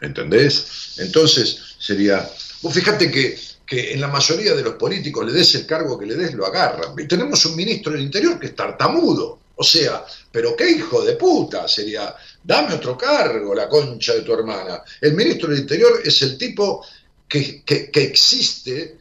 [0.00, 0.96] ¿Entendés?
[0.98, 2.28] Entonces sería.
[2.62, 6.06] Vos fíjate que que en la mayoría de los políticos le des el cargo que
[6.06, 6.94] le des, lo agarran.
[6.96, 9.40] Y tenemos un ministro del Interior que es tartamudo.
[9.56, 12.14] O sea, pero qué hijo de puta sería,
[12.44, 14.82] dame otro cargo, la concha de tu hermana.
[15.00, 16.84] El ministro del Interior es el tipo
[17.26, 18.98] que, que, existe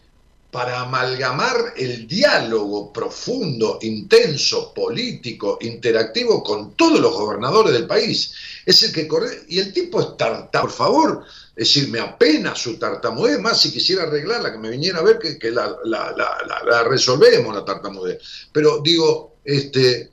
[0.50, 8.34] para amalgamar el diálogo profundo, intenso, político, interactivo con todos los gobernadores del país.
[8.66, 10.62] Es el que corre, y el tipo es tartamudo.
[10.62, 11.26] Por favor,
[11.56, 15.18] es decir, me apena su tartamudez, más si quisiera arreglarla, que me viniera a ver
[15.18, 18.22] que, la, la, resolvemos la tartamudez.
[18.52, 20.12] Pero digo, este,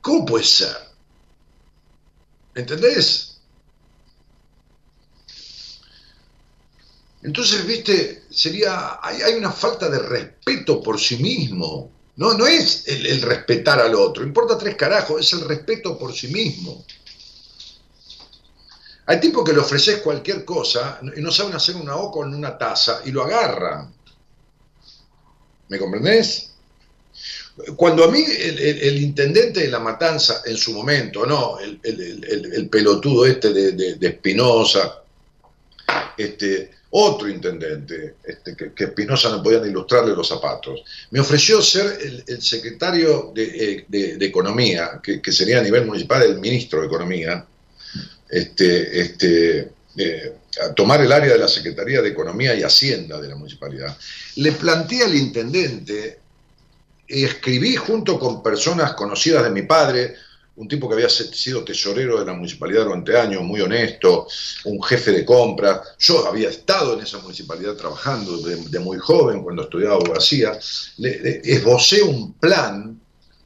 [0.00, 0.76] ¿cómo puede ser?
[2.56, 3.38] ¿Entendés?
[7.22, 11.92] Entonces, viste, sería, hay, una falta de respeto por sí mismo.
[12.16, 16.12] No, no es el, el respetar al otro, importa tres carajos, es el respeto por
[16.12, 16.84] sí mismo.
[19.08, 22.58] Hay tipos que le ofreces cualquier cosa y no saben hacer una O con una
[22.58, 23.90] taza y lo agarran.
[25.68, 26.50] ¿Me comprendés?
[27.74, 33.50] Cuando a mí el, intendente de la matanza en su momento, no, el, pelotudo este
[33.54, 35.02] de, Espinosa,
[36.16, 42.42] este, otro intendente, este, que Espinosa no podían ilustrarle los zapatos, me ofreció ser el,
[42.42, 43.86] secretario de,
[44.20, 47.46] Economía, que, que, sería a nivel municipal el ministro de Economía,
[48.28, 50.34] este, este, eh,
[50.76, 53.96] tomar el área de la Secretaría de Economía y Hacienda de la municipalidad,
[54.36, 56.20] le planteé al intendente,
[57.06, 60.14] escribí junto con personas conocidas de mi padre,
[60.58, 64.26] un tipo que había sido tesorero de la municipalidad durante años, muy honesto,
[64.64, 65.80] un jefe de compras.
[66.00, 70.58] Yo había estado en esa municipalidad trabajando de, muy joven, cuando estudiaba abogacía.
[70.96, 73.00] Le, esbocé un plan,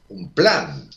[0.09, 0.89] un plan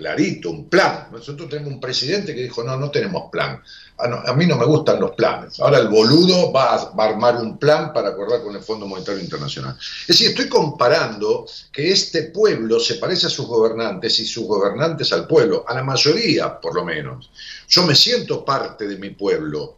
[0.00, 1.08] clarito, un plan.
[1.12, 3.62] Nosotros tenemos un presidente que dijo, no, no tenemos plan.
[3.98, 5.60] Ah, a mí no me gustan los planes.
[5.60, 9.76] Ahora el boludo va a, armar un plan para acordar con el Fondo Monetario Internacional.
[9.78, 15.12] Es decir, estoy comparando que este pueblo se parece a sus gobernantes y sus gobernantes
[15.12, 17.30] al pueblo, a la mayoría por lo menos.
[17.68, 19.76] Yo me siento parte de mi pueblo,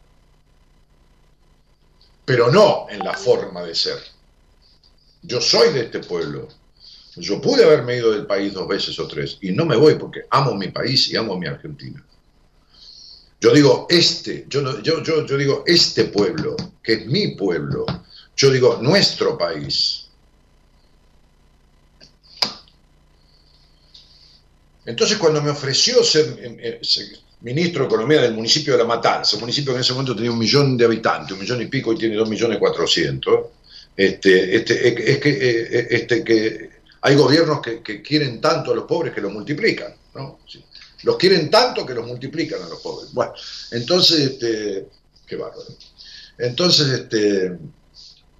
[2.24, 3.98] pero no en la forma de ser.
[5.22, 6.46] Yo soy de este pueblo,
[7.16, 10.22] yo pude haberme ido del país dos veces o tres y no me voy porque
[10.30, 12.02] amo mi país y amo mi Argentina.
[13.40, 17.84] Yo digo este, yo, yo, yo, digo este pueblo, que es mi pueblo.
[18.36, 20.06] Yo digo nuestro país.
[24.86, 27.12] Entonces cuando me ofreció ser, eh, eh,
[27.42, 30.30] ministro de Economía del municipio de La Matanza, un municipio que en ese momento tenía
[30.30, 33.48] un millón de habitantes, un millón y pico y tiene dos millones cuatrocientos,
[33.96, 36.71] este, este, es que, eh, este, que
[37.02, 40.38] hay gobiernos que, quieren tanto a los pobres que los multiplican, ¿no?
[41.02, 43.12] Los quieren tanto que los multiplican a los pobres.
[43.12, 43.32] Bueno,
[43.72, 44.88] entonces, este,
[45.26, 45.66] qué bárbaro.
[46.38, 47.58] Entonces, este,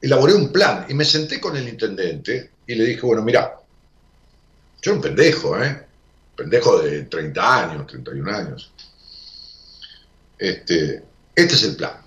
[0.00, 3.58] elaboré un plan y me senté con el intendente y le dije, bueno, mira,
[4.80, 5.86] yo era un pendejo, ¿eh?
[6.36, 8.72] Pendejo de 30 años, 31 años.
[10.38, 11.02] Este,
[11.34, 12.01] este es el plan.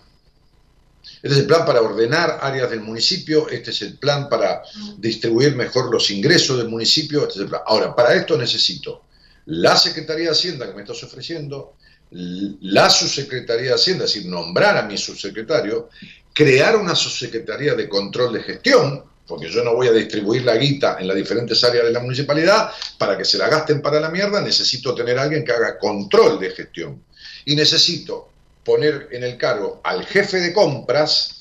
[1.25, 4.61] Este es el plan para ordenar áreas del municipio, este es el plan para
[4.99, 7.63] distribuir mejor los ingresos del municipio, este es el plan.
[7.65, 9.05] Ahora, para esto necesito
[9.47, 11.77] la Secretaría de Hacienda que me estás ofreciendo,
[12.11, 15.89] la Subsecretaría de Hacienda, es decir, nombrar a mi subsecretario,
[16.31, 20.97] crear una Subsecretaría de Control de Gestión, porque yo no voy a distribuir la guita
[20.99, 22.69] en las diferentes áreas de la municipalidad
[22.99, 26.39] para que se la gasten para la mierda, necesito tener a alguien que haga control
[26.39, 27.03] de gestión.
[27.45, 28.34] Y necesito
[28.65, 31.31] poner en el cargo al jefe de compras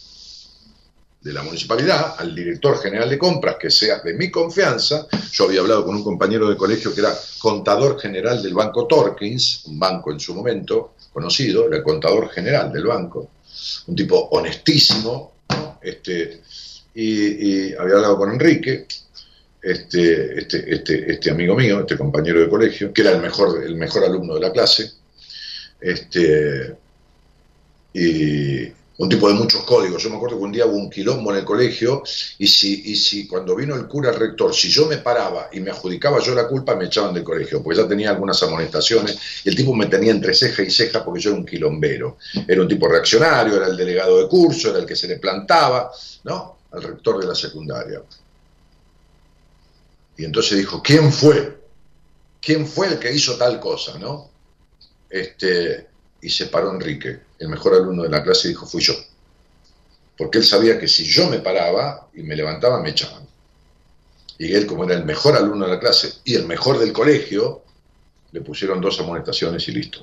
[1.21, 5.07] de la municipalidad, al director general de compras, que sea de mi confianza.
[5.33, 9.65] Yo había hablado con un compañero de colegio que era contador general del Banco Torkins,
[9.65, 13.31] un banco en su momento conocido, era el contador general del banco,
[13.87, 15.33] un tipo honestísimo,
[15.81, 16.43] este,
[16.95, 18.87] y, y había hablado con Enrique,
[19.63, 23.77] este, este, este, este amigo mío, este compañero de colegio, que era el mejor, el
[23.77, 24.93] mejor alumno de la clase,
[25.81, 26.84] este,
[27.95, 30.03] y un tipo de muchos códigos.
[30.03, 32.03] Yo me acuerdo que un día hubo un quilombo en el colegio
[32.39, 35.61] y si, y si cuando vino el cura el rector, si yo me paraba y
[35.61, 39.49] me adjudicaba yo la culpa, me echaban del colegio, porque ya tenía algunas amonestaciones y
[39.49, 42.19] el tipo me tenía entre ceja y ceja porque yo era un quilombero.
[42.47, 45.91] Era un tipo reaccionario, era el delegado de curso, era el que se le plantaba,
[46.25, 46.59] ¿no?
[46.73, 48.03] Al rector de la secundaria.
[50.17, 51.59] Y entonces dijo, ¿quién fue?
[52.41, 54.31] ¿Quién fue el que hizo tal cosa, no?
[55.11, 55.94] Este,
[56.25, 58.95] y se paró Enrique, el mejor alumno de la clase, y dijo, fui yo.
[60.17, 63.29] Porque él sabía que si yo me paraba y me levantaba, me echaban.
[64.39, 67.63] Y él, como era el mejor alumno de la clase y el mejor del colegio,
[68.33, 70.03] le pusieron dos amonestaciones y listo.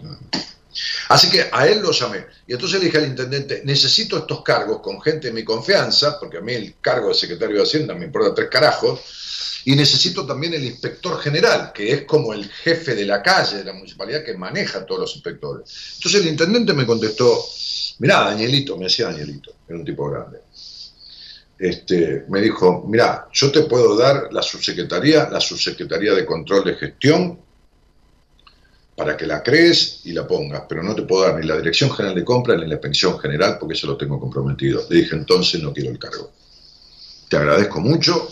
[1.10, 2.28] Así que a él lo llamé.
[2.46, 6.38] Y entonces le dije al intendente, necesito estos cargos con gente de mi confianza, porque
[6.38, 9.02] a mí el cargo de secretario de Hacienda me importa tres carajos,
[9.66, 13.66] y necesito también el inspector general, que es como el jefe de la calle de
[13.66, 15.94] la municipalidad que maneja a todos los inspectores.
[15.96, 17.44] Entonces el intendente me contestó,
[18.00, 20.40] mirá, Danielito, me decía Danielito, era un tipo grande.
[21.60, 26.76] Este, me dijo, mirá, yo te puedo dar la subsecretaría, la subsecretaría de control de
[26.76, 27.40] gestión,
[28.96, 31.90] para que la crees y la pongas, pero no te puedo dar ni la dirección
[31.92, 34.86] general de compra ni la pensión general porque eso lo tengo comprometido.
[34.90, 36.32] Le dije, entonces no quiero el cargo.
[37.28, 38.32] Te agradezco mucho,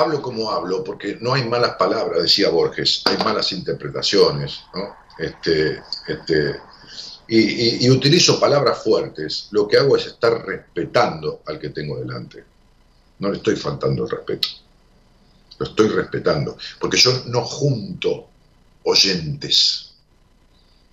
[0.00, 4.96] hablo como hablo, porque no hay malas palabras, decía Borges, hay malas interpretaciones, ¿no?
[5.18, 6.56] Este, este,
[7.28, 12.44] y, y, utilizo palabras fuertes, lo que hago es estar respetando al que tengo delante.
[13.18, 14.48] No le estoy faltando el respeto,
[15.58, 18.28] lo estoy respetando, porque yo no junto
[18.84, 19.92] oyentes.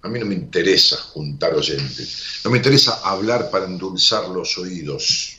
[0.01, 5.36] A mí no me interesa juntar oyentes, no me interesa hablar para endulzar los oídos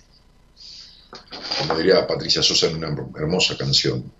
[1.58, 4.12] como diría Patricia Sosa en una hermosa canción.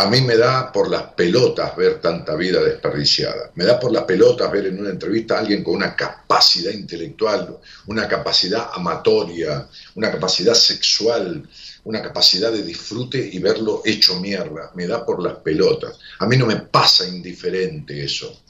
[0.00, 3.50] A mí me da por las pelotas ver tanta vida desperdiciada.
[3.56, 7.58] Me da por las pelotas ver en una entrevista a alguien con una capacidad intelectual,
[7.86, 11.48] una capacidad amatoria, una capacidad sexual,
[11.82, 14.70] una capacidad de disfrute y verlo hecho mierda.
[14.76, 15.98] Me da por las pelotas.
[16.20, 18.40] A mí no me pasa indiferente eso.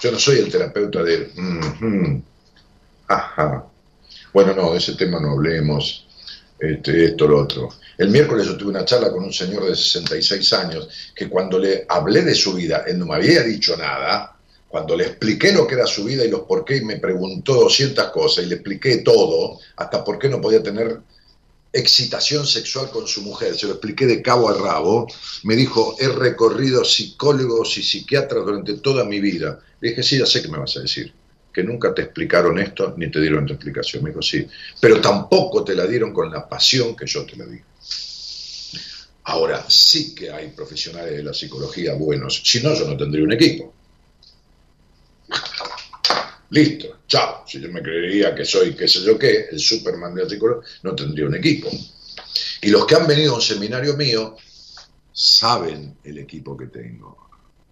[0.00, 1.32] Yo no soy el terapeuta de...
[3.08, 3.66] ajá,
[4.44, 6.06] bueno, no, de ese tema no hablemos,
[6.60, 7.70] este, esto, lo otro.
[7.96, 11.84] El miércoles yo tuve una charla con un señor de 66 años que cuando le
[11.88, 14.36] hablé de su vida, él no me había dicho nada,
[14.68, 17.54] cuando le expliqué lo que era su vida y los por qué, y me preguntó
[17.54, 21.00] 200 cosas y le expliqué todo, hasta por qué no podía tener
[21.72, 25.08] excitación sexual con su mujer, se lo expliqué de cabo a rabo,
[25.42, 29.58] me dijo, he recorrido psicólogos y psiquiatras durante toda mi vida.
[29.80, 31.12] Le dije, sí, ya sé qué me vas a decir
[31.52, 34.02] que nunca te explicaron esto ni te dieron tu explicación.
[34.02, 34.46] Me dijo, sí,
[34.80, 37.60] pero tampoco te la dieron con la pasión que yo te la di.
[39.24, 43.32] Ahora, sí que hay profesionales de la psicología buenos, si no, yo no tendría un
[43.32, 43.74] equipo.
[46.50, 47.44] Listo, chao.
[47.46, 50.70] Si yo me creería que soy qué sé yo qué, el Superman de la psicología,
[50.82, 51.70] no tendría un equipo.
[52.62, 54.36] Y los que han venido a un seminario mío
[55.12, 57.27] saben el equipo que tengo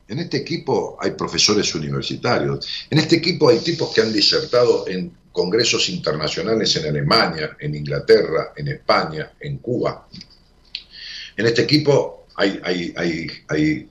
[0.08, 2.66] en este equipo hay profesores universitarios.
[2.90, 8.52] En este equipo hay tipos que han disertado en congresos internacionales en Alemania, en Inglaterra,
[8.56, 10.08] en España, en Cuba.
[11.36, 13.90] En este equipo hay,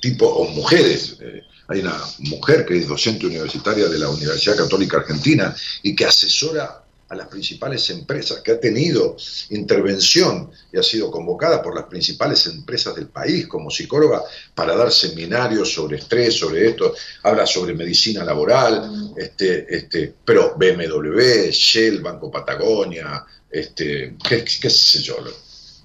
[0.00, 1.16] tipos o mujeres.
[1.20, 1.96] Eh, hay una
[2.30, 7.28] mujer que es docente universitaria de la Universidad Católica Argentina y que asesora a las
[7.28, 9.16] principales empresas, que ha tenido
[9.50, 14.22] intervención y ha sido convocada por las principales empresas del país como psicóloga
[14.54, 21.50] para dar seminarios sobre estrés, sobre esto, habla sobre medicina laboral, este, este, pero BMW,
[21.50, 25.16] Shell, Banco Patagonia, este, qué, sé yo,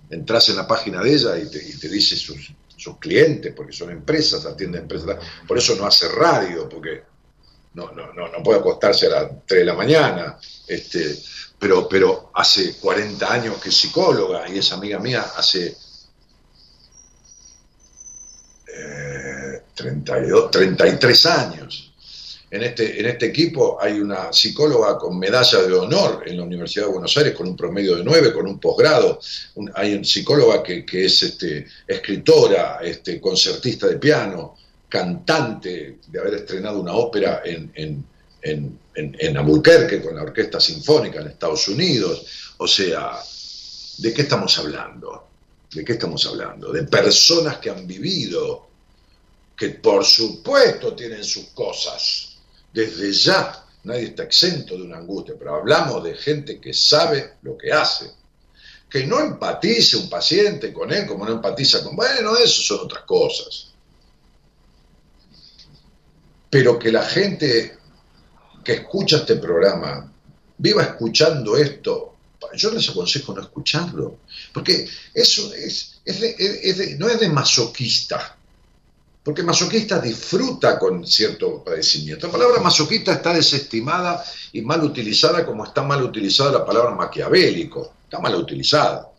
[0.09, 4.45] entras en la página de ella y te, dice sus, sus clientes, porque son empresas,
[4.45, 5.17] atiende empresas,
[5.47, 7.12] por eso no hace radio, porque
[7.73, 10.37] no, no, no, no puede acostarse a las 3 de la mañana,
[10.67, 11.17] este,
[11.57, 15.75] pero, pero hace 40 años que es psicóloga y es amiga mía hace
[19.75, 21.89] 32, 33 años.
[22.51, 26.85] En este, en este equipo hay una psicóloga con medalla de honor en la Universidad
[26.85, 29.19] de Buenos Aires, con un promedio de 9, con un posgrado.
[29.73, 34.55] hay una psicóloga que, es este, escritora, este, concertista de piano,
[34.93, 38.05] cantante, de haber estrenado una ópera en, en,
[38.43, 42.23] en, en, Albuquerque con la Orquesta Sinfónica en Estados Unidos.
[42.57, 43.17] O sea,
[43.97, 45.29] ¿de qué estamos hablando?
[45.73, 46.71] ¿De qué estamos hablando?
[46.71, 48.67] De personas que han vivido,
[49.57, 52.37] que por supuesto tienen sus cosas
[52.71, 57.57] desde ya nadie está exento de una angustia, pero hablamos de gente que sabe lo
[57.57, 58.11] que hace.
[58.87, 61.95] Que no empatice un paciente con él como no empatiza con...
[61.95, 63.72] Bueno, eso son otras cosas.
[66.53, 67.79] Pero que la gente
[68.63, 70.13] que escucha este programa
[70.59, 72.13] viva escuchando esto,
[72.55, 74.19] yo les aconsejo no escucharlo,
[74.53, 75.99] porque eso es,
[76.99, 78.37] no es de masoquista
[79.23, 82.27] porque masoquista disfruta con cierto padecimiento.
[82.27, 87.93] La palabra masoquista está desestimada y mal utilizada como está mal utilizada la palabra maquiavélico,
[88.03, 89.09] está mal utilizada,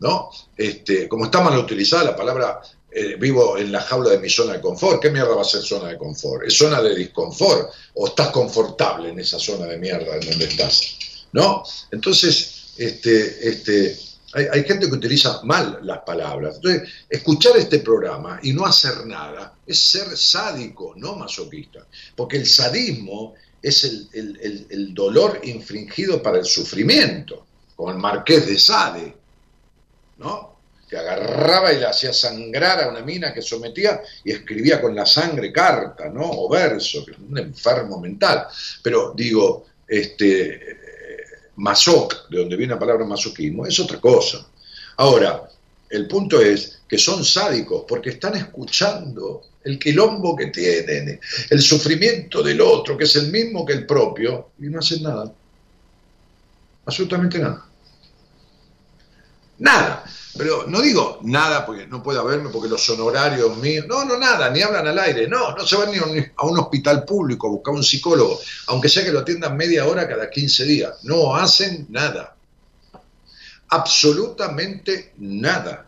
[0.00, 0.30] ¿no?
[0.56, 2.60] Este, como está mal utilizada la palabra
[2.94, 5.62] eh, vivo en la jaula de mi zona de confort, ¿qué mierda va a ser
[5.62, 6.46] zona de confort?
[6.46, 10.98] ¿Es zona de disconfort o estás confortable en esa zona de mierda en donde estás?
[11.32, 11.62] ¿No?
[11.90, 13.98] Entonces, este, este,
[14.34, 16.56] hay, gente que utiliza mal las palabras.
[16.56, 21.86] Entonces, escuchar este programa y no hacer nada es ser sádico, no masoquista.
[22.14, 27.46] Porque el sadismo es el, dolor infringido para el sufrimiento,
[27.76, 29.16] como el marqués de Sade,
[30.18, 30.51] ¿no?
[30.92, 35.06] Que agarraba y le hacía sangrar a una mina que sometía y escribía con la
[35.06, 36.20] sangre carta, ¿no?
[36.22, 38.46] O verso, que es un enfermo mental.
[38.82, 40.76] Pero digo, este,
[41.56, 44.46] masoc, de donde viene la palabra masoquismo, es otra cosa.
[44.98, 45.48] Ahora,
[45.88, 52.42] el punto es que son sádicos porque están escuchando el quilombo que tienen, el sufrimiento
[52.42, 55.32] del otro, que es el mismo que el propio, y no hacen nada.
[56.84, 57.64] Absolutamente nada.
[59.58, 60.04] Nada.
[60.36, 64.48] Pero no digo nada porque no pueda verme porque los honorarios míos, no, no, nada,
[64.48, 67.74] ni hablan al aire, no, no se van ni a un hospital público a buscar
[67.74, 72.34] un psicólogo, aunque sea que lo atiendan media hora cada 15 días, no hacen nada,
[73.68, 75.86] absolutamente nada.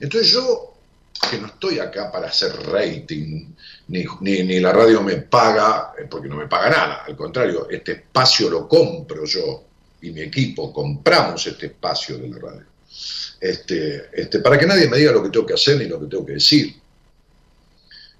[0.00, 0.74] Entonces yo,
[1.30, 3.52] que no estoy acá para hacer rating,
[3.86, 7.68] ni, ni, ni la radio me paga, eh, porque no me paga nada, al contrario,
[7.70, 9.69] este espacio lo compro yo
[10.02, 12.66] y mi equipo compramos este espacio de la radio.
[13.40, 16.06] Este, este, para que nadie me diga lo que tengo que hacer ni lo que
[16.06, 16.74] tengo que decir.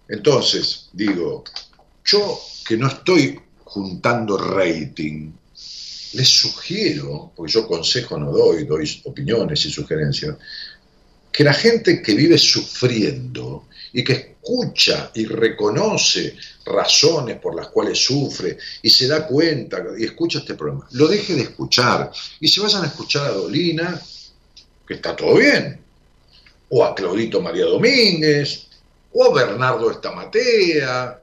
[0.09, 1.44] Entonces, digo,
[2.05, 5.32] yo que no estoy juntando rating,
[6.12, 10.36] les sugiero, porque yo consejo no doy, doy opiniones y sugerencias,
[11.32, 18.02] que la gente que vive sufriendo y que escucha y reconoce razones por las cuales
[18.02, 22.11] sufre y se da cuenta y escucha este programa, lo deje de escuchar.
[22.40, 24.01] Y se vayan a escuchar a Dolina,
[24.86, 25.81] que está todo bien,
[26.69, 28.66] o a Claudito María Domínguez,
[29.12, 31.23] o a Bernardo Estamatea,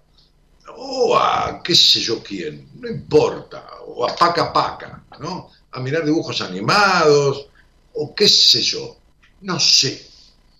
[0.76, 5.50] o a qué sé yo quién, no importa, o a Paca Paca, ¿no?
[5.72, 7.48] A mirar dibujos animados,
[7.94, 8.98] o qué sé yo,
[9.42, 10.08] no sé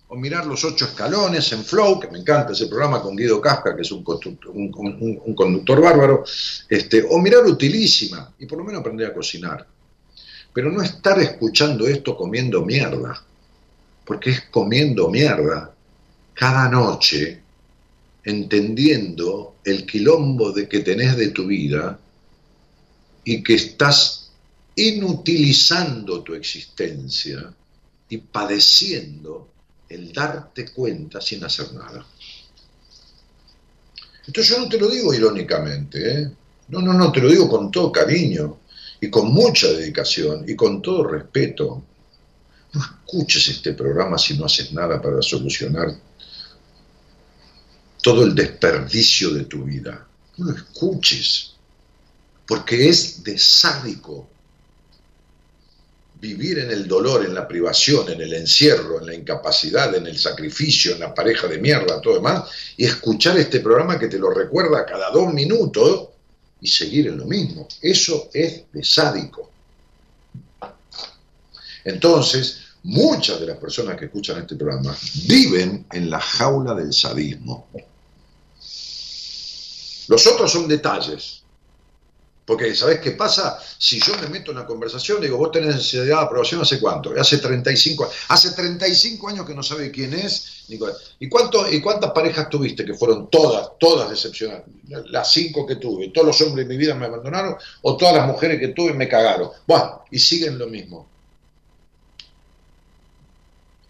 [0.08, 3.76] o mirar los ocho escalones en Flow, que me encanta ese programa con Guido Casca,
[3.76, 6.24] que es un, un, conductor bárbaro,
[6.68, 9.66] este, o mirar Utilísima y por lo menos aprender a cocinar.
[10.52, 13.22] Pero no estar escuchando esto comiendo mierda,
[14.06, 15.74] porque es comiendo mierda
[16.32, 17.42] cada noche,
[18.24, 21.98] entendiendo el quilombo de que tenés de tu vida
[23.24, 24.30] y que estás
[24.74, 27.52] inutilizando tu existencia
[28.08, 29.48] y padeciendo
[29.88, 32.04] el darte cuenta sin hacer nada.
[34.26, 36.30] Entonces yo no te lo digo irónicamente, ¿eh?
[36.68, 38.58] no, no, no, te lo digo con todo cariño
[39.00, 41.82] y con mucha dedicación y con todo respeto.
[42.72, 45.88] No escuches este programa si no haces nada para solucionar
[48.02, 50.06] todo el desperdicio de tu vida.
[50.36, 51.54] No lo escuches,
[52.46, 54.28] porque es de sádico
[56.20, 60.18] vivir en el dolor, en la privación, en el encierro, en la incapacidad, en el
[60.18, 64.30] sacrificio, en la pareja de mierda, todo demás, y escuchar este programa que te lo
[64.30, 66.08] recuerda cada dos minutos
[66.60, 67.68] y seguir en lo mismo.
[67.80, 69.50] Eso es de sádico.
[71.84, 74.96] Entonces, muchas de las personas que escuchan este programa
[75.26, 77.68] viven en la jaula del sadismo.
[80.08, 81.37] Los otros son detalles.
[82.48, 83.58] Porque, ¿sabés qué pasa?
[83.76, 87.12] Si yo me meto en una conversación, digo, vos tenés necesidad de aprobación hace cuánto?
[87.20, 88.16] Hace 35 años.
[88.28, 90.64] Hace 35 años que no sabe quién es.
[90.68, 94.72] ¿Y, cuánto, ¿Y cuántas parejas tuviste que fueron todas, todas decepcionantes?
[95.10, 96.08] Las cinco que tuve.
[96.08, 99.10] Todos los hombres de mi vida me abandonaron o todas las mujeres que tuve me
[99.10, 99.50] cagaron.
[99.66, 101.06] Bueno, y siguen lo mismo.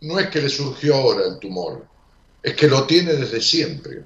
[0.01, 1.86] No es que le surgió ahora el tumor,
[2.43, 4.02] es que lo tiene desde siempre.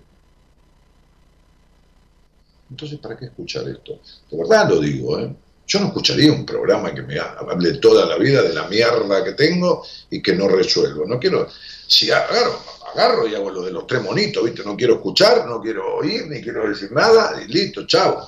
[2.72, 4.00] Entonces, ¿para qué escuchar esto?
[4.30, 5.30] De verdad lo digo, ¿eh?
[5.66, 9.32] Yo no escucharía un programa que me hable toda la vida de la mierda que
[9.32, 11.04] tengo y que no resuelvo.
[11.06, 11.48] No quiero,
[11.86, 12.58] si agarro,
[12.92, 14.64] agarro y hago lo de los tres monitos, ¿viste?
[14.64, 18.26] No quiero escuchar, no quiero oír, ni quiero decir nada, y listo, chao.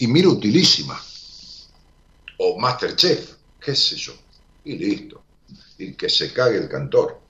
[0.00, 1.00] Y miro utilísima.
[2.38, 4.12] O Masterchef, qué sé yo.
[4.64, 5.22] Y listo.
[5.78, 7.20] Y que se cague el cantor.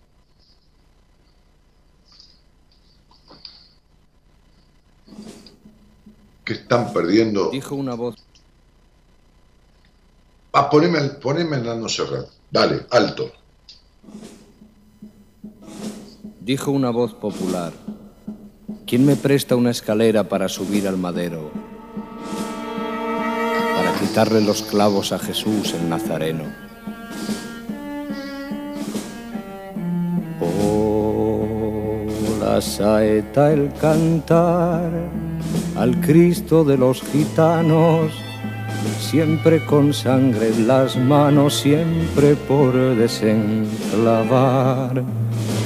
[6.48, 7.50] Que están perdiendo.
[7.50, 8.16] Dijo una voz.
[10.54, 12.24] Ah, poneme, poneme en la no cerrar.
[12.50, 13.30] Dale, alto.
[16.40, 17.74] Dijo una voz popular.
[18.86, 21.50] ¿Quién me presta una escalera para subir al madero?
[23.76, 26.44] Para quitarle los clavos a Jesús el Nazareno.
[30.40, 32.06] Oh,
[32.40, 35.28] la saeta, el cantar
[35.78, 38.10] al Cristo de los gitanos,
[38.98, 45.04] siempre con sangre en las manos, siempre por desenclavar.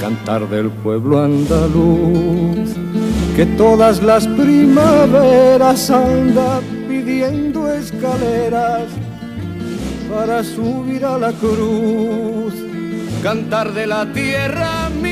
[0.01, 2.75] Cantar del pueblo andaluz,
[3.37, 8.83] que todas las primaveras anda pidiendo escaleras
[10.13, 12.53] para subir a la cruz.
[13.23, 15.12] Cantar de la tierra mía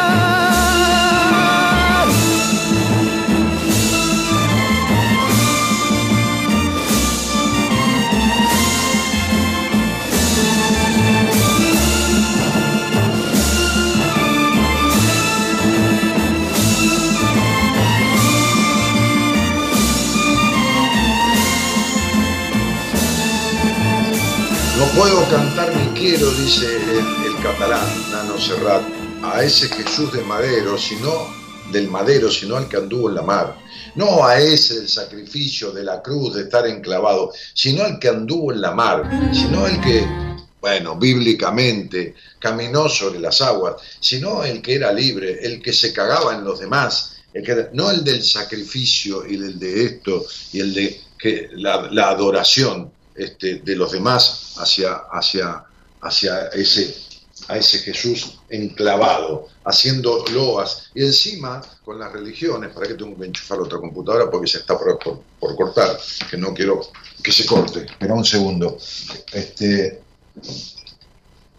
[24.81, 28.81] No puedo cantar ni quiero, dice el, catalán, Nano Serrat,
[29.21, 31.31] a ese Jesús de madero, sino
[31.71, 33.55] del madero, sino al que anduvo en la mar.
[33.93, 38.51] No a ese del sacrificio, de la cruz, de estar enclavado, sino al que anduvo
[38.51, 40.03] en la mar, sino el que,
[40.59, 46.33] bueno, bíblicamente caminó sobre las aguas, sino el que era libre, el que se cagaba
[46.33, 50.73] en los demás, el que, no el del sacrificio y el de esto y el
[50.73, 50.99] de
[51.53, 55.63] la adoración, este, de los demás hacia, hacia,
[56.01, 56.95] hacia ese,
[57.47, 60.89] a ese Jesús enclavado, haciendo loas.
[60.93, 64.77] Y encima, con las religiones, para que tengo que enchufar otra computadora porque se está
[64.77, 65.97] por, por, cortar,
[66.29, 66.81] que no quiero
[67.23, 67.85] que se corte.
[67.85, 68.77] Espera un segundo.
[69.31, 70.01] Este,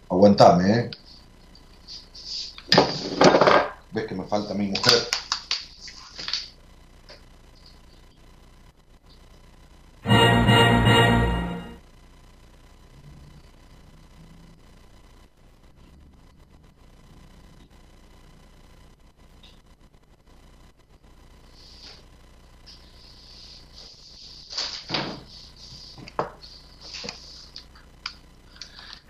[0.09, 0.91] aguantame, ¿eh?
[3.91, 5.07] ¿Ves que me falta mi mujer?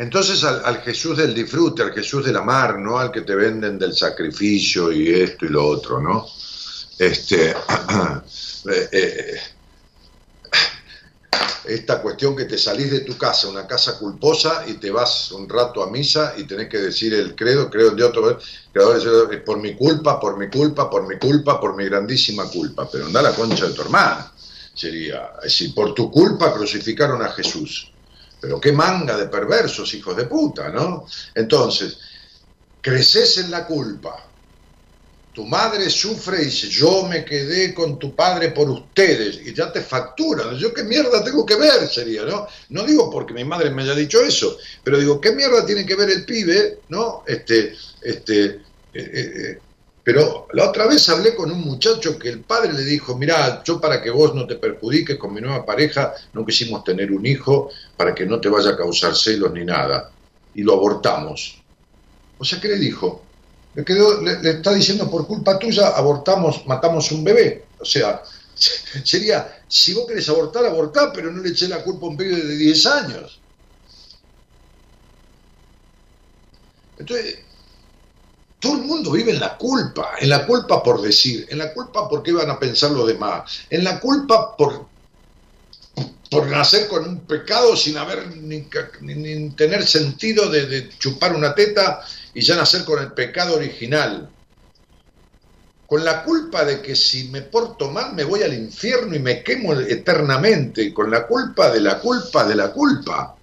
[0.03, 2.99] Entonces al, Jesús del disfrute, al Jesús del amar, ¿no?
[2.99, 6.27] Al que te venden del sacrificio y esto y lo otro, ¿no?
[6.99, 7.51] Este,
[8.69, 9.39] eh, eh,
[11.63, 15.47] esta cuestión que te salís de tu casa, una casa culposa, y te vas un
[15.47, 19.73] rato a misa y tenés que decir el credo, creo de otro, es por mi
[19.73, 23.67] culpa, por mi culpa, por mi culpa, por mi grandísima culpa, pero anda la concha
[23.67, 24.33] de tu hermana,
[24.73, 27.92] sería, es decir, por tu culpa crucificaron a Jesús
[28.43, 31.07] Pero qué manga de perversos, hijos de puta, ¿no?
[31.33, 31.97] Entonces,
[32.81, 34.17] creces en la culpa.
[35.31, 39.71] Tu madre sufre y dice, yo me quedé con tu padre por ustedes y ya
[39.71, 40.57] te facturan.
[40.57, 42.45] Yo qué mierda tengo que ver, sería, ¿no?
[42.67, 45.95] No digo porque mi madre me haya dicho eso, pero digo, ¿qué mierda tiene que
[45.95, 47.23] ver el pibe, ¿no?
[47.25, 48.61] Este, este, eh,
[48.91, 49.61] eh, eh,
[50.03, 53.79] pero la otra vez hablé con un muchacho que el padre le dijo, mira, yo
[53.79, 57.69] para que vos no te perjudiques con mi nueva pareja, no quisimos tener un hijo
[57.95, 60.11] para que no te vaya a causar celos ni nada.
[60.55, 61.57] Y lo abortamos.
[62.37, 63.23] O sea, ¿qué le dijo?
[63.75, 67.65] Le, quedó, le, le está diciendo, por culpa tuya, abortamos, matamos un bebé.
[67.79, 68.21] O sea,
[69.03, 72.35] sería, si vos querés abortar, abortá, pero no le eché la culpa a un pibe
[72.35, 73.39] de 10 años.
[76.97, 77.39] Entonces,
[78.63, 82.07] todo el mundo vive en la culpa, en la culpa por decir, en la culpa
[82.09, 84.89] por qué van a pensar los demás, en la culpa por,
[86.29, 88.67] por nacer con un pecado sin haber ni,
[89.01, 92.01] ni- ni tener sentido de, de chupar una teta
[92.33, 94.33] y ya nacer con el pecado original.
[95.85, 99.41] Con la culpa de que si me porto mal me voy al infierno y me
[99.43, 103.39] quemo eternamente, con la culpa de la culpa de la culpa.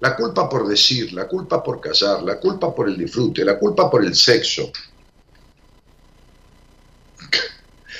[0.00, 3.90] La culpa por decir, la culpa por callar, la culpa por el disfrute, la culpa
[3.90, 4.70] por el sexo.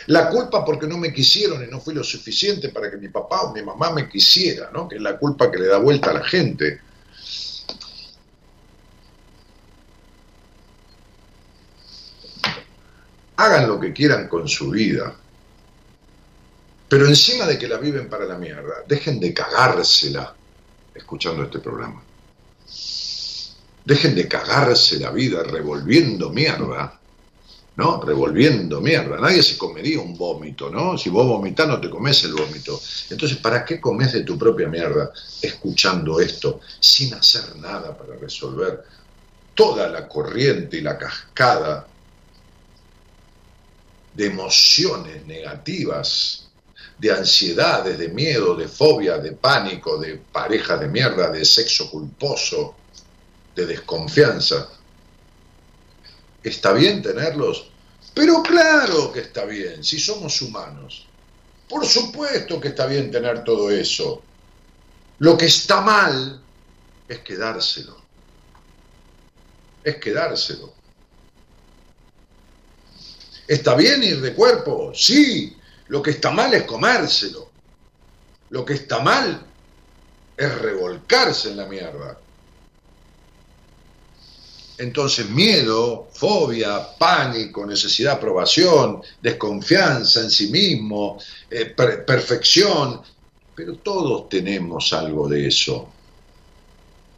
[0.07, 3.43] La culpa porque no me quisieron y no fui lo suficiente para que mi papá
[3.43, 4.89] o mi mamá me quisiera, ¿no?
[4.89, 6.81] Que es la culpa que le da vuelta a la gente.
[13.37, 15.15] Hagan lo que quieran con su vida.
[16.89, 20.39] Pero encima de que la viven para la mierda, dejen de cagársela
[20.99, 22.03] escuchando este programa.
[23.85, 27.01] Dejen de cagarse la vida revolviendo mierda,
[27.77, 28.03] ¿no?
[28.03, 29.19] Revolviendo mierda.
[29.19, 30.99] Nadie se comería un vómito, ¿no?
[30.99, 32.79] Si vos vomitás no te comes el vómito.
[33.09, 35.11] Entonces, ¿para qué comes de tu propia mierda
[35.41, 38.85] escuchando esto sin hacer nada para resolver
[39.55, 41.87] toda la corriente y la cascada
[44.15, 46.48] de emociones negativas
[46.99, 52.75] de ansiedades, de miedo, de fobia, de pánico, de pareja de mierda, de sexo culposo,
[53.55, 54.69] de desconfianza.
[56.43, 57.71] ¿Está bien tenerlos?
[58.15, 61.07] Pero claro que está bien, si somos humanos.
[61.69, 64.23] Por supuesto que está bien tener todo eso.
[65.19, 66.41] Lo que está mal
[67.07, 67.97] es quedárselo.
[69.85, 70.73] Es quedárselo.
[73.47, 74.93] ¿Está bien ir de cuerpo?
[74.95, 75.58] Sí,
[75.89, 77.51] lo que está mal es comérselo.
[78.51, 79.47] Lo que está mal
[80.37, 82.19] es revolcarse en la mierda.
[84.79, 91.21] Entonces, miedo, fobia, pánico, necesidad de aprobación, desconfianza en sí mismo,
[91.51, 93.03] eh, per- perfección,
[93.55, 95.93] pero todos tenemos algo de eso.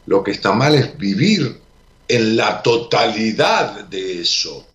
[0.07, 1.61] Lo que está mal es vivir
[2.09, 4.67] en la totalidad de eso.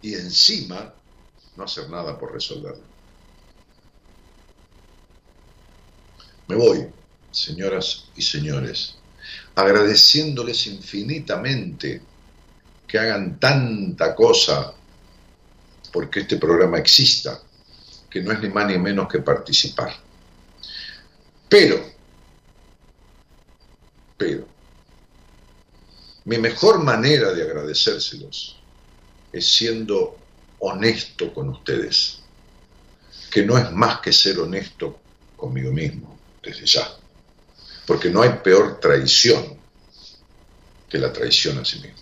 [0.00, 0.97] Y encima
[1.58, 2.84] no hacer nada por resolverlo.
[6.46, 6.86] Me voy,
[7.32, 8.94] señoras y señores,
[9.56, 12.00] agradeciéndoles infinitamente
[12.86, 14.72] que hagan tanta cosa
[15.92, 17.42] porque este programa exista,
[18.08, 19.92] que no es ni más ni menos que participar.
[21.48, 21.84] Pero,
[24.16, 24.46] pero,
[26.24, 28.60] mi mejor manera de agradecérselos
[29.32, 30.27] es siendo
[30.60, 32.20] honesto con ustedes,
[33.30, 34.98] que no es más que ser honesto
[35.36, 36.88] conmigo mismo, desde ya,
[37.86, 39.58] porque no hay peor traición
[40.88, 41.98] que la traición a sí mismo.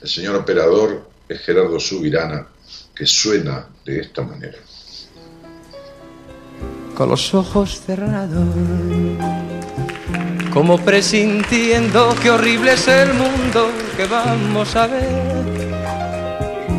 [0.00, 2.46] El señor operador es Gerardo Subirana,
[2.94, 4.58] que suena de esta manera.
[6.94, 8.46] con los ojos cerrados,
[10.52, 15.33] como presintiendo que horrible es el mundo que vamos a ver.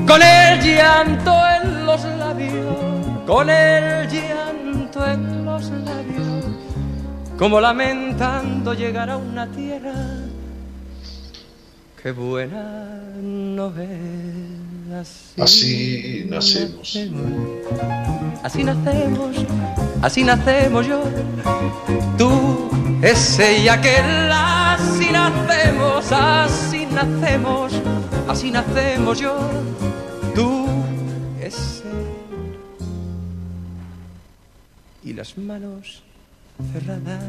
[0.07, 2.77] Con el llanto en los labios,
[3.25, 6.45] con el llanto en los labios,
[7.37, 9.93] como lamentando llegar a una tierra
[12.01, 15.33] que buena no es.
[15.41, 16.95] Así nacemos.
[18.43, 19.35] Así nacemos,
[20.03, 21.03] así nacemos yo,
[22.17, 22.69] tú,
[23.01, 27.73] ese y aquel, así nacemos, así nacemos,
[28.27, 29.35] así nacemos yo,
[30.35, 30.67] tú,
[31.41, 31.83] ese.
[35.03, 36.03] Y las manos
[36.73, 37.23] cerradas,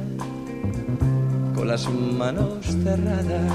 [1.54, 3.52] con las manos cerradas,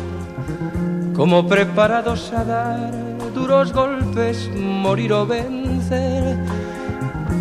[1.16, 2.92] como preparados a dar
[3.34, 6.38] duros golpes, morir o vencer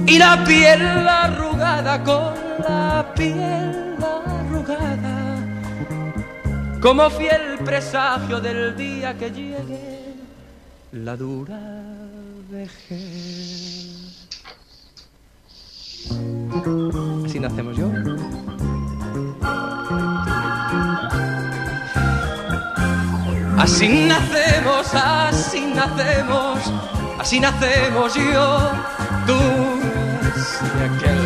[0.06, 5.38] y la piel arrugada con la piel arrugada,
[6.80, 9.89] como fiel presagio del día que llegue
[10.92, 11.60] la dura
[12.50, 14.28] vejez.
[17.24, 17.90] Así nacemos yo.
[23.58, 26.58] Así nacemos, así nacemos,
[27.18, 28.70] así nacemos yo,
[29.26, 29.34] tú
[30.64, 31.19] y aquel.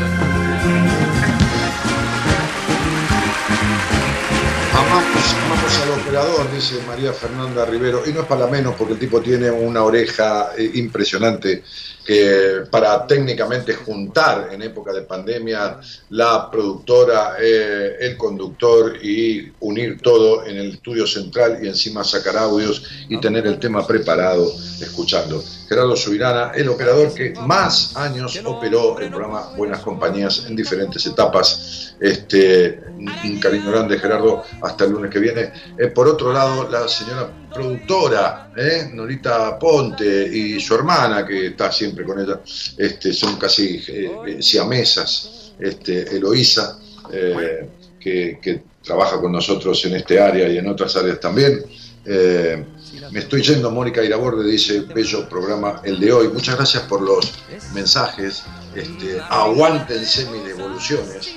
[4.77, 8.99] Amamos, amamos al operador, dice María Fernanda Rivero, y no es para menos porque el
[8.99, 11.63] tipo tiene una oreja eh, impresionante
[12.05, 15.79] que para técnicamente juntar en época de pandemia
[16.11, 22.37] la productora, eh, el conductor y unir todo en el estudio central y encima sacar
[22.37, 25.43] audios y tener el tema preparado escuchando.
[25.69, 31.95] Gerardo Subirana, el operador que más años operó el programa Buenas Compañías en diferentes etapas.
[32.01, 35.53] Este, un cariño grande, Gerardo, hasta el lunes que viene.
[35.79, 38.91] Eh, por otro lado, la señora productora, ¿eh?
[38.93, 42.41] Norita Ponte y su hermana, que está siempre con ella,
[42.77, 46.79] este, son casi eh, siamesas, este, Eloísa,
[47.13, 47.69] eh,
[48.01, 51.65] que, trabaja con nosotros en este área y en otras áreas también.
[52.05, 52.63] Eh,
[53.11, 56.29] me estoy yendo, Mónica Iraborde dice, bello programa el de hoy.
[56.29, 57.33] Muchas gracias por los
[57.73, 58.43] mensajes.
[58.75, 61.37] Este, aguántense mis devoluciones,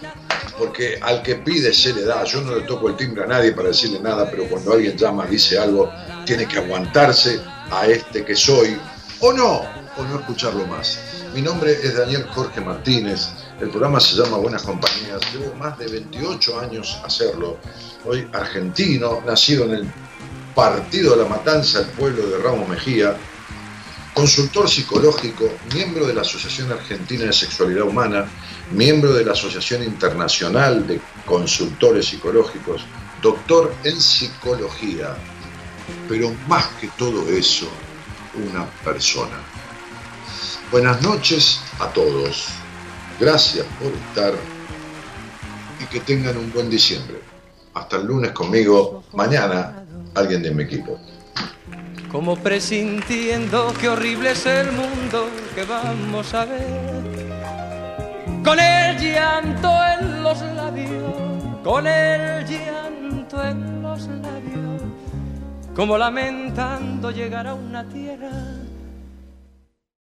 [0.58, 2.24] porque al que pide se le da.
[2.24, 5.26] Yo no le toco el timbre a nadie para decirle nada, pero cuando alguien llama,
[5.26, 5.92] dice algo,
[6.26, 7.40] tiene que aguantarse
[7.72, 8.78] a este que soy,
[9.20, 9.62] o no,
[9.98, 11.00] o no escucharlo más.
[11.34, 15.88] Mi nombre es Daniel Jorge Martínez, el programa se llama Buenas Compañías, llevo más de
[15.88, 17.58] 28 años hacerlo.
[18.06, 19.92] Hoy argentino, nacido en el
[20.56, 23.16] Partido de la Matanza, el pueblo de Ramos Mejía,
[24.18, 28.26] consultor psicológico, miembro de la Asociación Argentina de Sexualidad Humana,
[28.72, 32.84] miembro de la Asociación Internacional de Consultores Psicológicos,
[33.22, 35.16] doctor en psicología,
[36.10, 37.68] pero más que todo eso,
[38.50, 39.38] una persona.
[40.72, 42.48] Buenas noches a todos.
[43.20, 44.34] Gracias por estar
[45.80, 47.22] y que tengan un buen diciembre.
[47.76, 49.04] Hasta el lunes conmigo.
[49.14, 49.86] Mañana
[50.16, 51.00] alguien de mi equipo.
[52.12, 57.04] Como presintiendo que horrible es el mundo que vamos a ver.
[58.44, 59.70] Con el llanto
[60.00, 61.14] en los labios,
[61.64, 64.82] con el llanto en los labios,
[65.76, 68.32] como lamentando llegar a una tierra